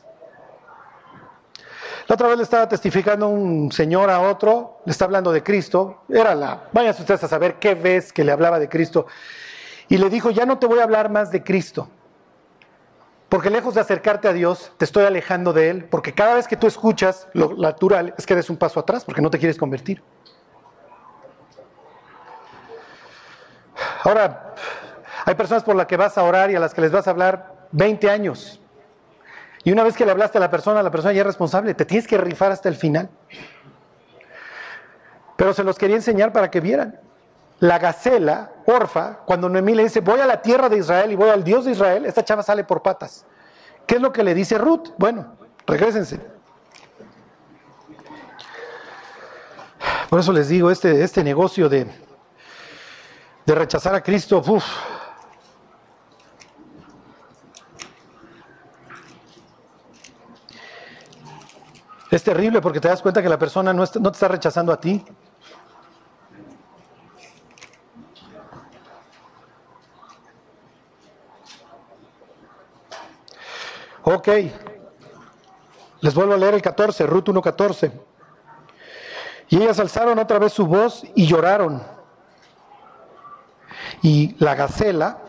La 2.10 2.16
otra 2.16 2.28
vez 2.28 2.38
le 2.38 2.44
estaba 2.44 2.68
testificando 2.68 3.28
un 3.28 3.72
señor 3.72 4.10
a 4.10 4.22
otro, 4.22 4.82
le 4.84 4.92
está 4.92 5.06
hablando 5.06 5.32
de 5.32 5.44
Cristo, 5.44 6.06
era 6.10 6.34
la, 6.34 6.64
vayan 6.74 6.96
ustedes 6.98 7.24
a 7.24 7.28
saber 7.28 7.60
qué 7.60 7.76
ves 7.76 8.12
que 8.12 8.24
le 8.24 8.32
hablaba 8.32 8.58
de 8.58 8.68
Cristo, 8.68 9.06
y 9.88 9.98
le 10.00 10.10
dijo, 10.10 10.32
ya 10.32 10.48
no 10.48 10.58
te 10.58 10.66
voy 10.66 10.80
a 10.80 10.86
hablar 10.86 11.12
más 11.12 11.30
de 11.30 11.44
Cristo, 11.44 11.88
porque 13.30 13.52
lejos 13.52 13.76
de 13.76 13.82
acercarte 13.82 14.28
a 14.28 14.34
Dios, 14.34 14.72
te 14.78 14.86
estoy 14.86 15.06
alejando 15.06 15.54
de 15.54 15.70
Él, 15.70 15.86
porque 15.86 16.16
cada 16.16 16.34
vez 16.34 16.48
que 16.48 16.58
tú 16.58 16.66
escuchas, 16.66 17.28
lo 17.34 17.54
natural 17.56 18.16
es 18.18 18.26
que 18.26 18.34
des 18.34 18.50
un 18.50 18.58
paso 18.58 18.80
atrás, 18.80 19.06
porque 19.06 19.22
no 19.22 19.30
te 19.30 19.38
quieres 19.38 19.60
convertir. 19.60 20.02
Ahora, 24.04 24.56
hay 25.26 25.36
personas 25.36 25.64
por 25.64 25.76
las 25.76 25.86
que 25.86 25.96
vas 25.96 26.18
a 26.18 26.24
orar 26.24 26.50
y 26.50 26.56
a 26.56 26.60
las 26.60 26.74
que 26.74 26.82
les 26.82 26.92
vas 26.92 27.08
a 27.08 27.12
hablar 27.12 27.68
20 27.72 28.10
años. 28.10 28.60
Y 29.64 29.72
una 29.72 29.84
vez 29.84 29.96
que 29.96 30.06
le 30.06 30.12
hablaste 30.12 30.38
a 30.38 30.42
la 30.42 30.50
persona, 30.50 30.82
la 30.82 30.92
persona 30.92 31.14
ya 31.14 31.22
es 31.22 31.28
responsable. 31.28 31.74
Te 31.74 31.86
tienes 31.86 32.08
que 32.08 32.18
rifar 32.18 32.52
hasta 32.52 32.70
el 32.70 32.76
final. 32.76 33.10
Pero 35.36 35.54
se 35.54 35.64
los 35.64 35.78
quería 35.78 35.96
enseñar 35.96 36.32
para 36.32 36.50
que 36.50 36.60
vieran. 36.60 37.00
La 37.60 37.78
gacela, 37.78 38.52
Orfa, 38.66 39.20
cuando 39.26 39.50
Noemí 39.50 39.76
le 39.76 39.84
dice, 39.84 40.00
voy 40.00 40.20
a 40.22 40.26
la 40.26 40.42
tierra 40.42 40.70
de 40.70 40.78
Israel 40.78 41.12
y 41.12 41.16
voy 41.16 41.30
al 41.30 41.44
Dios 41.44 41.66
de 41.66 41.72
Israel, 41.72 42.06
esta 42.06 42.24
chava 42.24 42.42
sale 42.42 42.64
por 42.64 42.82
patas. 42.82 43.26
¿Qué 43.86 43.96
es 43.96 44.02
lo 44.02 44.14
que 44.14 44.24
le 44.24 44.34
dice 44.34 44.58
Ruth? 44.58 44.90
Bueno, 44.98 45.36
regresense. 45.68 46.22
Por 50.10 50.20
eso 50.20 50.32
les 50.32 50.48
digo, 50.48 50.72
este, 50.72 51.04
este 51.04 51.24
negocio 51.24 51.68
de, 51.68 51.86
de 53.46 53.56
rechazar 53.56 53.94
a 53.94 54.02
Cristo, 54.02 54.42
uff, 54.46 54.66
Es 62.12 62.24
terrible 62.24 62.60
porque 62.62 62.80
te 62.80 62.88
das 62.88 63.02
cuenta 63.02 63.22
que 63.22 63.30
la 63.30 63.38
persona 63.38 63.72
no, 63.72 63.84
no 63.84 64.12
te 64.12 64.16
está 64.16 64.28
rechazando 64.28 64.74
a 64.74 64.80
ti. 64.80 65.04
Ok. 74.04 74.28
Les 76.02 76.16
vuelvo 76.16 76.34
a 76.34 76.38
leer 76.38 76.56
el 76.56 76.62
14, 76.62 77.06
Ruth 77.06 77.26
1.14. 77.26 77.92
Y 79.50 79.58
ellas 79.58 79.80
alzaron 79.80 80.18
otra 80.18 80.40
vez 80.40 80.54
su 80.54 80.66
voz 80.66 81.04
y 81.14 81.28
lloraron. 81.28 81.84
Y 84.02 84.36
la 84.44 84.56
gacela 84.56 85.20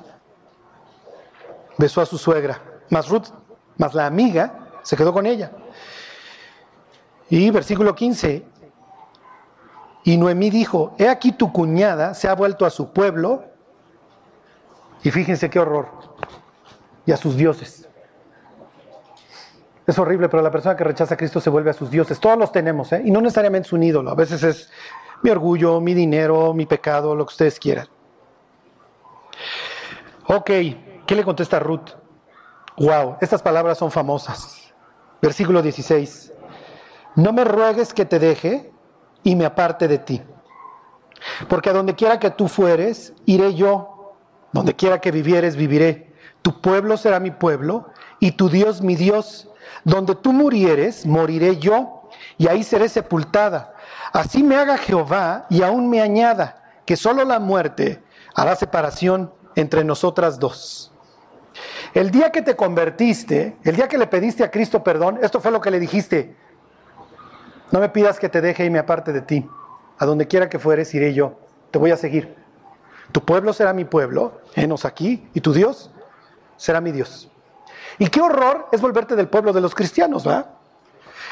besó 1.76 2.00
a 2.00 2.06
su 2.06 2.16
suegra. 2.16 2.62
Más 2.88 3.08
Ruth, 3.08 3.28
más 3.76 3.94
la 3.94 4.06
amiga, 4.06 4.68
se 4.82 4.96
quedó 4.96 5.12
con 5.12 5.26
ella. 5.26 5.50
Y 7.30 7.50
versículo 7.50 7.94
15. 7.94 8.44
Y 10.04 10.16
Noemí 10.16 10.50
dijo, 10.50 10.94
he 10.98 11.08
aquí 11.08 11.32
tu 11.32 11.52
cuñada 11.52 12.14
se 12.14 12.28
ha 12.28 12.34
vuelto 12.34 12.66
a 12.66 12.70
su 12.70 12.92
pueblo. 12.92 13.44
Y 15.02 15.10
fíjense 15.10 15.48
qué 15.48 15.60
horror. 15.60 15.88
Y 17.06 17.12
a 17.12 17.16
sus 17.16 17.36
dioses. 17.36 17.88
Es 19.86 19.98
horrible, 19.98 20.28
pero 20.28 20.42
la 20.42 20.50
persona 20.50 20.76
que 20.76 20.84
rechaza 20.84 21.14
a 21.14 21.16
Cristo 21.16 21.40
se 21.40 21.50
vuelve 21.50 21.70
a 21.70 21.72
sus 21.72 21.90
dioses. 21.90 22.20
Todos 22.20 22.38
los 22.38 22.52
tenemos, 22.52 22.92
¿eh? 22.92 23.02
Y 23.04 23.10
no 23.10 23.20
necesariamente 23.20 23.66
es 23.66 23.72
un 23.72 23.82
ídolo. 23.82 24.10
A 24.10 24.14
veces 24.14 24.42
es 24.42 24.70
mi 25.22 25.30
orgullo, 25.30 25.80
mi 25.80 25.94
dinero, 25.94 26.52
mi 26.54 26.66
pecado, 26.66 27.14
lo 27.14 27.26
que 27.26 27.32
ustedes 27.32 27.58
quieran. 27.58 27.88
Ok, 30.26 30.50
¿qué 31.06 31.14
le 31.14 31.24
contesta 31.24 31.58
Ruth? 31.58 31.90
Wow, 32.76 33.16
estas 33.20 33.42
palabras 33.42 33.78
son 33.78 33.90
famosas. 33.90 34.72
Versículo 35.20 35.60
16. 35.60 36.32
No 37.16 37.32
me 37.32 37.44
ruegues 37.44 37.92
que 37.92 38.04
te 38.04 38.18
deje 38.18 38.70
y 39.22 39.36
me 39.36 39.44
aparte 39.44 39.88
de 39.88 39.98
ti. 39.98 40.22
Porque 41.48 41.70
a 41.70 41.72
donde 41.72 41.94
quiera 41.94 42.18
que 42.18 42.30
tú 42.30 42.48
fueres, 42.48 43.12
iré 43.26 43.54
yo. 43.54 44.14
Donde 44.52 44.74
quiera 44.74 45.00
que 45.00 45.10
vivieres, 45.10 45.56
viviré. 45.56 46.12
Tu 46.42 46.60
pueblo 46.60 46.96
será 46.96 47.20
mi 47.20 47.30
pueblo 47.30 47.86
y 48.18 48.32
tu 48.32 48.48
Dios 48.48 48.80
mi 48.80 48.96
Dios 48.96 49.50
donde 49.84 50.14
tú 50.14 50.32
murieres, 50.32 51.06
moriré 51.06 51.58
yo, 51.58 52.08
y 52.38 52.48
ahí 52.48 52.62
seré 52.62 52.88
sepultada. 52.88 53.74
Así 54.12 54.42
me 54.42 54.56
haga 54.56 54.78
Jehová 54.78 55.46
y 55.48 55.62
aún 55.62 55.88
me 55.88 56.00
añada, 56.00 56.62
que 56.84 56.96
solo 56.96 57.24
la 57.24 57.38
muerte 57.38 58.02
hará 58.34 58.56
separación 58.56 59.32
entre 59.56 59.84
nosotras 59.84 60.38
dos. 60.38 60.92
El 61.94 62.10
día 62.10 62.30
que 62.30 62.42
te 62.42 62.56
convertiste, 62.56 63.56
el 63.64 63.76
día 63.76 63.88
que 63.88 63.98
le 63.98 64.06
pediste 64.06 64.44
a 64.44 64.50
Cristo 64.50 64.82
perdón, 64.84 65.18
esto 65.22 65.40
fue 65.40 65.50
lo 65.50 65.60
que 65.60 65.70
le 65.70 65.80
dijiste. 65.80 66.36
No 67.70 67.80
me 67.80 67.88
pidas 67.88 68.18
que 68.18 68.28
te 68.28 68.40
deje 68.40 68.64
y 68.64 68.70
me 68.70 68.78
aparte 68.78 69.12
de 69.12 69.22
ti. 69.22 69.48
A 69.98 70.06
donde 70.06 70.26
quiera 70.26 70.48
que 70.48 70.58
fueres, 70.58 70.94
iré 70.94 71.14
yo. 71.14 71.34
Te 71.70 71.78
voy 71.78 71.90
a 71.90 71.96
seguir. 71.96 72.34
Tu 73.12 73.24
pueblo 73.24 73.52
será 73.52 73.72
mi 73.72 73.84
pueblo, 73.84 74.40
enos 74.54 74.84
aquí, 74.84 75.28
y 75.34 75.40
tu 75.40 75.52
Dios 75.52 75.90
será 76.56 76.80
mi 76.80 76.92
Dios. 76.92 77.28
Y 77.98 78.08
qué 78.08 78.20
horror 78.20 78.68
es 78.72 78.80
volverte 78.80 79.16
del 79.16 79.28
pueblo 79.28 79.52
de 79.52 79.60
los 79.60 79.74
cristianos, 79.74 80.26
¿va? 80.26 80.46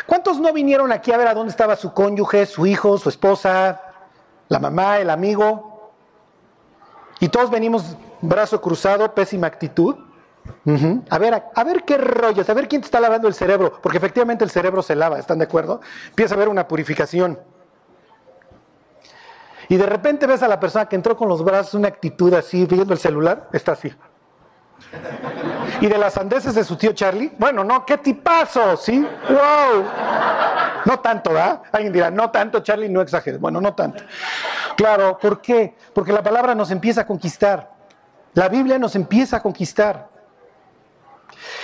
¿Cuántos 0.06 0.40
no 0.40 0.52
vinieron 0.52 0.90
aquí 0.92 1.12
a 1.12 1.18
ver 1.18 1.28
a 1.28 1.34
dónde 1.34 1.50
estaba 1.50 1.76
su 1.76 1.92
cónyuge, 1.92 2.46
su 2.46 2.66
hijo, 2.66 2.98
su 2.98 3.08
esposa, 3.08 3.80
la 4.48 4.58
mamá, 4.58 4.98
el 4.98 5.10
amigo? 5.10 5.92
Y 7.20 7.28
todos 7.28 7.50
venimos 7.50 7.96
brazo 8.20 8.60
cruzado, 8.60 9.14
pésima 9.14 9.46
actitud. 9.46 9.96
A 11.10 11.18
ver, 11.18 11.42
a, 11.54 11.64
ver 11.64 11.84
qué 11.84 11.96
rollos, 11.98 12.48
a 12.48 12.54
ver 12.54 12.68
quién 12.68 12.82
te 12.82 12.86
está 12.86 13.00
lavando 13.00 13.28
el 13.28 13.34
cerebro, 13.34 13.80
porque 13.82 13.98
efectivamente 13.98 14.44
el 14.44 14.50
cerebro 14.50 14.82
se 14.82 14.94
lava, 14.94 15.18
¿están 15.18 15.38
de 15.38 15.44
acuerdo? 15.44 15.80
Empieza 16.08 16.34
a 16.34 16.36
haber 16.36 16.48
una 16.48 16.68
purificación. 16.68 17.38
Y 19.68 19.76
de 19.76 19.86
repente 19.86 20.26
ves 20.26 20.42
a 20.42 20.48
la 20.48 20.58
persona 20.58 20.86
que 20.86 20.96
entró 20.96 21.16
con 21.16 21.28
los 21.28 21.44
brazos, 21.44 21.74
una 21.74 21.88
actitud 21.88 22.32
así, 22.34 22.64
viendo 22.66 22.92
el 22.92 22.98
celular, 22.98 23.48
está 23.52 23.72
así. 23.72 23.92
Y 25.80 25.86
de 25.86 25.98
las 25.98 26.16
andeses 26.16 26.54
de 26.54 26.64
su 26.64 26.76
tío 26.76 26.92
Charlie, 26.92 27.32
bueno, 27.38 27.62
no, 27.64 27.84
qué 27.84 27.98
tipazo, 27.98 28.76
¿sí? 28.76 29.06
¡Wow! 29.28 29.84
No 30.84 31.00
tanto, 31.00 31.32
¿verdad? 31.32 31.62
Alguien 31.70 31.92
dirá, 31.92 32.10
no 32.10 32.30
tanto, 32.30 32.60
Charlie, 32.60 32.88
no 32.88 33.00
exageres. 33.00 33.40
Bueno, 33.40 33.60
no 33.60 33.74
tanto. 33.74 34.02
Claro, 34.76 35.18
¿por 35.18 35.40
qué? 35.40 35.74
Porque 35.92 36.12
la 36.12 36.22
palabra 36.22 36.54
nos 36.54 36.70
empieza 36.70 37.02
a 37.02 37.06
conquistar. 37.06 37.70
La 38.34 38.48
Biblia 38.48 38.78
nos 38.78 38.94
empieza 38.96 39.36
a 39.38 39.42
conquistar. 39.42 40.07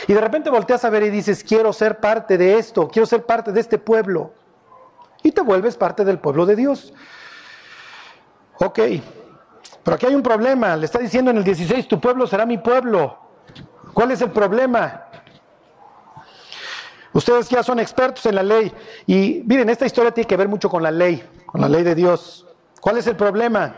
Y 0.07 0.13
de 0.13 0.21
repente 0.21 0.51
volteas 0.51 0.85
a 0.85 0.91
ver 0.91 1.03
y 1.05 1.11
dices, 1.11 1.45
quiero 1.45 1.73
ser 1.73 2.01
parte 2.01 2.39
de 2.39 2.59
esto, 2.59 2.89
quiero 2.89 3.07
ser 3.07 3.25
parte 3.25 3.53
de 3.53 3.61
este 3.61 3.79
pueblo. 3.79 4.33
Y 5.23 5.33
te 5.33 5.41
vuelves 5.41 5.77
parte 5.77 6.05
del 6.05 6.19
pueblo 6.19 6.47
de 6.47 6.57
Dios. 6.57 6.93
Ok, 8.59 8.79
pero 9.83 9.97
aquí 9.97 10.07
hay 10.07 10.15
un 10.15 10.23
problema. 10.23 10.77
Le 10.77 10.87
está 10.87 10.99
diciendo 10.99 11.31
en 11.31 11.39
el 11.39 11.45
16, 11.45 11.89
tu 11.89 12.01
pueblo 12.01 12.27
será 12.27 12.47
mi 12.47 12.59
pueblo. 12.59 13.19
¿Cuál 13.93 14.11
es 14.11 14.21
el 14.23 14.31
problema? 14.31 15.05
Ustedes 17.13 17.49
ya 17.49 17.63
son 17.63 17.79
expertos 17.79 18.27
en 18.27 18.35
la 18.35 18.43
ley 18.43 18.73
y 19.07 19.43
miren, 19.47 19.71
esta 19.71 19.87
historia 19.87 20.11
tiene 20.11 20.27
que 20.27 20.37
ver 20.37 20.49
mucho 20.49 20.69
con 20.69 20.83
la 20.83 20.91
ley, 20.91 21.25
con 21.47 21.61
la 21.61 21.69
ley 21.69 21.85
de 21.85 21.95
Dios. 21.95 22.45
¿Cuál 22.81 22.99
es 22.99 23.07
el 23.07 23.15
problema? 23.15 23.73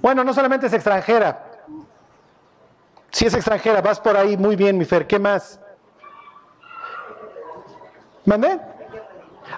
Bueno, 0.00 0.22
no 0.22 0.32
solamente 0.32 0.68
es 0.68 0.72
extranjera. 0.72 1.47
Si 3.10 3.26
es 3.26 3.34
extranjera, 3.34 3.80
vas 3.80 4.00
por 4.00 4.16
ahí 4.16 4.36
muy 4.36 4.56
bien, 4.56 4.76
mi 4.76 4.84
Fer. 4.84 5.06
¿Qué 5.06 5.18
más? 5.18 5.60
¿Mandé? 8.24 8.60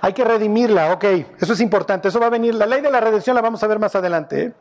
Hay 0.00 0.12
que 0.12 0.24
redimirla, 0.24 0.92
ok. 0.92 1.04
Eso 1.38 1.52
es 1.52 1.60
importante. 1.60 2.08
Eso 2.08 2.20
va 2.20 2.26
a 2.26 2.30
venir. 2.30 2.54
La 2.54 2.66
ley 2.66 2.80
de 2.80 2.90
la 2.90 3.00
redención 3.00 3.34
la 3.34 3.42
vamos 3.42 3.62
a 3.62 3.66
ver 3.66 3.78
más 3.78 3.94
adelante. 3.96 4.44
¿eh? 4.44 4.54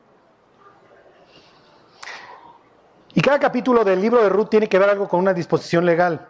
Y 3.13 3.21
cada 3.21 3.39
capítulo 3.39 3.83
del 3.83 4.01
libro 4.01 4.21
de 4.23 4.29
Ruth 4.29 4.49
tiene 4.49 4.67
que 4.67 4.79
ver 4.79 4.89
algo 4.89 5.07
con 5.07 5.19
una 5.19 5.33
disposición 5.33 5.85
legal. 5.85 6.27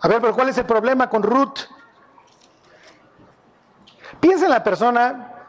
A 0.00 0.08
ver, 0.08 0.20
pero 0.20 0.34
¿cuál 0.34 0.48
es 0.48 0.58
el 0.58 0.66
problema 0.66 1.08
con 1.08 1.22
Ruth? 1.22 1.60
Piensa 4.20 4.44
en 4.44 4.50
la 4.50 4.62
persona, 4.62 5.48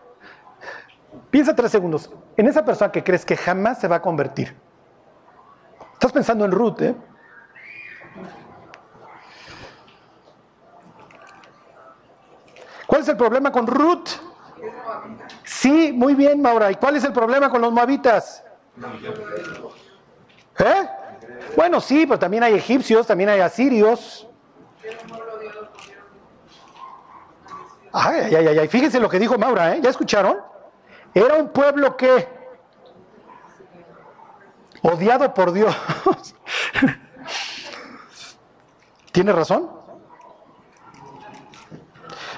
piensa 1.30 1.56
tres 1.56 1.72
segundos, 1.72 2.10
en 2.38 2.48
esa 2.48 2.64
persona 2.66 2.92
que 2.92 3.04
crees 3.04 3.26
que 3.26 3.36
jamás 3.36 3.80
se 3.80 3.88
va 3.88 3.98
a 3.98 4.02
convertir. 4.02 4.56
Estás 5.94 6.12
pensando 6.12 6.46
en 6.46 6.52
Ruth, 6.52 6.82
¿eh? 6.82 6.96
¿Cuál 12.86 13.02
es 13.02 13.08
el 13.08 13.18
problema 13.18 13.52
con 13.52 13.66
Ruth? 13.66 14.10
Sí, 15.44 15.92
muy 15.94 16.14
bien, 16.14 16.42
Maura. 16.42 16.72
¿Y 16.72 16.76
cuál 16.76 16.96
es 16.96 17.04
el 17.04 17.14
problema 17.14 17.50
con 17.50 17.62
los 17.62 17.72
moabitas? 17.72 18.44
¿Eh? 20.60 20.90
Bueno, 21.56 21.82
sí, 21.82 22.06
pero 22.06 22.20
también 22.20 22.44
hay 22.44 22.54
egipcios, 22.54 23.08
también 23.08 23.30
hay 23.30 23.40
asirios. 23.40 24.28
Ay, 27.92 28.36
ay, 28.36 28.48
ay, 28.48 28.60
ay, 28.60 28.68
fíjense 28.68 29.00
lo 29.00 29.10
que 29.10 29.20
dijo 29.20 29.38
Maura, 29.38 29.76
¿eh? 29.76 29.80
¿Ya 29.82 29.90
escucharon? 29.90 30.38
Era 31.14 31.36
un 31.36 31.50
pueblo 31.50 31.96
que, 31.96 32.28
odiado 34.84 35.34
por 35.34 35.52
Dios, 35.52 35.76
¿tiene 39.12 39.32
razón? 39.32 39.70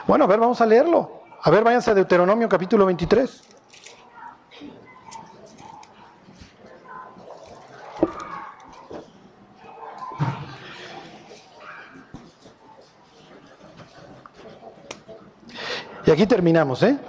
Bueno, 0.07 0.23
a 0.25 0.27
ver, 0.27 0.39
vamos 0.39 0.61
a 0.61 0.65
leerlo. 0.65 1.23
A 1.41 1.49
ver, 1.49 1.63
váyanse 1.63 1.91
a 1.91 1.93
Deuteronomio 1.93 2.47
capítulo 2.47 2.85
23. 2.85 3.41
Y 16.05 16.11
aquí 16.11 16.27
terminamos, 16.27 16.83
¿eh? 16.83 16.99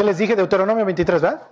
¿Qué 0.00 0.04
les 0.04 0.16
dije? 0.16 0.34
Deuteronomio 0.34 0.86
23, 0.86 1.20
¿verdad? 1.20 1.42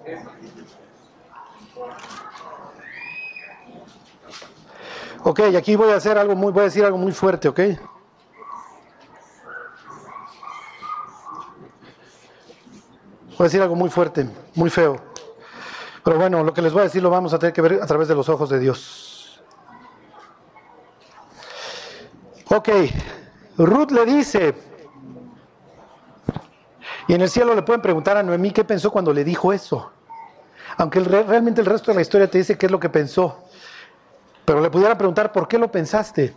Ok, 5.23 5.41
aquí 5.55 5.77
voy 5.77 5.91
a 5.91 5.97
hacer 5.97 6.17
algo 6.17 6.35
muy, 6.35 6.51
voy 6.51 6.63
a 6.63 6.65
decir 6.65 6.83
algo 6.83 6.97
muy 6.97 7.13
fuerte, 7.13 7.47
¿ok? 7.49 7.59
Voy 13.37 13.41
a 13.41 13.43
decir 13.43 13.61
algo 13.61 13.77
muy 13.77 13.91
fuerte, 13.91 14.27
muy 14.55 14.71
feo. 14.71 14.97
Pero 16.03 16.17
bueno, 16.17 16.43
lo 16.43 16.55
que 16.55 16.63
les 16.63 16.73
voy 16.73 16.81
a 16.81 16.85
decir 16.85 17.03
lo 17.03 17.11
vamos 17.11 17.35
a 17.35 17.39
tener 17.39 17.53
que 17.53 17.61
ver 17.61 17.83
a 17.83 17.87
través 17.87 18.09
de 18.09 18.15
los 18.15 18.31
ojos 18.31 18.49
de 18.49 18.61
Dios. 18.61 19.43
Ok, 22.49 22.71
Ruth 23.59 23.91
le 23.91 24.07
dice, 24.07 24.68
y 27.09 27.15
en 27.15 27.23
el 27.23 27.31
cielo 27.31 27.55
le 27.55 27.63
pueden 27.63 27.81
preguntar 27.81 28.19
a 28.19 28.23
Noemí 28.23 28.53
qué 28.53 28.65
pensó 28.65 28.91
cuando 28.93 29.13
le 29.13 29.25
dijo 29.25 29.53
eso. 29.53 29.91
Aunque 30.77 31.01
realmente 31.01 31.63
el 31.63 31.67
resto 31.67 31.91
de 31.91 31.97
la 31.97 32.03
historia 32.03 32.31
te 32.31 32.39
dice 32.39 32.59
qué 32.59 32.67
es 32.67 32.73
lo 32.73 32.79
que 32.79 32.91
pensó. 32.91 33.45
Pero 34.45 34.61
le 34.61 34.71
pudiera 34.71 34.97
preguntar, 34.97 35.33
¿por 35.33 35.49
qué 35.49 35.59
lo 35.59 35.73
pensaste? 35.73 36.37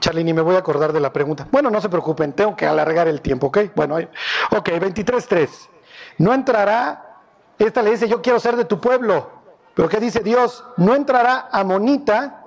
Charlie, 0.00 0.22
ni 0.22 0.34
me 0.34 0.42
voy 0.42 0.54
a 0.54 0.58
acordar 0.58 0.92
de 0.92 1.00
la 1.00 1.12
pregunta. 1.12 1.48
Bueno, 1.50 1.70
no 1.70 1.80
se 1.80 1.88
preocupen, 1.88 2.34
tengo 2.34 2.54
que 2.54 2.66
alargar 2.66 3.08
el 3.08 3.22
tiempo, 3.22 3.46
¿ok? 3.46 3.58
Bueno, 3.74 3.96
ok, 3.96 4.68
23.3. 4.68 5.48
No 6.18 6.34
entrará, 6.34 7.20
esta 7.58 7.82
le 7.82 7.92
dice, 7.92 8.06
yo 8.06 8.20
quiero 8.20 8.38
ser 8.38 8.56
de 8.56 8.66
tu 8.66 8.80
pueblo. 8.80 9.30
Pero 9.74 9.88
¿qué 9.88 9.98
dice 9.98 10.20
Dios? 10.20 10.62
No 10.76 10.94
entrará 10.94 11.48
amonita 11.50 12.44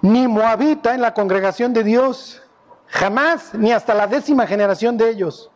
ni 0.00 0.26
moabita 0.26 0.94
en 0.94 1.02
la 1.02 1.12
congregación 1.12 1.74
de 1.74 1.84
Dios. 1.84 2.42
Jamás, 2.88 3.54
ni 3.54 3.72
hasta 3.72 3.94
la 3.94 4.06
décima 4.06 4.46
generación 4.46 4.96
de 4.96 5.10
ellos. 5.10 5.50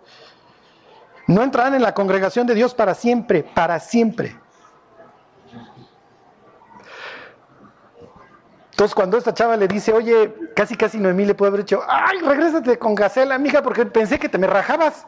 No 1.27 1.43
entrarán 1.43 1.75
en 1.75 1.83
la 1.83 1.95
congregación 1.95 2.47
de 2.47 2.55
Dios 2.55 2.75
para 2.75 2.95
siempre, 2.95 3.43
para 3.43 3.81
siempre. 3.81 4.37
Entonces, 8.73 8.95
cuando 8.95 9.17
esta 9.17 9.33
chava 9.33 9.57
le 9.57 9.69
dice, 9.69 9.93
oye, 9.93 10.35
casi 10.57 10.77
casi 10.77 10.99
Noemí 10.99 11.25
le 11.25 11.35
puede 11.35 11.51
haber 11.51 11.61
dicho, 11.61 11.83
ay, 11.87 12.19
regrésate 12.21 12.79
con 12.79 12.95
Gacela, 12.95 13.39
mija, 13.39 13.63
porque 13.63 13.87
pensé 13.87 14.19
que 14.19 14.29
te 14.29 14.39
me 14.39 14.47
rajabas, 14.47 15.07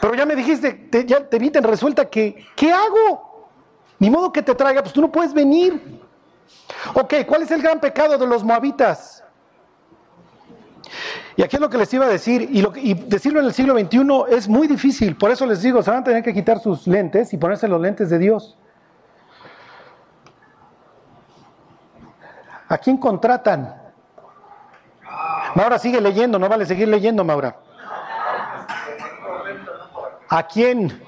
pero 0.00 0.14
ya 0.14 0.24
me 0.24 0.36
dijiste, 0.36 0.88
ya 1.06 1.28
te 1.28 1.38
vi 1.38 1.50
resuelta 1.50 2.08
que, 2.08 2.46
¿qué 2.54 2.72
hago? 2.72 3.48
Ni 3.98 4.10
modo 4.10 4.30
que 4.32 4.42
te 4.42 4.54
traiga, 4.54 4.82
pues 4.82 4.92
tú 4.92 5.00
no 5.00 5.10
puedes 5.10 5.34
venir. 5.34 6.00
Ok, 6.94 7.14
¿cuál 7.26 7.42
es 7.42 7.50
el 7.50 7.62
gran 7.62 7.80
pecado 7.80 8.16
de 8.16 8.26
los 8.26 8.44
moabitas? 8.44 9.17
Y 11.38 11.42
aquí 11.44 11.54
es 11.54 11.60
lo 11.60 11.70
que 11.70 11.78
les 11.78 11.94
iba 11.94 12.04
a 12.04 12.08
decir, 12.08 12.48
y, 12.50 12.60
lo, 12.60 12.72
decirlo 12.72 13.38
en 13.38 13.46
el 13.46 13.52
siglo 13.52 13.78
XXI 13.78 14.34
es 14.34 14.48
muy 14.48 14.66
difícil, 14.66 15.14
por 15.14 15.30
eso 15.30 15.46
les 15.46 15.62
digo, 15.62 15.80
se 15.84 15.90
van 15.92 16.00
a 16.00 16.04
tener 16.04 16.20
que 16.20 16.34
quitar 16.34 16.58
sus 16.58 16.88
lentes 16.88 17.32
y 17.32 17.36
ponerse 17.36 17.68
los 17.68 17.80
lentes 17.80 18.10
de 18.10 18.18
Dios. 18.18 18.58
¿A 22.68 22.76
quién 22.78 22.96
contratan? 22.96 23.72
Maura 25.54 25.78
sigue 25.78 26.00
leyendo, 26.00 26.40
no 26.40 26.48
vale 26.48 26.66
seguir 26.66 26.88
leyendo, 26.88 27.22
Maura. 27.22 27.56
¿A 30.28 30.42
quién? 30.42 31.04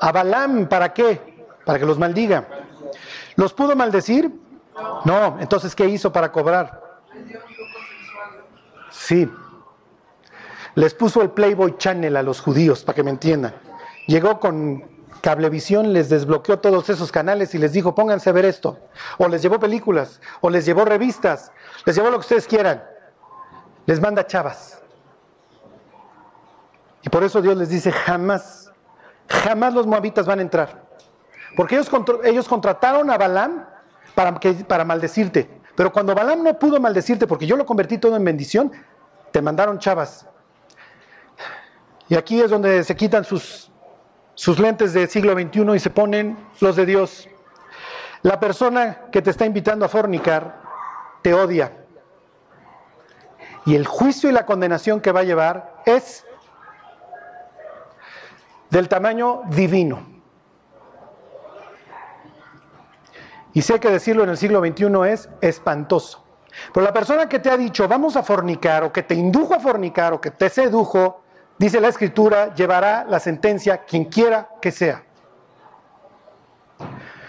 ¿A 0.00 0.12
Balaam? 0.12 0.68
¿Para 0.68 0.92
qué? 0.92 1.44
Para 1.64 1.80
que 1.80 1.86
los 1.86 1.98
maldiga. 1.98 2.46
¿Los 3.34 3.52
pudo 3.52 3.74
maldecir? 3.74 4.32
No. 5.04 5.38
Entonces, 5.40 5.74
¿qué 5.74 5.86
hizo 5.86 6.12
para 6.12 6.30
cobrar? 6.30 6.80
Sí. 8.90 9.28
Les 10.74 10.94
puso 10.94 11.22
el 11.22 11.30
Playboy 11.30 11.76
Channel 11.76 12.16
a 12.16 12.22
los 12.22 12.40
judíos, 12.40 12.84
para 12.84 12.96
que 12.96 13.02
me 13.02 13.10
entiendan. 13.10 13.54
Llegó 14.06 14.40
con 14.40 14.84
Cablevisión, 15.20 15.92
les 15.92 16.08
desbloqueó 16.08 16.58
todos 16.58 16.88
esos 16.90 17.12
canales 17.12 17.54
y 17.54 17.58
les 17.58 17.72
dijo, 17.72 17.94
pónganse 17.94 18.30
a 18.30 18.32
ver 18.32 18.44
esto. 18.44 18.78
O 19.18 19.28
les 19.28 19.42
llevó 19.42 19.60
películas, 19.60 20.20
o 20.40 20.50
les 20.50 20.64
llevó 20.64 20.84
revistas, 20.84 21.52
les 21.84 21.94
llevó 21.94 22.10
lo 22.10 22.16
que 22.16 22.22
ustedes 22.22 22.46
quieran. 22.46 22.82
Les 23.86 24.00
manda 24.00 24.26
chavas. 24.26 24.82
Y 27.02 27.08
por 27.08 27.22
eso 27.22 27.42
Dios 27.42 27.56
les 27.56 27.68
dice, 27.68 27.92
jamás, 27.92 28.72
jamás 29.28 29.74
los 29.74 29.86
moabitas 29.86 30.26
van 30.26 30.38
a 30.38 30.42
entrar. 30.42 30.82
Porque 31.56 31.76
ellos, 31.76 31.90
ellos 32.24 32.48
contrataron 32.48 33.10
a 33.10 33.18
Balaam 33.18 33.66
para, 34.14 34.34
que, 34.40 34.52
para 34.54 34.84
maldecirte. 34.84 35.48
Pero 35.76 35.92
cuando 35.92 36.14
Balaam 36.14 36.42
no 36.42 36.58
pudo 36.58 36.80
maldecirte 36.80 37.26
porque 37.26 37.46
yo 37.46 37.56
lo 37.56 37.66
convertí 37.66 37.98
todo 37.98 38.16
en 38.16 38.24
bendición, 38.24 38.72
te 39.30 39.42
mandaron 39.42 39.78
chavas. 39.78 40.26
Y 42.12 42.14
aquí 42.14 42.42
es 42.42 42.50
donde 42.50 42.84
se 42.84 42.94
quitan 42.94 43.24
sus, 43.24 43.70
sus 44.34 44.58
lentes 44.58 44.92
del 44.92 45.08
siglo 45.08 45.32
XXI 45.32 45.76
y 45.76 45.78
se 45.78 45.88
ponen 45.88 46.36
los 46.60 46.76
de 46.76 46.84
Dios. 46.84 47.26
La 48.20 48.38
persona 48.38 49.06
que 49.10 49.22
te 49.22 49.30
está 49.30 49.46
invitando 49.46 49.86
a 49.86 49.88
fornicar 49.88 50.60
te 51.22 51.32
odia. 51.32 51.72
Y 53.64 53.76
el 53.76 53.86
juicio 53.86 54.28
y 54.28 54.32
la 54.34 54.44
condenación 54.44 55.00
que 55.00 55.10
va 55.10 55.20
a 55.20 55.22
llevar 55.22 55.80
es 55.86 56.26
del 58.68 58.90
tamaño 58.90 59.44
divino. 59.46 60.06
Y 63.54 63.62
sé 63.62 63.80
que 63.80 63.88
decirlo 63.88 64.24
en 64.24 64.28
el 64.28 64.36
siglo 64.36 64.60
XXI 64.60 65.10
es 65.10 65.30
espantoso. 65.40 66.22
Pero 66.74 66.84
la 66.84 66.92
persona 66.92 67.26
que 67.26 67.38
te 67.38 67.48
ha 67.48 67.56
dicho 67.56 67.88
vamos 67.88 68.16
a 68.16 68.22
fornicar 68.22 68.84
o 68.84 68.92
que 68.92 69.02
te 69.02 69.14
indujo 69.14 69.54
a 69.54 69.60
fornicar 69.60 70.12
o 70.12 70.20
que 70.20 70.30
te 70.30 70.50
sedujo, 70.50 71.21
dice 71.62 71.80
la 71.80 71.88
escritura, 71.88 72.52
llevará 72.56 73.04
la 73.08 73.20
sentencia 73.20 73.84
quien 73.84 74.06
quiera 74.06 74.48
que 74.60 74.72
sea. 74.72 75.04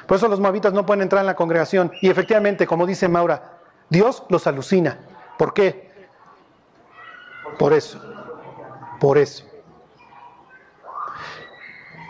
Por 0.08 0.18
eso 0.18 0.28
los 0.28 0.40
moabitas 0.40 0.74
no 0.74 0.88
pueden 0.88 1.04
entrar 1.04 1.22
en 1.22 1.28
la 1.28 1.36
congregación. 1.36 1.92
Y 2.02 2.10
efectivamente, 2.10 2.66
como 2.66 2.88
dice 2.88 3.08
Maura, 3.08 3.60
Dios 3.90 4.24
los 4.30 4.48
alucina. 4.48 4.98
¿Por 5.38 5.54
qué? 5.54 6.08
Por 7.60 7.74
eso. 7.74 8.02
Por 9.00 9.20
eso. 9.20 9.46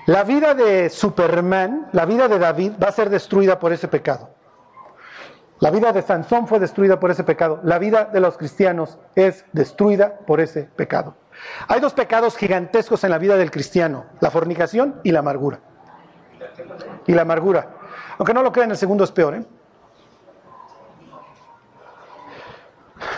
La 0.05 0.23
vida 0.23 0.53
de 0.53 0.89
Superman, 0.89 1.89
la 1.91 2.05
vida 2.05 2.29
de 2.29 2.39
David 2.39 2.73
va 2.81 2.87
a 2.87 2.93
ser 2.93 3.09
destruida 3.09 3.59
por 3.59 3.73
ese 3.73 3.89
pecado. 3.89 4.29
La 5.59 5.71
vida 5.71 5.91
de 5.91 6.01
Sansón 6.01 6.47
fue 6.47 6.59
destruida 6.59 7.01
por 7.01 7.11
ese 7.11 7.25
pecado. 7.25 7.59
La 7.63 7.79
vida 7.79 8.05
de 8.05 8.21
los 8.21 8.37
cristianos 8.37 8.97
es 9.13 9.43
destruida 9.51 10.19
por 10.19 10.39
ese 10.39 10.63
pecado. 10.63 11.15
Hay 11.67 11.79
dos 11.79 11.93
pecados 11.93 12.37
gigantescos 12.37 13.03
en 13.03 13.09
la 13.09 13.17
vida 13.17 13.35
del 13.35 13.51
cristiano, 13.51 14.05
la 14.19 14.31
fornicación 14.31 14.99
y 15.03 15.11
la 15.11 15.19
amargura. 15.19 15.59
Y 17.07 17.13
la 17.13 17.23
amargura. 17.23 17.67
Aunque 18.17 18.33
no 18.33 18.43
lo 18.43 18.51
crean, 18.51 18.71
el 18.71 18.77
segundo 18.77 19.03
es 19.03 19.11
peor. 19.11 19.35
¿eh? 19.35 19.45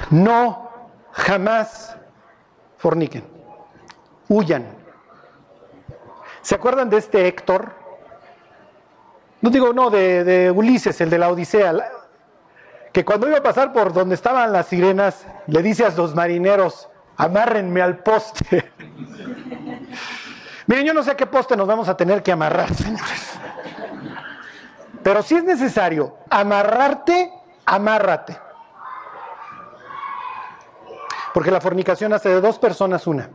No, 0.09 0.69
jamás 1.11 1.95
forniquen. 2.77 3.23
Huyan. 4.29 4.65
¿Se 6.41 6.55
acuerdan 6.55 6.89
de 6.89 6.97
este 6.97 7.27
Héctor? 7.27 7.73
No 9.41 9.49
digo, 9.49 9.73
no, 9.73 9.89
de, 9.89 10.51
Ulises, 10.55 10.99
el 11.01 11.09
de 11.09 11.17
la 11.17 11.29
Odisea, 11.29 11.73
que 12.91 13.03
cuando 13.03 13.27
iba 13.27 13.37
a 13.37 13.43
pasar 13.43 13.73
por 13.73 13.93
donde 13.93 14.15
estaban 14.15 14.51
las 14.51 14.67
sirenas, 14.67 15.25
le 15.47 15.61
dice 15.61 15.85
a 15.85 15.89
los 15.89 16.15
marineros, 16.15 16.89
amárrenme 17.17 17.81
al 17.81 17.99
poste. 17.99 18.71
Miren, 20.67 20.85
yo 20.85 20.93
no 20.93 21.03
sé 21.03 21.11
a 21.11 21.17
qué 21.17 21.27
poste 21.27 21.55
nos 21.55 21.67
vamos 21.67 21.87
a 21.89 21.95
tener 21.95 22.23
que 22.23 22.31
amarrar, 22.31 22.73
señores. 22.73 23.39
Pero 25.03 25.21
si 25.21 25.35
es 25.35 25.43
necesario 25.43 26.17
amarrarte, 26.29 27.31
amárrate. 27.65 28.37
Porque 31.33 31.51
la 31.51 31.61
fornicación 31.61 32.13
hace 32.13 32.29
de 32.29 32.41
dos 32.41 32.57
personas 32.57 33.05
una. 33.05 33.29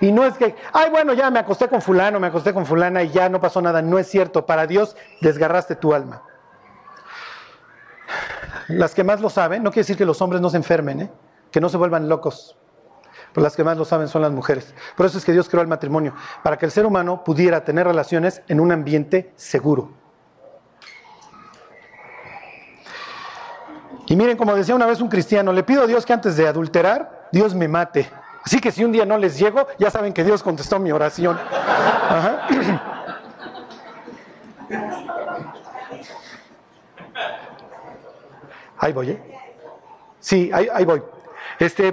Y 0.00 0.10
no 0.10 0.24
es 0.24 0.36
que, 0.36 0.56
ay, 0.72 0.90
bueno, 0.90 1.12
ya 1.12 1.30
me 1.30 1.38
acosté 1.38 1.68
con 1.68 1.80
fulano, 1.80 2.18
me 2.18 2.26
acosté 2.26 2.52
con 2.52 2.66
fulana 2.66 3.04
y 3.04 3.10
ya 3.10 3.28
no 3.28 3.40
pasó 3.40 3.62
nada. 3.62 3.80
No 3.80 3.98
es 3.98 4.08
cierto. 4.08 4.44
Para 4.44 4.66
Dios 4.66 4.96
desgarraste 5.20 5.76
tu 5.76 5.94
alma. 5.94 6.22
Las 8.78 8.94
que 8.94 9.04
más 9.04 9.20
lo 9.20 9.30
saben, 9.30 9.62
no 9.62 9.70
quiere 9.70 9.82
decir 9.82 9.96
que 9.96 10.04
los 10.06 10.20
hombres 10.22 10.40
no 10.40 10.50
se 10.50 10.56
enfermen, 10.56 11.00
¿eh? 11.00 11.10
que 11.50 11.60
no 11.60 11.68
se 11.68 11.76
vuelvan 11.76 12.08
locos. 12.08 12.56
Pero 13.32 13.42
las 13.42 13.56
que 13.56 13.64
más 13.64 13.78
lo 13.78 13.84
saben 13.84 14.08
son 14.08 14.22
las 14.22 14.32
mujeres. 14.32 14.74
Por 14.96 15.06
eso 15.06 15.18
es 15.18 15.24
que 15.24 15.32
Dios 15.32 15.48
creó 15.48 15.62
el 15.62 15.68
matrimonio, 15.68 16.14
para 16.42 16.58
que 16.58 16.66
el 16.66 16.72
ser 16.72 16.86
humano 16.86 17.24
pudiera 17.24 17.64
tener 17.64 17.86
relaciones 17.86 18.42
en 18.48 18.60
un 18.60 18.72
ambiente 18.72 19.32
seguro. 19.36 19.92
Y 24.06 24.16
miren, 24.16 24.36
como 24.36 24.54
decía 24.54 24.74
una 24.74 24.86
vez 24.86 25.00
un 25.00 25.08
cristiano, 25.08 25.52
le 25.52 25.62
pido 25.62 25.84
a 25.84 25.86
Dios 25.86 26.04
que 26.04 26.12
antes 26.12 26.36
de 26.36 26.46
adulterar, 26.46 27.28
Dios 27.32 27.54
me 27.54 27.68
mate. 27.68 28.10
Así 28.44 28.60
que 28.60 28.72
si 28.72 28.84
un 28.84 28.92
día 28.92 29.06
no 29.06 29.16
les 29.16 29.38
llego, 29.38 29.66
ya 29.78 29.90
saben 29.90 30.12
que 30.12 30.24
Dios 30.24 30.42
contestó 30.42 30.78
mi 30.78 30.92
oración. 30.92 31.38
Ahí 38.82 38.92
voy, 38.92 39.10
¿eh? 39.10 39.22
Sí, 40.18 40.50
ahí, 40.52 40.84
voy. 40.84 41.00
Este. 41.60 41.86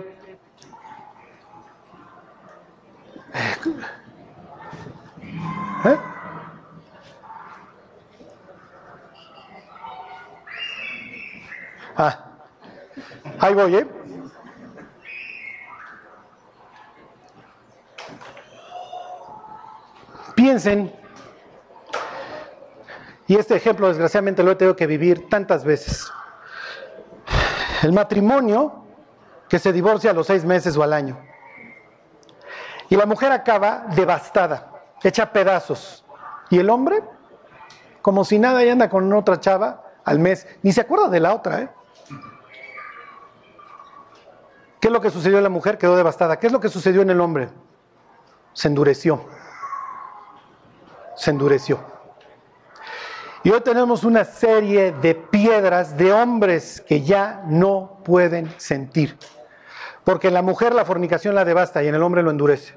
¿Eh? 5.85 5.97
Ah, 11.95 12.25
ahí 13.39 13.53
voy, 13.53 13.75
¿eh? 13.75 13.87
Piensen, 20.35 20.91
y 23.27 23.35
este 23.35 23.55
ejemplo 23.55 23.89
desgraciadamente 23.89 24.41
lo 24.41 24.49
he 24.49 24.55
tenido 24.55 24.75
que 24.75 24.87
vivir 24.87 25.29
tantas 25.29 25.63
veces. 25.63 26.11
El 27.81 27.93
matrimonio 27.93 28.85
que 29.47 29.59
se 29.59 29.71
divorcia 29.73 30.11
a 30.11 30.13
los 30.13 30.27
seis 30.27 30.45
meses 30.45 30.75
o 30.77 30.83
al 30.83 30.93
año. 30.93 31.17
Y 32.89 32.95
la 32.95 33.05
mujer 33.05 33.31
acaba 33.31 33.85
devastada. 33.95 34.71
hecha 35.01 35.31
pedazos. 35.31 36.05
¿Y 36.49 36.59
el 36.59 36.69
hombre? 36.69 37.03
Como 38.01 38.25
si 38.25 38.39
nada 38.39 38.63
y 38.63 38.69
anda 38.69 38.89
con 38.89 39.11
otra 39.13 39.39
chava 39.39 39.83
al 40.03 40.19
mes. 40.19 40.47
Ni 40.61 40.71
se 40.71 40.81
acuerda 40.81 41.09
de 41.09 41.19
la 41.19 41.33
otra, 41.33 41.61
¿eh? 41.61 41.69
¿Qué 44.79 44.87
es 44.87 44.93
lo 44.93 45.01
que 45.01 45.09
sucedió 45.09 45.37
en 45.37 45.43
la 45.43 45.49
mujer? 45.49 45.77
Quedó 45.77 45.95
devastada. 45.95 46.39
¿Qué 46.39 46.47
es 46.47 46.53
lo 46.53 46.59
que 46.59 46.69
sucedió 46.69 47.01
en 47.01 47.09
el 47.09 47.19
hombre? 47.19 47.49
Se 48.53 48.67
endureció. 48.67 49.25
Se 51.15 51.31
endureció. 51.31 51.98
Y 53.41 53.51
hoy 53.51 53.61
tenemos 53.61 54.03
una 54.03 54.25
serie 54.25 54.91
de 54.91 55.15
piedras 55.15 55.97
de 55.97 56.11
hombres 56.11 56.81
que 56.81 57.03
ya 57.03 57.41
no 57.47 58.01
pueden 58.03 58.53
sentir. 58.57 59.17
Porque 60.03 60.27
en 60.27 60.33
la 60.33 60.41
mujer 60.41 60.73
la 60.73 60.83
fornicación 60.83 61.35
la 61.35 61.45
devasta 61.45 61.81
y 61.81 61.87
en 61.87 61.95
el 61.95 62.03
hombre 62.03 62.21
lo 62.21 62.31
endurece. 62.31 62.73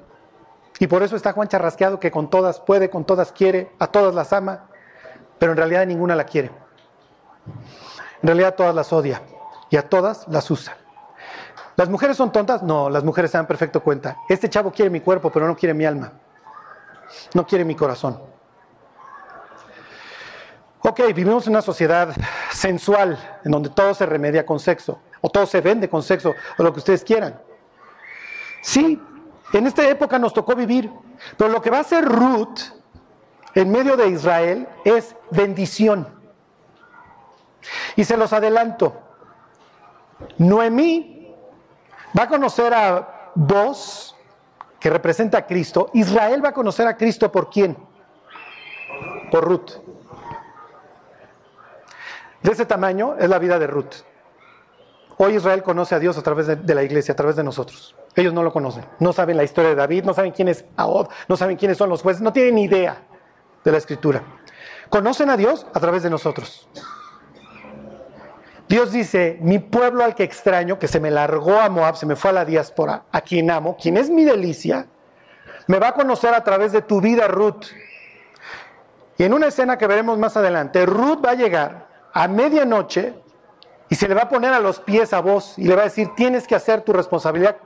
Y 0.79 0.87
por 0.87 1.03
eso 1.03 1.17
está 1.17 1.33
Juan 1.33 1.49
charrasqueado 1.49 1.99
que 1.99 2.11
con 2.11 2.29
todas 2.29 2.61
puede, 2.61 2.89
con 2.89 3.03
todas 3.03 3.33
quiere, 3.33 3.71
a 3.77 3.87
todas 3.87 4.15
las 4.15 4.31
ama, 4.31 4.67
pero 5.37 5.51
en 5.51 5.57
realidad 5.57 5.85
ninguna 5.85 6.15
la 6.15 6.23
quiere. 6.23 6.49
En 8.21 8.27
realidad 8.27 8.55
todas 8.55 8.73
las 8.73 8.93
odia 8.93 9.21
y 9.69 9.75
a 9.75 9.89
todas 9.89 10.25
las 10.29 10.49
usa. 10.49 10.77
¿Las 11.75 11.89
mujeres 11.89 12.15
son 12.15 12.31
tontas? 12.31 12.63
No, 12.63 12.89
las 12.89 13.03
mujeres 13.03 13.31
se 13.31 13.37
dan 13.37 13.47
perfecto 13.47 13.81
cuenta. 13.83 14.17
Este 14.29 14.49
chavo 14.49 14.71
quiere 14.71 14.89
mi 14.89 15.01
cuerpo, 15.01 15.29
pero 15.29 15.45
no 15.45 15.57
quiere 15.57 15.73
mi 15.73 15.85
alma. 15.85 16.13
No 17.33 17.45
quiere 17.45 17.65
mi 17.65 17.75
corazón. 17.75 18.19
Ok, 20.85 20.99
vivimos 21.15 21.47
en 21.47 21.53
una 21.53 21.61
sociedad 21.61 22.13
sensual, 22.51 23.17
en 23.45 23.51
donde 23.53 23.69
todo 23.69 23.93
se 23.93 24.05
remedia 24.05 24.45
con 24.45 24.59
sexo, 24.59 24.99
o 25.21 25.29
todo 25.29 25.45
se 25.45 25.61
vende 25.61 25.87
con 25.87 26.03
sexo, 26.03 26.35
o 26.57 26.63
lo 26.63 26.73
que 26.73 26.79
ustedes 26.79 27.05
quieran. 27.05 27.39
Sí, 28.61 29.01
en 29.53 29.65
esta 29.65 29.87
época 29.87 30.19
nos 30.19 30.33
tocó 30.33 30.55
vivir, 30.55 30.91
pero 31.37 31.49
lo 31.51 31.61
que 31.61 31.69
va 31.69 31.77
a 31.77 31.81
hacer 31.81 32.03
Ruth 32.03 32.59
en 33.55 33.71
medio 33.71 33.95
de 33.95 34.09
Israel 34.09 34.67
es 34.83 35.15
bendición. 35.31 36.05
Y 37.95 38.03
se 38.03 38.17
los 38.17 38.33
adelanto. 38.33 38.99
Noemí 40.37 41.33
va 42.17 42.23
a 42.23 42.27
conocer 42.27 42.73
a 42.73 43.31
vos, 43.35 44.17
que 44.81 44.89
representa 44.89 45.37
a 45.37 45.47
Cristo. 45.47 45.89
Israel 45.93 46.43
va 46.43 46.49
a 46.49 46.53
conocer 46.53 46.85
a 46.87 46.97
Cristo 46.97 47.31
por 47.31 47.49
quién? 47.49 47.77
Por 49.31 49.45
Ruth. 49.45 49.92
De 52.43 52.51
ese 52.51 52.65
tamaño 52.65 53.15
es 53.17 53.29
la 53.29 53.39
vida 53.39 53.57
de 53.57 53.67
Ruth. 53.67 54.03
Hoy 55.17 55.35
Israel 55.35 55.63
conoce 55.63 55.95
a 55.95 55.99
Dios 55.99 56.17
a 56.17 56.21
través 56.21 56.47
de, 56.47 56.75
la 56.75 56.83
iglesia, 56.83 57.13
a 57.13 57.15
través 57.15 57.35
de 57.37 57.43
nosotros. 57.43 57.95
Ellos 58.15 58.33
no 58.33 58.43
lo 58.43 58.51
conocen. 58.51 58.83
No 58.99 59.13
saben 59.13 59.37
la 59.37 59.43
historia 59.43 59.69
de 59.69 59.75
David, 59.75 60.03
no 60.03 60.13
saben 60.13 60.31
quién 60.31 60.49
es 60.49 60.65
Ahod, 60.75 61.07
no 61.29 61.37
saben 61.37 61.55
quiénes 61.55 61.77
son 61.77 61.89
los 61.89 62.01
jueces, 62.01 62.21
no 62.21 62.33
tienen 62.33 62.55
ni 62.55 62.63
idea 62.63 62.97
de 63.63 63.71
la 63.71 63.77
escritura. 63.77 64.23
Conocen 64.89 65.29
a 65.29 65.37
Dios 65.37 65.65
a 65.73 65.79
través 65.79 66.03
de 66.03 66.09
nosotros. 66.09 66.67
Dios 68.67 68.91
dice, 68.91 69.37
mi 69.41 69.59
pueblo 69.59 70.03
al 70.03 70.15
que 70.15 70.23
extraño, 70.23 70.79
que 70.79 70.87
se 70.87 70.99
me 70.99 71.11
largó 71.11 71.59
a 71.59 71.69
Moab, 71.69 71.95
se 71.95 72.05
me 72.05 72.15
fue 72.15 72.31
a 72.31 72.33
la 72.33 72.45
diáspora, 72.45 73.03
a 73.11 73.21
quien 73.21 73.51
amo, 73.51 73.77
quien 73.79 73.97
es 73.97 74.09
mi 74.09 74.25
delicia, 74.25 74.87
me 75.67 75.79
va 75.79 75.89
a 75.89 75.93
conocer 75.93 76.33
a 76.33 76.43
través 76.43 76.71
de 76.71 76.81
tu 76.81 76.99
vida, 76.99 77.27
Ruth. 77.27 77.67
Y 79.17 79.23
en 79.23 79.33
una 79.33 79.47
escena 79.47 79.77
que 79.77 79.87
veremos 79.87 80.17
más 80.17 80.35
adelante, 80.35 80.85
Ruth 80.85 81.23
va 81.23 81.31
a 81.31 81.35
llegar 81.35 81.82
a 82.13 82.27
medianoche 82.27 83.15
y 83.89 83.95
se 83.95 84.07
le 84.07 84.13
va 84.13 84.21
a 84.21 84.29
poner 84.29 84.53
a 84.53 84.59
los 84.59 84.79
pies 84.79 85.13
a 85.13 85.21
vos 85.21 85.57
y 85.57 85.65
le 85.65 85.75
va 85.75 85.81
a 85.81 85.85
decir, 85.85 86.09
tienes 86.15 86.47
que 86.47 86.55
hacer 86.55 86.81
tu 86.81 86.93
responsabilidad 86.93 87.57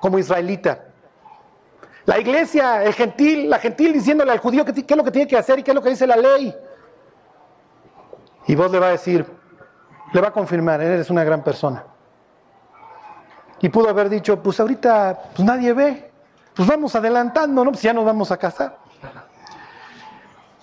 como 0.00 0.18
israelita. 0.18 0.84
La 2.06 2.18
iglesia, 2.18 2.82
el 2.84 2.94
gentil, 2.94 3.50
la 3.50 3.58
gentil 3.58 3.92
diciéndole 3.92 4.32
al 4.32 4.38
judío 4.38 4.64
qué, 4.64 4.72
es 4.72 4.96
lo 4.96 5.04
que 5.04 5.10
tiene 5.10 5.28
que 5.28 5.36
hacer 5.36 5.58
y 5.58 5.62
qué 5.62 5.72
es 5.72 5.74
lo 5.74 5.82
que 5.82 5.90
dice 5.90 6.06
la 6.06 6.16
ley. 6.16 6.54
Y 8.46 8.54
vos 8.54 8.70
le 8.70 8.78
va 8.78 8.86
a 8.86 8.90
decir, 8.90 9.26
le 10.12 10.20
va 10.20 10.28
a 10.28 10.32
confirmar, 10.32 10.80
eres 10.80 11.10
una 11.10 11.22
gran 11.24 11.44
persona. 11.44 11.84
Y 13.60 13.68
pudo 13.68 13.90
haber 13.90 14.08
dicho, 14.08 14.42
pues 14.42 14.58
ahorita 14.58 15.30
pues 15.36 15.46
nadie 15.46 15.72
ve, 15.72 16.10
pues 16.54 16.66
vamos 16.66 16.94
adelantando, 16.96 17.64
¿no? 17.64 17.70
Pues 17.70 17.82
ya 17.82 17.92
nos 17.92 18.04
vamos 18.04 18.32
a 18.32 18.38
casar. 18.38 18.78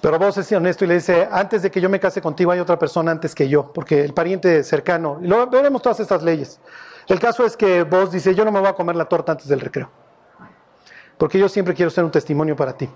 Pero 0.08 0.20
vos 0.20 0.38
es 0.38 0.50
honesto 0.54 0.86
y 0.86 0.88
le 0.88 0.94
dice, 0.94 1.28
antes 1.30 1.64
de 1.64 1.70
que 1.70 1.82
yo 1.82 1.90
me 1.90 2.00
case 2.00 2.22
contigo 2.22 2.50
hay 2.50 2.62
otra 2.62 2.80
persona 2.80 3.12
antes 3.12 3.36
que 3.36 3.50
yo, 3.50 3.74
porque 3.74 4.06
el 4.06 4.14
pariente 4.14 4.64
cercano, 4.64 5.20
veremos 5.52 5.82
todas 5.82 6.00
estas 6.00 6.24
leyes. 6.24 6.62
El 7.08 7.20
caso 7.20 7.46
es 7.46 7.58
que 7.58 7.84
vos 7.84 8.10
dice, 8.10 8.34
yo 8.34 8.46
no 8.46 8.52
me 8.54 8.62
voy 8.62 8.70
a 8.70 8.74
comer 8.74 8.96
la 8.96 9.04
torta 9.04 9.34
antes 9.34 9.50
del 9.50 9.60
recreo, 9.60 9.92
porque 11.18 11.38
yo 11.38 11.50
siempre 11.50 11.74
quiero 11.74 11.92
ser 11.92 12.06
un 12.06 12.12
testimonio 12.12 12.56
para 12.56 12.72
ti. 12.72 12.90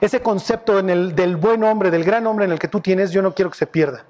Ese 0.00 0.22
concepto 0.22 0.82
del 0.82 1.36
buen 1.36 1.62
hombre, 1.62 1.88
del 1.88 2.02
gran 2.02 2.26
hombre 2.26 2.46
en 2.46 2.50
el 2.50 2.58
que 2.58 2.66
tú 2.66 2.80
tienes, 2.80 3.12
yo 3.12 3.22
no 3.22 3.32
quiero 3.32 3.48
que 3.52 3.56
se 3.56 3.68
pierda. 3.68 4.04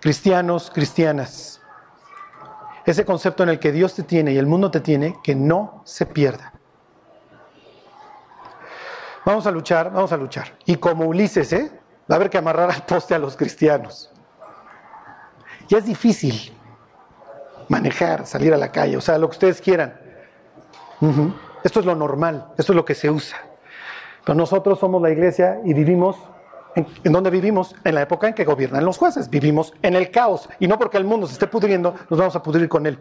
cristianos, 0.00 0.68
cristianas. 0.74 1.60
Ese 2.84 3.04
concepto 3.04 3.44
en 3.44 3.50
el 3.50 3.60
que 3.60 3.70
Dios 3.70 3.94
te 3.94 4.02
tiene 4.02 4.32
y 4.32 4.36
el 4.36 4.46
mundo 4.46 4.72
te 4.72 4.80
tiene, 4.80 5.16
que 5.22 5.36
no 5.36 5.82
se 5.84 6.06
pierda. 6.06 6.55
Vamos 9.26 9.44
a 9.44 9.50
luchar, 9.50 9.90
vamos 9.90 10.12
a 10.12 10.16
luchar. 10.16 10.52
Y 10.66 10.76
como 10.76 11.04
Ulises, 11.04 11.52
¿eh? 11.52 11.68
va 12.08 12.14
a 12.14 12.16
haber 12.16 12.30
que 12.30 12.38
amarrar 12.38 12.70
al 12.70 12.82
poste 12.84 13.12
a 13.12 13.18
los 13.18 13.36
cristianos. 13.36 14.12
Ya 15.66 15.78
es 15.78 15.84
difícil 15.84 16.56
manejar, 17.68 18.24
salir 18.24 18.54
a 18.54 18.56
la 18.56 18.70
calle, 18.70 18.96
o 18.96 19.00
sea, 19.00 19.18
lo 19.18 19.28
que 19.28 19.32
ustedes 19.32 19.60
quieran. 19.60 19.98
Esto 21.64 21.80
es 21.80 21.86
lo 21.86 21.96
normal, 21.96 22.52
esto 22.56 22.70
es 22.70 22.76
lo 22.76 22.84
que 22.84 22.94
se 22.94 23.10
usa. 23.10 23.36
Pero 24.24 24.36
nosotros 24.36 24.78
somos 24.78 25.02
la 25.02 25.10
iglesia 25.10 25.60
y 25.64 25.74
vivimos 25.74 26.16
¿En, 26.76 27.12
dónde 27.12 27.30
vivimos? 27.30 27.74
En 27.82 27.94
la 27.94 28.02
época 28.02 28.28
en 28.28 28.34
que 28.34 28.44
gobiernan 28.44 28.84
los 28.84 28.98
jueces. 28.98 29.28
Vivimos 29.30 29.72
en 29.82 29.96
el 29.96 30.10
caos. 30.10 30.48
Y 30.60 30.68
no 30.68 30.78
porque 30.78 30.98
el 30.98 31.04
mundo 31.04 31.26
se 31.26 31.32
esté 31.32 31.46
pudriendo, 31.46 31.94
nos 32.10 32.18
vamos 32.18 32.36
a 32.36 32.42
pudrir 32.42 32.68
con 32.68 32.86
él. 32.86 33.00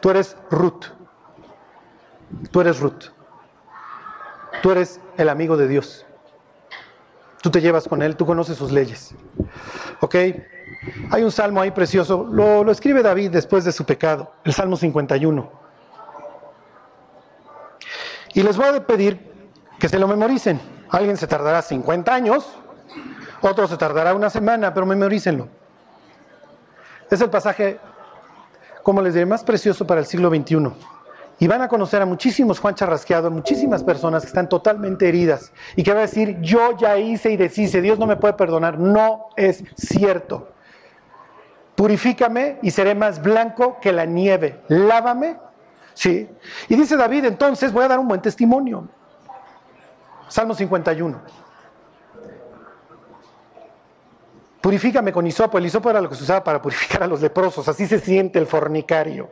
Tú 0.00 0.10
eres 0.10 0.36
Ruth. 0.50 0.84
Tú 2.50 2.60
eres 2.60 2.78
Ruth. 2.78 3.15
Tú 4.62 4.70
eres 4.70 5.00
el 5.16 5.28
amigo 5.28 5.56
de 5.56 5.68
Dios. 5.68 6.06
Tú 7.42 7.50
te 7.50 7.60
llevas 7.60 7.86
con 7.86 8.02
él, 8.02 8.16
tú 8.16 8.26
conoces 8.26 8.56
sus 8.56 8.72
leyes. 8.72 9.14
¿Ok? 10.00 10.14
Hay 11.10 11.22
un 11.22 11.30
salmo 11.30 11.60
ahí 11.60 11.70
precioso. 11.70 12.26
Lo, 12.30 12.64
lo 12.64 12.72
escribe 12.72 13.02
David 13.02 13.30
después 13.30 13.64
de 13.64 13.72
su 13.72 13.84
pecado, 13.84 14.32
el 14.44 14.52
Salmo 14.52 14.76
51. 14.76 15.50
Y 18.34 18.42
les 18.42 18.56
voy 18.56 18.66
a 18.66 18.86
pedir 18.86 19.32
que 19.78 19.88
se 19.88 19.98
lo 19.98 20.08
memoricen. 20.08 20.60
Alguien 20.90 21.16
se 21.16 21.26
tardará 21.26 21.62
50 21.62 22.14
años, 22.14 22.46
otro 23.40 23.66
se 23.66 23.76
tardará 23.76 24.14
una 24.14 24.30
semana, 24.30 24.72
pero 24.72 24.86
memorícenlo. 24.86 25.48
Es 27.10 27.20
el 27.20 27.30
pasaje, 27.30 27.78
como 28.82 29.02
les 29.02 29.14
diré, 29.14 29.26
más 29.26 29.44
precioso 29.44 29.86
para 29.86 30.00
el 30.00 30.06
siglo 30.06 30.30
XXI. 30.30 30.72
Y 31.38 31.46
van 31.46 31.60
a 31.60 31.68
conocer 31.68 32.00
a 32.00 32.06
muchísimos 32.06 32.58
Juan 32.58 32.74
Charrasqueado, 32.74 33.28
a 33.28 33.30
muchísimas 33.30 33.84
personas 33.84 34.22
que 34.22 34.28
están 34.28 34.48
totalmente 34.48 35.06
heridas 35.06 35.52
y 35.74 35.82
que 35.82 35.90
van 35.90 35.98
a 35.98 36.02
decir, 36.02 36.40
yo 36.40 36.76
ya 36.78 36.96
hice 36.96 37.30
y 37.30 37.36
deshice, 37.36 37.82
Dios 37.82 37.98
no 37.98 38.06
me 38.06 38.16
puede 38.16 38.34
perdonar. 38.34 38.78
No 38.78 39.26
es 39.36 39.62
cierto. 39.76 40.48
Purifícame 41.74 42.58
y 42.62 42.70
seré 42.70 42.94
más 42.94 43.20
blanco 43.20 43.78
que 43.80 43.92
la 43.92 44.06
nieve. 44.06 44.62
Lávame. 44.68 45.36
Sí. 45.92 46.26
Y 46.70 46.74
dice 46.74 46.96
David, 46.96 47.26
entonces 47.26 47.70
voy 47.70 47.84
a 47.84 47.88
dar 47.88 47.98
un 47.98 48.08
buen 48.08 48.22
testimonio. 48.22 48.88
Salmo 50.28 50.54
51. 50.54 51.20
Purifícame 54.62 55.12
con 55.12 55.26
hisopo. 55.26 55.58
El 55.58 55.66
hisopo 55.66 55.90
era 55.90 56.00
lo 56.00 56.08
que 56.08 56.16
se 56.16 56.24
usaba 56.24 56.42
para 56.42 56.62
purificar 56.62 57.02
a 57.02 57.06
los 57.06 57.20
leprosos. 57.20 57.68
Así 57.68 57.86
se 57.86 58.00
siente 58.00 58.38
el 58.38 58.46
fornicario. 58.46 59.30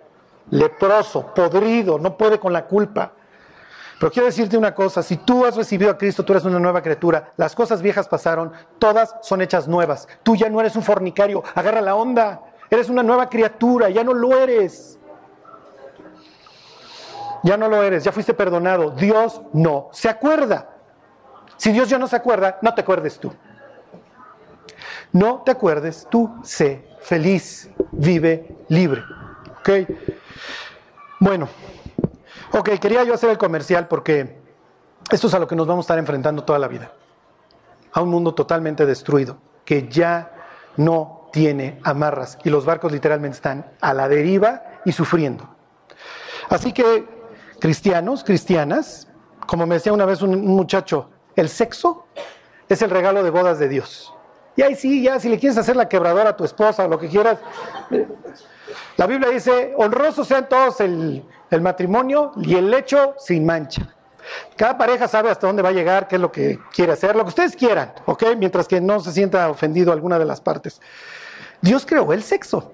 Leproso, 0.50 1.34
podrido, 1.34 1.98
no 1.98 2.16
puede 2.16 2.38
con 2.38 2.52
la 2.52 2.66
culpa. 2.66 3.12
Pero 3.98 4.12
quiero 4.12 4.26
decirte 4.26 4.56
una 4.56 4.74
cosa, 4.74 5.02
si 5.02 5.16
tú 5.18 5.44
has 5.46 5.56
recibido 5.56 5.90
a 5.90 5.96
Cristo, 5.96 6.24
tú 6.24 6.32
eres 6.32 6.44
una 6.44 6.58
nueva 6.58 6.82
criatura, 6.82 7.32
las 7.36 7.54
cosas 7.54 7.80
viejas 7.80 8.08
pasaron, 8.08 8.52
todas 8.78 9.14
son 9.22 9.40
hechas 9.40 9.68
nuevas. 9.68 10.08
Tú 10.22 10.36
ya 10.36 10.48
no 10.48 10.60
eres 10.60 10.76
un 10.76 10.82
fornicario, 10.82 11.42
agarra 11.54 11.80
la 11.80 11.94
onda, 11.94 12.42
eres 12.70 12.88
una 12.88 13.02
nueva 13.02 13.28
criatura, 13.28 13.88
ya 13.90 14.04
no 14.04 14.12
lo 14.12 14.36
eres. 14.36 14.98
Ya 17.44 17.56
no 17.56 17.68
lo 17.68 17.82
eres, 17.82 18.04
ya 18.04 18.10
fuiste 18.10 18.34
perdonado. 18.34 18.90
Dios 18.90 19.42
no 19.52 19.90
se 19.92 20.08
acuerda. 20.08 20.70
Si 21.56 21.72
Dios 21.72 21.88
ya 21.88 21.98
no 21.98 22.06
se 22.06 22.16
acuerda, 22.16 22.58
no 22.62 22.74
te 22.74 22.80
acuerdes 22.80 23.18
tú. 23.18 23.32
No 25.12 25.42
te 25.44 25.52
acuerdes 25.52 26.08
tú, 26.10 26.34
sé 26.42 26.88
feliz, 27.00 27.70
vive 27.92 28.56
libre. 28.68 29.04
¿Ok? 29.60 29.70
Bueno, 31.18 31.48
ok, 32.52 32.70
quería 32.80 33.04
yo 33.04 33.14
hacer 33.14 33.30
el 33.30 33.38
comercial 33.38 33.88
porque 33.88 34.38
esto 35.10 35.26
es 35.26 35.34
a 35.34 35.38
lo 35.38 35.46
que 35.46 35.56
nos 35.56 35.66
vamos 35.66 35.84
a 35.84 35.86
estar 35.86 35.98
enfrentando 35.98 36.44
toda 36.44 36.58
la 36.58 36.68
vida. 36.68 36.92
A 37.92 38.00
un 38.02 38.08
mundo 38.08 38.34
totalmente 38.34 38.86
destruido, 38.86 39.38
que 39.64 39.88
ya 39.88 40.32
no 40.76 41.28
tiene 41.32 41.80
amarras 41.82 42.38
y 42.44 42.50
los 42.50 42.64
barcos 42.64 42.92
literalmente 42.92 43.36
están 43.36 43.72
a 43.80 43.94
la 43.94 44.08
deriva 44.08 44.62
y 44.84 44.92
sufriendo. 44.92 45.48
Así 46.48 46.72
que 46.72 47.06
cristianos, 47.60 48.24
cristianas, 48.24 49.08
como 49.46 49.66
me 49.66 49.76
decía 49.76 49.92
una 49.92 50.04
vez 50.04 50.22
un 50.22 50.46
muchacho, 50.46 51.10
el 51.36 51.48
sexo 51.48 52.06
es 52.68 52.82
el 52.82 52.90
regalo 52.90 53.22
de 53.22 53.30
bodas 53.30 53.58
de 53.58 53.68
Dios. 53.68 54.12
Y 54.56 54.62
ahí 54.62 54.74
sí, 54.74 55.02
ya 55.02 55.18
si 55.18 55.28
le 55.28 55.38
quieres 55.38 55.58
hacer 55.58 55.76
la 55.76 55.88
quebradora 55.88 56.30
a 56.30 56.36
tu 56.36 56.44
esposa 56.44 56.84
o 56.84 56.88
lo 56.88 56.98
que 56.98 57.08
quieras. 57.08 57.38
La 58.96 59.06
Biblia 59.06 59.30
dice, 59.30 59.74
honrosos 59.76 60.26
sean 60.26 60.48
todos 60.48 60.80
el, 60.80 61.24
el 61.50 61.60
matrimonio 61.60 62.32
y 62.36 62.54
el 62.54 62.70
lecho 62.70 63.14
sin 63.18 63.44
mancha. 63.44 63.94
Cada 64.56 64.78
pareja 64.78 65.08
sabe 65.08 65.30
hasta 65.30 65.46
dónde 65.46 65.62
va 65.62 65.68
a 65.68 65.72
llegar, 65.72 66.08
qué 66.08 66.16
es 66.16 66.20
lo 66.20 66.32
que 66.32 66.58
quiere 66.72 66.92
hacer, 66.92 67.14
lo 67.14 67.24
que 67.24 67.28
ustedes 67.28 67.56
quieran, 67.56 67.92
¿ok? 68.06 68.24
Mientras 68.36 68.66
que 68.66 68.80
no 68.80 69.00
se 69.00 69.12
sienta 69.12 69.50
ofendido 69.50 69.92
alguna 69.92 70.18
de 70.18 70.24
las 70.24 70.40
partes. 70.40 70.80
Dios 71.60 71.84
creó 71.86 72.12
el 72.12 72.22
sexo. 72.22 72.72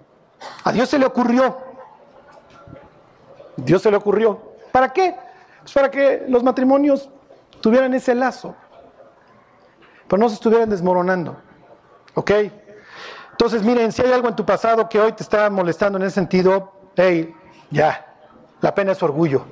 A 0.64 0.72
Dios 0.72 0.88
se 0.88 0.98
le 0.98 1.06
ocurrió. 1.06 1.56
Dios 3.56 3.82
se 3.82 3.90
le 3.90 3.96
ocurrió. 3.96 4.54
¿Para 4.72 4.92
qué? 4.92 5.14
Pues 5.60 5.72
para 5.72 5.90
que 5.90 6.24
los 6.28 6.42
matrimonios 6.42 7.10
tuvieran 7.60 7.92
ese 7.94 8.14
lazo, 8.14 8.54
pero 10.08 10.20
no 10.20 10.28
se 10.28 10.36
estuvieran 10.36 10.70
desmoronando. 10.70 11.36
¿Ok? 12.14 12.30
Entonces, 13.40 13.62
miren, 13.62 13.90
si 13.90 14.02
hay 14.02 14.12
algo 14.12 14.28
en 14.28 14.36
tu 14.36 14.44
pasado 14.44 14.86
que 14.86 15.00
hoy 15.00 15.12
te 15.12 15.22
está 15.22 15.48
molestando 15.48 15.96
en 15.96 16.04
ese 16.04 16.16
sentido, 16.16 16.74
hey, 16.94 17.34
ya, 17.70 18.14
la 18.60 18.74
pena 18.74 18.92
es 18.92 19.02
orgullo. 19.02 19.46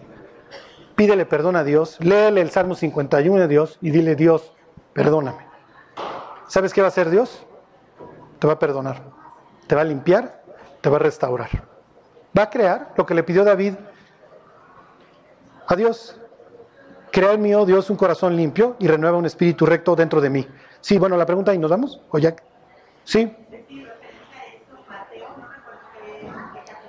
Pídele 0.94 1.24
perdón 1.24 1.56
a 1.56 1.64
Dios, 1.64 1.96
léele 2.00 2.42
el 2.42 2.50
Salmo 2.50 2.74
51 2.74 3.44
a 3.44 3.46
Dios 3.46 3.78
y 3.80 3.88
dile, 3.88 4.14
Dios, 4.14 4.52
perdóname. 4.92 5.38
¿Sabes 6.48 6.74
qué 6.74 6.82
va 6.82 6.88
a 6.88 6.90
hacer 6.90 7.08
Dios? 7.08 7.46
Te 8.38 8.46
va 8.46 8.52
a 8.52 8.58
perdonar, 8.58 9.04
te 9.66 9.74
va 9.74 9.80
a 9.80 9.84
limpiar, 9.84 10.42
te 10.82 10.90
va 10.90 10.96
a 10.96 11.00
restaurar. 11.00 11.48
Va 12.38 12.42
a 12.42 12.50
crear 12.50 12.92
lo 12.94 13.06
que 13.06 13.14
le 13.14 13.22
pidió 13.22 13.42
David 13.42 13.72
a 15.66 15.76
Dios. 15.76 16.20
Crea 17.10 17.32
en 17.32 17.40
mí, 17.40 17.54
oh 17.54 17.64
Dios, 17.64 17.88
un 17.88 17.96
corazón 17.96 18.36
limpio 18.36 18.76
y 18.80 18.86
renueva 18.86 19.16
un 19.16 19.24
espíritu 19.24 19.64
recto 19.64 19.96
dentro 19.96 20.20
de 20.20 20.28
mí. 20.28 20.46
Sí, 20.82 20.98
bueno, 20.98 21.16
la 21.16 21.24
pregunta 21.24 21.54
y 21.54 21.58
nos 21.58 21.70
vamos, 21.70 22.02
o 22.10 22.18
ya. 22.18 22.36
Sí. 23.04 23.34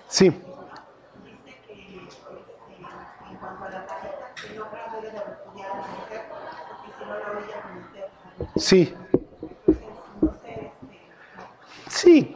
Sí. 0.09 0.33
Sí. 8.57 8.93
Sí. 11.87 12.35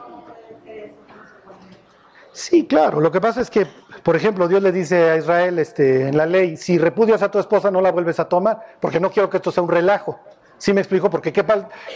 Sí, 2.31 2.67
claro. 2.67 2.99
Lo 2.99 3.11
que 3.11 3.21
pasa 3.21 3.41
es 3.41 3.49
que, 3.49 3.67
por 4.03 4.15
ejemplo, 4.15 4.47
Dios 4.47 4.61
le 4.61 4.71
dice 4.71 5.09
a 5.11 5.17
Israel 5.17 5.59
este, 5.59 6.07
en 6.07 6.17
la 6.17 6.25
ley, 6.25 6.57
si 6.57 6.77
repudias 6.77 7.21
a 7.23 7.31
tu 7.31 7.39
esposa 7.39 7.71
no 7.71 7.81
la 7.81 7.91
vuelves 7.91 8.19
a 8.19 8.25
tomar, 8.29 8.77
porque 8.79 8.99
no 8.99 9.11
quiero 9.11 9.29
que 9.29 9.37
esto 9.37 9.51
sea 9.51 9.63
un 9.63 9.69
relajo. 9.69 10.19
¿Sí 10.57 10.73
me 10.73 10.81
explico? 10.81 11.09
Porque 11.09 11.33
qué 11.33 11.45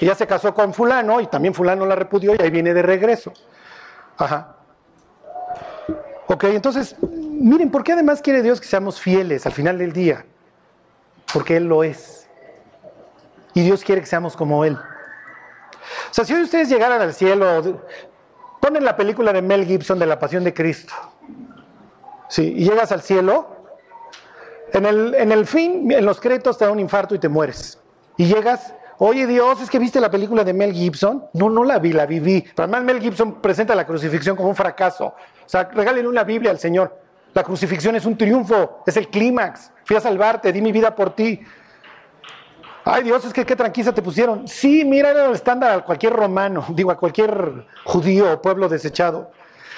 ella 0.02 0.16
se 0.16 0.28
casó 0.28 0.54
con 0.54 0.74
fulano 0.74 1.22
y 1.22 1.28
también 1.28 1.54
fulano 1.54 1.86
la 1.86 1.96
repudió 1.96 2.36
y 2.36 2.42
ahí 2.42 2.50
viene 2.50 2.74
de 2.74 2.82
regreso. 2.82 3.32
Ajá. 4.18 4.57
Ok, 6.28 6.44
entonces, 6.46 6.96
miren, 7.02 7.72
¿por 7.72 7.84
qué 7.84 7.94
además 7.94 8.22
quiere 8.22 8.42
Dios 8.42 8.60
que 8.60 8.68
seamos 8.68 9.00
fieles 9.00 9.46
al 9.46 9.54
final 9.54 9.78
del 9.78 9.94
día? 9.94 10.26
Porque 11.34 11.58
Él 11.58 11.66
lo 11.66 11.84
es. 11.84 12.28
Y 13.54 13.62
Dios 13.62 13.84
quiere 13.84 14.02
que 14.02 14.08
seamos 14.08 14.36
como 14.36 14.66
Él. 14.66 14.76
O 14.76 16.14
sea, 16.14 16.26
si 16.26 16.34
hoy 16.34 16.44
ustedes 16.44 16.70
llegaran 16.70 17.02
al 17.02 17.14
cielo, 17.14 17.82
ponen 18.60 18.84
la 18.84 18.96
película 18.98 19.32
de 19.32 19.42
Mel 19.42 19.66
Gibson 19.66 19.98
de 20.00 20.06
la 20.06 20.20
Pasión 20.20 20.44
de 20.44 20.54
Cristo. 20.54 20.94
Sí, 22.28 22.54
y 22.58 22.66
llegas 22.66 22.92
al 22.92 23.02
cielo, 23.02 23.56
en 24.74 24.86
el, 24.86 25.16
en 25.16 25.32
el 25.32 25.48
fin, 25.48 25.90
en 25.92 26.06
los 26.06 26.20
créditos 26.20 26.58
te 26.58 26.66
da 26.66 26.72
un 26.72 26.80
infarto 26.80 27.16
y 27.16 27.20
te 27.20 27.30
mueres. 27.30 27.80
Y 28.18 28.26
llegas, 28.26 28.74
oye 29.00 29.28
Dios, 29.28 29.62
es 29.62 29.70
que 29.70 29.80
viste 29.80 30.00
la 30.00 30.10
película 30.10 30.44
de 30.44 30.54
Mel 30.54 30.74
Gibson. 30.74 31.26
No, 31.34 31.50
no 31.50 31.64
la 31.64 31.80
vi, 31.80 31.94
la 31.94 32.06
viví. 32.06 32.42
Pero 32.42 32.64
además 32.64 32.84
Mel 32.84 33.02
Gibson 33.02 33.42
presenta 33.42 33.76
la 33.76 33.86
crucifixión 33.86 34.36
como 34.36 34.50
un 34.50 34.56
fracaso. 34.56 35.06
O 35.08 35.50
sea, 35.50 35.64
regalen 35.64 36.08
una 36.08 36.24
Biblia 36.24 36.52
al 36.52 36.60
Señor. 36.60 36.98
La 37.34 37.44
crucifixión 37.44 37.96
es 37.96 38.06
un 38.06 38.18
triunfo, 38.18 38.84
es 38.86 38.98
el 38.98 39.10
clímax. 39.10 39.72
Fui 39.86 39.96
a 39.96 40.02
salvarte, 40.02 40.52
di 40.52 40.62
mi 40.62 40.72
vida 40.72 40.96
por 40.96 41.16
ti. 41.16 41.40
Ay 42.84 43.04
Dios, 43.04 43.26
es 43.26 43.34
que 43.34 43.46
qué 43.46 43.56
tranquila 43.56 43.94
te 43.94 44.02
pusieron. 44.02 44.48
Sí, 44.48 44.86
mira, 44.86 45.12
era 45.12 45.26
el 45.26 45.34
estándar 45.34 45.72
a 45.72 45.82
cualquier 45.84 46.14
romano, 46.14 46.66
digo, 46.74 46.90
a 46.90 46.98
cualquier 46.98 47.66
judío 47.84 48.32
o 48.32 48.42
pueblo 48.42 48.70
desechado. 48.70 49.32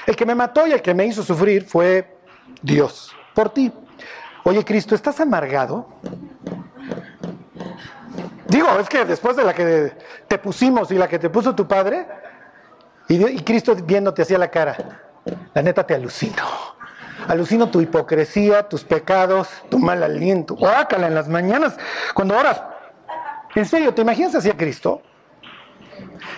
El 0.06 0.16
que 0.16 0.26
me 0.26 0.36
mató 0.36 0.68
y 0.68 0.72
el 0.72 0.82
que 0.82 0.94
me 0.94 1.06
hizo 1.06 1.24
sufrir 1.24 1.66
fue 1.66 2.16
Dios, 2.62 3.16
por 3.34 3.50
ti. 3.50 3.72
Oye 4.44 4.64
Cristo, 4.64 4.96
¿estás 4.96 5.20
amargado? 5.20 5.88
Digo, 8.50 8.68
es 8.80 8.90
que 8.90 9.06
después 9.06 9.36
de 9.36 9.44
la 9.44 9.54
que 9.54 9.94
te 10.28 10.38
pusimos 10.38 10.92
y 10.92 10.96
la 10.96 11.08
que 11.08 11.20
te 11.20 11.30
puso 11.30 11.56
tu 11.56 11.68
padre, 11.68 12.08
y, 13.08 13.42
Cristo 13.42 13.76
viéndote 13.76 14.24
hacia 14.24 14.38
la 14.38 14.50
cara, 14.50 14.76
la 15.54 15.62
neta 15.62 15.86
te 15.86 15.96
alucino. 15.96 16.44
Alucino 17.28 17.70
tu 17.70 17.82
hipocresía, 17.82 18.68
tus 18.68 18.84
pecados, 18.84 19.50
tu 19.70 19.78
mal 19.78 20.02
aliento. 20.02 20.56
Orácala 20.60 21.08
en 21.08 21.16
las 21.16 21.28
mañanas, 21.28 21.78
cuando 22.14 22.38
oras 22.38 22.62
¿En 23.56 23.66
serio, 23.66 23.94
te 23.94 24.02
imaginas 24.02 24.36
así 24.36 24.50
a 24.50 24.56
Cristo? 24.58 25.02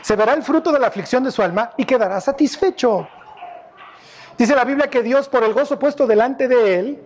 Se 0.02 0.16
verá 0.16 0.34
el 0.34 0.44
fruto 0.44 0.72
de 0.72 0.80
la 0.80 0.88
aflicción 0.88 1.24
de 1.24 1.32
su 1.32 1.42
alma 1.42 1.72
y 1.78 1.86
quedará 1.86 2.22
satisfecho. 2.22 3.08
Dice 4.38 4.56
la 4.56 4.64
Biblia 4.64 4.90
que 4.90 5.04
Dios, 5.04 5.28
por 5.28 5.44
el 5.44 5.54
gozo 5.54 5.78
puesto 5.78 6.08
delante 6.08 6.48
de 6.48 6.80
él, 6.80 7.04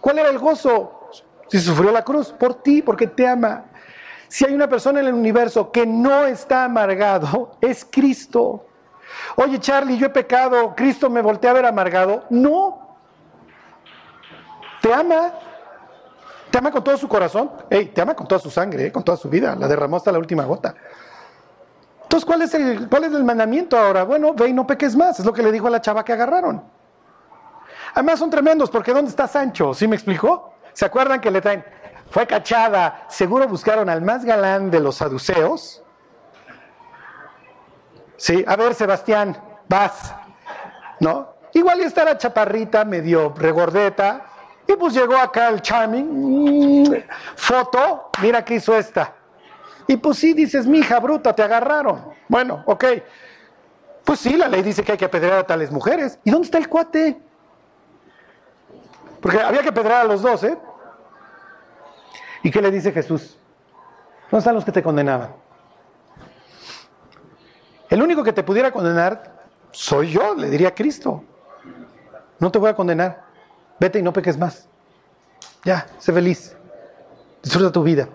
¿cuál 0.00 0.18
era 0.18 0.28
el 0.28 0.38
gozo? 0.38 1.10
Si 1.48 1.58
sufrió 1.58 1.90
la 1.90 2.02
cruz, 2.02 2.32
por 2.32 2.62
ti, 2.62 2.82
porque 2.82 3.06
te 3.06 3.26
ama. 3.26 3.64
Si 4.32 4.46
hay 4.46 4.54
una 4.54 4.66
persona 4.66 5.00
en 5.00 5.08
el 5.08 5.12
universo 5.12 5.70
que 5.70 5.86
no 5.86 6.24
está 6.24 6.64
amargado, 6.64 7.58
es 7.60 7.84
Cristo. 7.84 8.64
Oye, 9.36 9.60
Charlie, 9.60 9.98
yo 9.98 10.06
he 10.06 10.08
pecado, 10.08 10.72
Cristo 10.74 11.10
me 11.10 11.20
voltea 11.20 11.50
a 11.50 11.52
ver 11.52 11.66
amargado. 11.66 12.24
No. 12.30 12.96
Te 14.80 14.90
ama. 14.90 15.34
Te 16.50 16.56
ama 16.56 16.70
con 16.70 16.82
todo 16.82 16.96
su 16.96 17.06
corazón. 17.08 17.50
Hey, 17.68 17.92
te 17.94 18.00
ama 18.00 18.14
con 18.14 18.26
toda 18.26 18.40
su 18.40 18.50
sangre, 18.50 18.86
eh, 18.86 18.90
con 18.90 19.02
toda 19.02 19.18
su 19.18 19.28
vida. 19.28 19.54
La 19.54 19.68
derramó 19.68 19.98
hasta 19.98 20.10
la 20.10 20.18
última 20.18 20.46
gota. 20.46 20.74
Entonces, 22.04 22.24
¿cuál 22.24 22.40
es, 22.40 22.54
el, 22.54 22.88
¿cuál 22.88 23.04
es 23.04 23.12
el 23.12 23.24
mandamiento 23.24 23.76
ahora? 23.76 24.04
Bueno, 24.04 24.32
ve 24.32 24.48
y 24.48 24.54
no 24.54 24.66
peques 24.66 24.96
más. 24.96 25.20
Es 25.20 25.26
lo 25.26 25.34
que 25.34 25.42
le 25.42 25.52
dijo 25.52 25.66
a 25.66 25.70
la 25.70 25.82
chava 25.82 26.06
que 26.06 26.14
agarraron. 26.14 26.64
Además 27.92 28.18
son 28.18 28.30
tremendos, 28.30 28.70
porque 28.70 28.94
¿dónde 28.94 29.10
está 29.10 29.28
Sancho? 29.28 29.74
¿Sí 29.74 29.86
me 29.86 29.96
explicó? 29.96 30.54
¿Se 30.72 30.86
acuerdan 30.86 31.20
que 31.20 31.30
le 31.30 31.42
traen? 31.42 31.81
Fue 32.12 32.26
cachada. 32.26 33.06
Seguro 33.08 33.48
buscaron 33.48 33.88
al 33.88 34.02
más 34.02 34.22
galán 34.22 34.70
de 34.70 34.80
los 34.80 34.96
saduceos. 34.96 35.82
Sí, 38.18 38.44
a 38.46 38.54
ver, 38.54 38.74
Sebastián, 38.74 39.34
vas. 39.66 40.14
¿No? 41.00 41.32
Igual 41.54 41.80
y 41.80 41.84
está 41.84 42.04
la 42.04 42.18
chaparrita, 42.18 42.84
medio 42.84 43.32
regordeta, 43.34 44.26
y 44.66 44.74
pues 44.74 44.92
llegó 44.92 45.16
acá 45.16 45.48
el 45.48 45.62
charming, 45.62 46.84
mm, 46.84 47.04
foto, 47.34 48.10
mira 48.20 48.44
que 48.44 48.56
hizo 48.56 48.76
esta. 48.76 49.14
Y 49.86 49.96
pues 49.96 50.18
sí, 50.18 50.34
dices, 50.34 50.66
mi 50.66 50.80
hija 50.80 51.00
bruta, 51.00 51.34
te 51.34 51.42
agarraron. 51.42 52.12
Bueno, 52.28 52.62
ok. 52.66 52.84
Pues 54.04 54.20
sí, 54.20 54.36
la 54.36 54.48
ley 54.48 54.62
dice 54.62 54.84
que 54.84 54.92
hay 54.92 54.98
que 54.98 55.06
apedrear 55.06 55.38
a 55.38 55.46
tales 55.46 55.70
mujeres. 55.70 56.18
¿Y 56.24 56.30
dónde 56.30 56.44
está 56.44 56.58
el 56.58 56.68
cuate? 56.68 57.20
Porque 59.20 59.40
había 59.40 59.62
que 59.62 59.70
apedrear 59.70 60.02
a 60.02 60.04
los 60.04 60.20
dos, 60.20 60.44
¿eh? 60.44 60.58
¿Y 62.42 62.50
qué 62.50 62.60
le 62.60 62.70
dice 62.70 62.92
Jesús? 62.92 63.36
¿Dónde 64.30 64.38
están 64.38 64.54
los 64.54 64.64
que 64.64 64.72
te 64.72 64.82
condenaban? 64.82 65.34
El 67.88 68.02
único 68.02 68.24
que 68.24 68.32
te 68.32 68.42
pudiera 68.42 68.72
condenar 68.72 69.42
soy 69.72 70.10
yo, 70.10 70.34
le 70.34 70.50
diría 70.50 70.74
Cristo. 70.74 71.24
No 72.38 72.50
te 72.50 72.58
voy 72.58 72.70
a 72.70 72.74
condenar. 72.74 73.24
Vete 73.80 73.98
y 73.98 74.02
no 74.02 74.12
peques 74.12 74.38
más. 74.38 74.68
Ya, 75.64 75.86
sé 75.98 76.12
feliz. 76.12 76.56
Disfruta 77.42 77.72
tu 77.72 77.82
vida. 77.82 78.08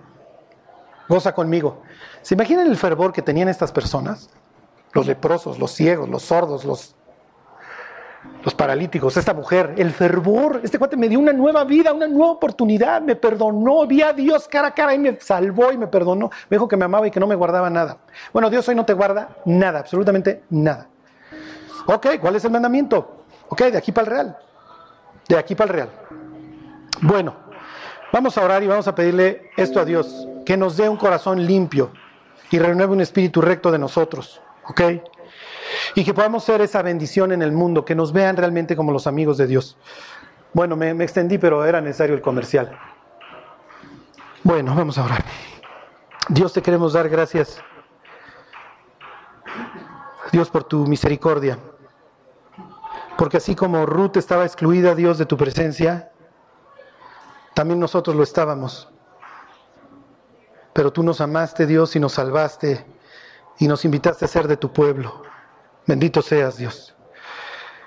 Goza 1.09 1.33
conmigo. 1.33 1.81
¿Se 2.21 2.35
imaginan 2.35 2.67
el 2.67 2.77
fervor 2.77 3.11
que 3.11 3.21
tenían 3.21 3.49
estas 3.49 3.71
personas? 3.71 4.29
Los 4.93 5.07
leprosos, 5.07 5.59
los 5.59 5.71
ciegos, 5.71 6.09
los 6.09 6.23
sordos, 6.23 6.65
los, 6.65 6.95
los 8.47 8.55
paralíticos, 8.55 9.17
esta 9.17 9.33
mujer, 9.33 9.73
el 9.77 9.91
fervor. 9.91 10.61
Este 10.63 10.79
cuate 10.79 10.95
me 10.95 11.09
dio 11.09 11.19
una 11.19 11.33
nueva 11.33 11.65
vida, 11.65 11.91
una 11.91 12.07
nueva 12.07 12.31
oportunidad, 12.31 13.01
me 13.01 13.17
perdonó, 13.17 13.85
vi 13.85 14.01
a 14.01 14.13
Dios 14.13 14.47
cara 14.47 14.69
a 14.69 14.73
cara 14.73 14.93
y 14.93 14.99
me 14.99 15.19
salvó 15.19 15.71
y 15.73 15.77
me 15.77 15.87
perdonó. 15.87 16.29
Me 16.49 16.55
dijo 16.55 16.65
que 16.65 16.77
me 16.77 16.85
amaba 16.85 17.05
y 17.05 17.11
que 17.11 17.19
no 17.19 17.27
me 17.27 17.35
guardaba 17.35 17.69
nada. 17.69 17.97
Bueno, 18.31 18.49
Dios 18.49 18.65
hoy 18.69 18.75
no 18.75 18.85
te 18.85 18.93
guarda 18.93 19.35
nada, 19.43 19.79
absolutamente 19.79 20.43
nada. 20.49 20.87
Ok, 21.87 22.07
¿cuál 22.21 22.37
es 22.37 22.45
el 22.45 22.51
mandamiento? 22.51 23.25
Ok, 23.49 23.63
de 23.63 23.77
aquí 23.77 23.91
para 23.91 24.05
el 24.07 24.13
real 24.13 24.37
de 25.27 25.37
aquí 25.37 25.55
para 25.55 25.71
el 25.71 25.75
real. 25.75 25.89
Bueno, 27.01 27.35
vamos 28.11 28.37
a 28.37 28.43
orar 28.43 28.63
y 28.63 28.67
vamos 28.67 28.87
a 28.87 28.95
pedirle 28.95 29.51
esto 29.57 29.79
a 29.79 29.85
Dios, 29.85 30.27
que 30.45 30.57
nos 30.57 30.77
dé 30.77 30.87
un 30.89 30.97
corazón 30.97 31.45
limpio 31.45 31.91
y 32.49 32.59
renueve 32.59 32.93
un 32.93 33.01
espíritu 33.01 33.41
recto 33.41 33.71
de 33.71 33.79
nosotros, 33.79 34.41
¿ok? 34.67 34.81
Y 35.95 36.03
que 36.03 36.13
podamos 36.13 36.43
ser 36.43 36.61
esa 36.61 36.81
bendición 36.81 37.31
en 37.31 37.41
el 37.41 37.51
mundo, 37.51 37.85
que 37.85 37.95
nos 37.95 38.13
vean 38.13 38.37
realmente 38.37 38.75
como 38.75 38.91
los 38.91 39.07
amigos 39.07 39.37
de 39.37 39.47
Dios. 39.47 39.77
Bueno, 40.53 40.75
me, 40.75 40.93
me 40.93 41.03
extendí, 41.03 41.37
pero 41.37 41.65
era 41.65 41.81
necesario 41.81 42.15
el 42.15 42.21
comercial. 42.21 42.77
Bueno, 44.43 44.73
vamos 44.75 44.97
a 44.97 45.03
orar. 45.03 45.23
Dios 46.29 46.53
te 46.53 46.61
queremos 46.61 46.93
dar 46.93 47.09
gracias. 47.09 47.61
Dios 50.31 50.49
por 50.49 50.63
tu 50.63 50.85
misericordia. 50.87 51.57
Porque 53.17 53.37
así 53.37 53.55
como 53.55 53.85
Ruth 53.85 54.17
estaba 54.17 54.45
excluida, 54.45 54.93
Dios, 54.93 55.17
de 55.17 55.25
tu 55.25 55.37
presencia, 55.37 56.11
también 57.53 57.79
nosotros 57.79 58.15
lo 58.15 58.23
estábamos. 58.23 58.89
Pero 60.73 60.93
tú 60.93 61.01
nos 61.01 61.21
amaste, 61.21 61.65
Dios, 61.65 61.95
y 61.95 61.99
nos 61.99 62.13
salvaste 62.13 62.85
y 63.57 63.67
nos 63.67 63.83
invitaste 63.85 64.25
a 64.25 64.27
ser 64.27 64.47
de 64.47 64.57
tu 64.57 64.71
pueblo. 64.71 65.23
Bendito 65.87 66.21
seas, 66.21 66.57
Dios. 66.57 66.93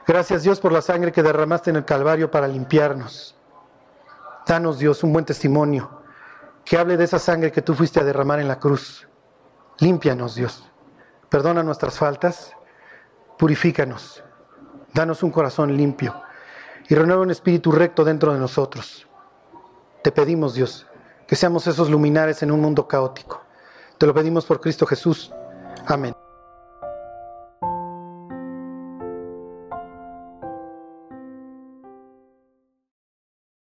Gracias, 0.06 0.42
Dios, 0.42 0.58
por 0.58 0.72
la 0.72 0.82
sangre 0.82 1.12
que 1.12 1.22
derramaste 1.22 1.70
en 1.70 1.76
el 1.76 1.84
Calvario 1.84 2.30
para 2.30 2.48
limpiarnos. 2.48 3.36
Danos, 4.46 4.78
Dios, 4.78 5.04
un 5.04 5.12
buen 5.12 5.24
testimonio 5.24 6.00
que 6.64 6.78
hable 6.78 6.96
de 6.96 7.04
esa 7.04 7.18
sangre 7.18 7.52
que 7.52 7.62
tú 7.62 7.74
fuiste 7.74 8.00
a 8.00 8.04
derramar 8.04 8.40
en 8.40 8.48
la 8.48 8.58
cruz. 8.58 9.06
Límpianos, 9.78 10.34
Dios. 10.34 10.68
Perdona 11.28 11.62
nuestras 11.62 11.98
faltas. 11.98 12.52
Purifícanos. 13.38 14.24
Danos 14.92 15.22
un 15.22 15.30
corazón 15.30 15.76
limpio 15.76 16.20
y 16.88 16.94
renueva 16.94 17.22
un 17.22 17.30
espíritu 17.30 17.70
recto 17.70 18.04
dentro 18.04 18.32
de 18.32 18.40
nosotros. 18.40 19.06
Te 20.02 20.10
pedimos, 20.10 20.54
Dios, 20.54 20.86
que 21.26 21.36
seamos 21.36 21.66
esos 21.66 21.88
luminares 21.88 22.42
en 22.42 22.50
un 22.50 22.60
mundo 22.60 22.88
caótico. 22.88 23.42
Te 23.98 24.06
lo 24.06 24.14
pedimos 24.14 24.44
por 24.44 24.60
Cristo 24.60 24.86
Jesús. 24.86 25.32
Amén. 25.86 26.19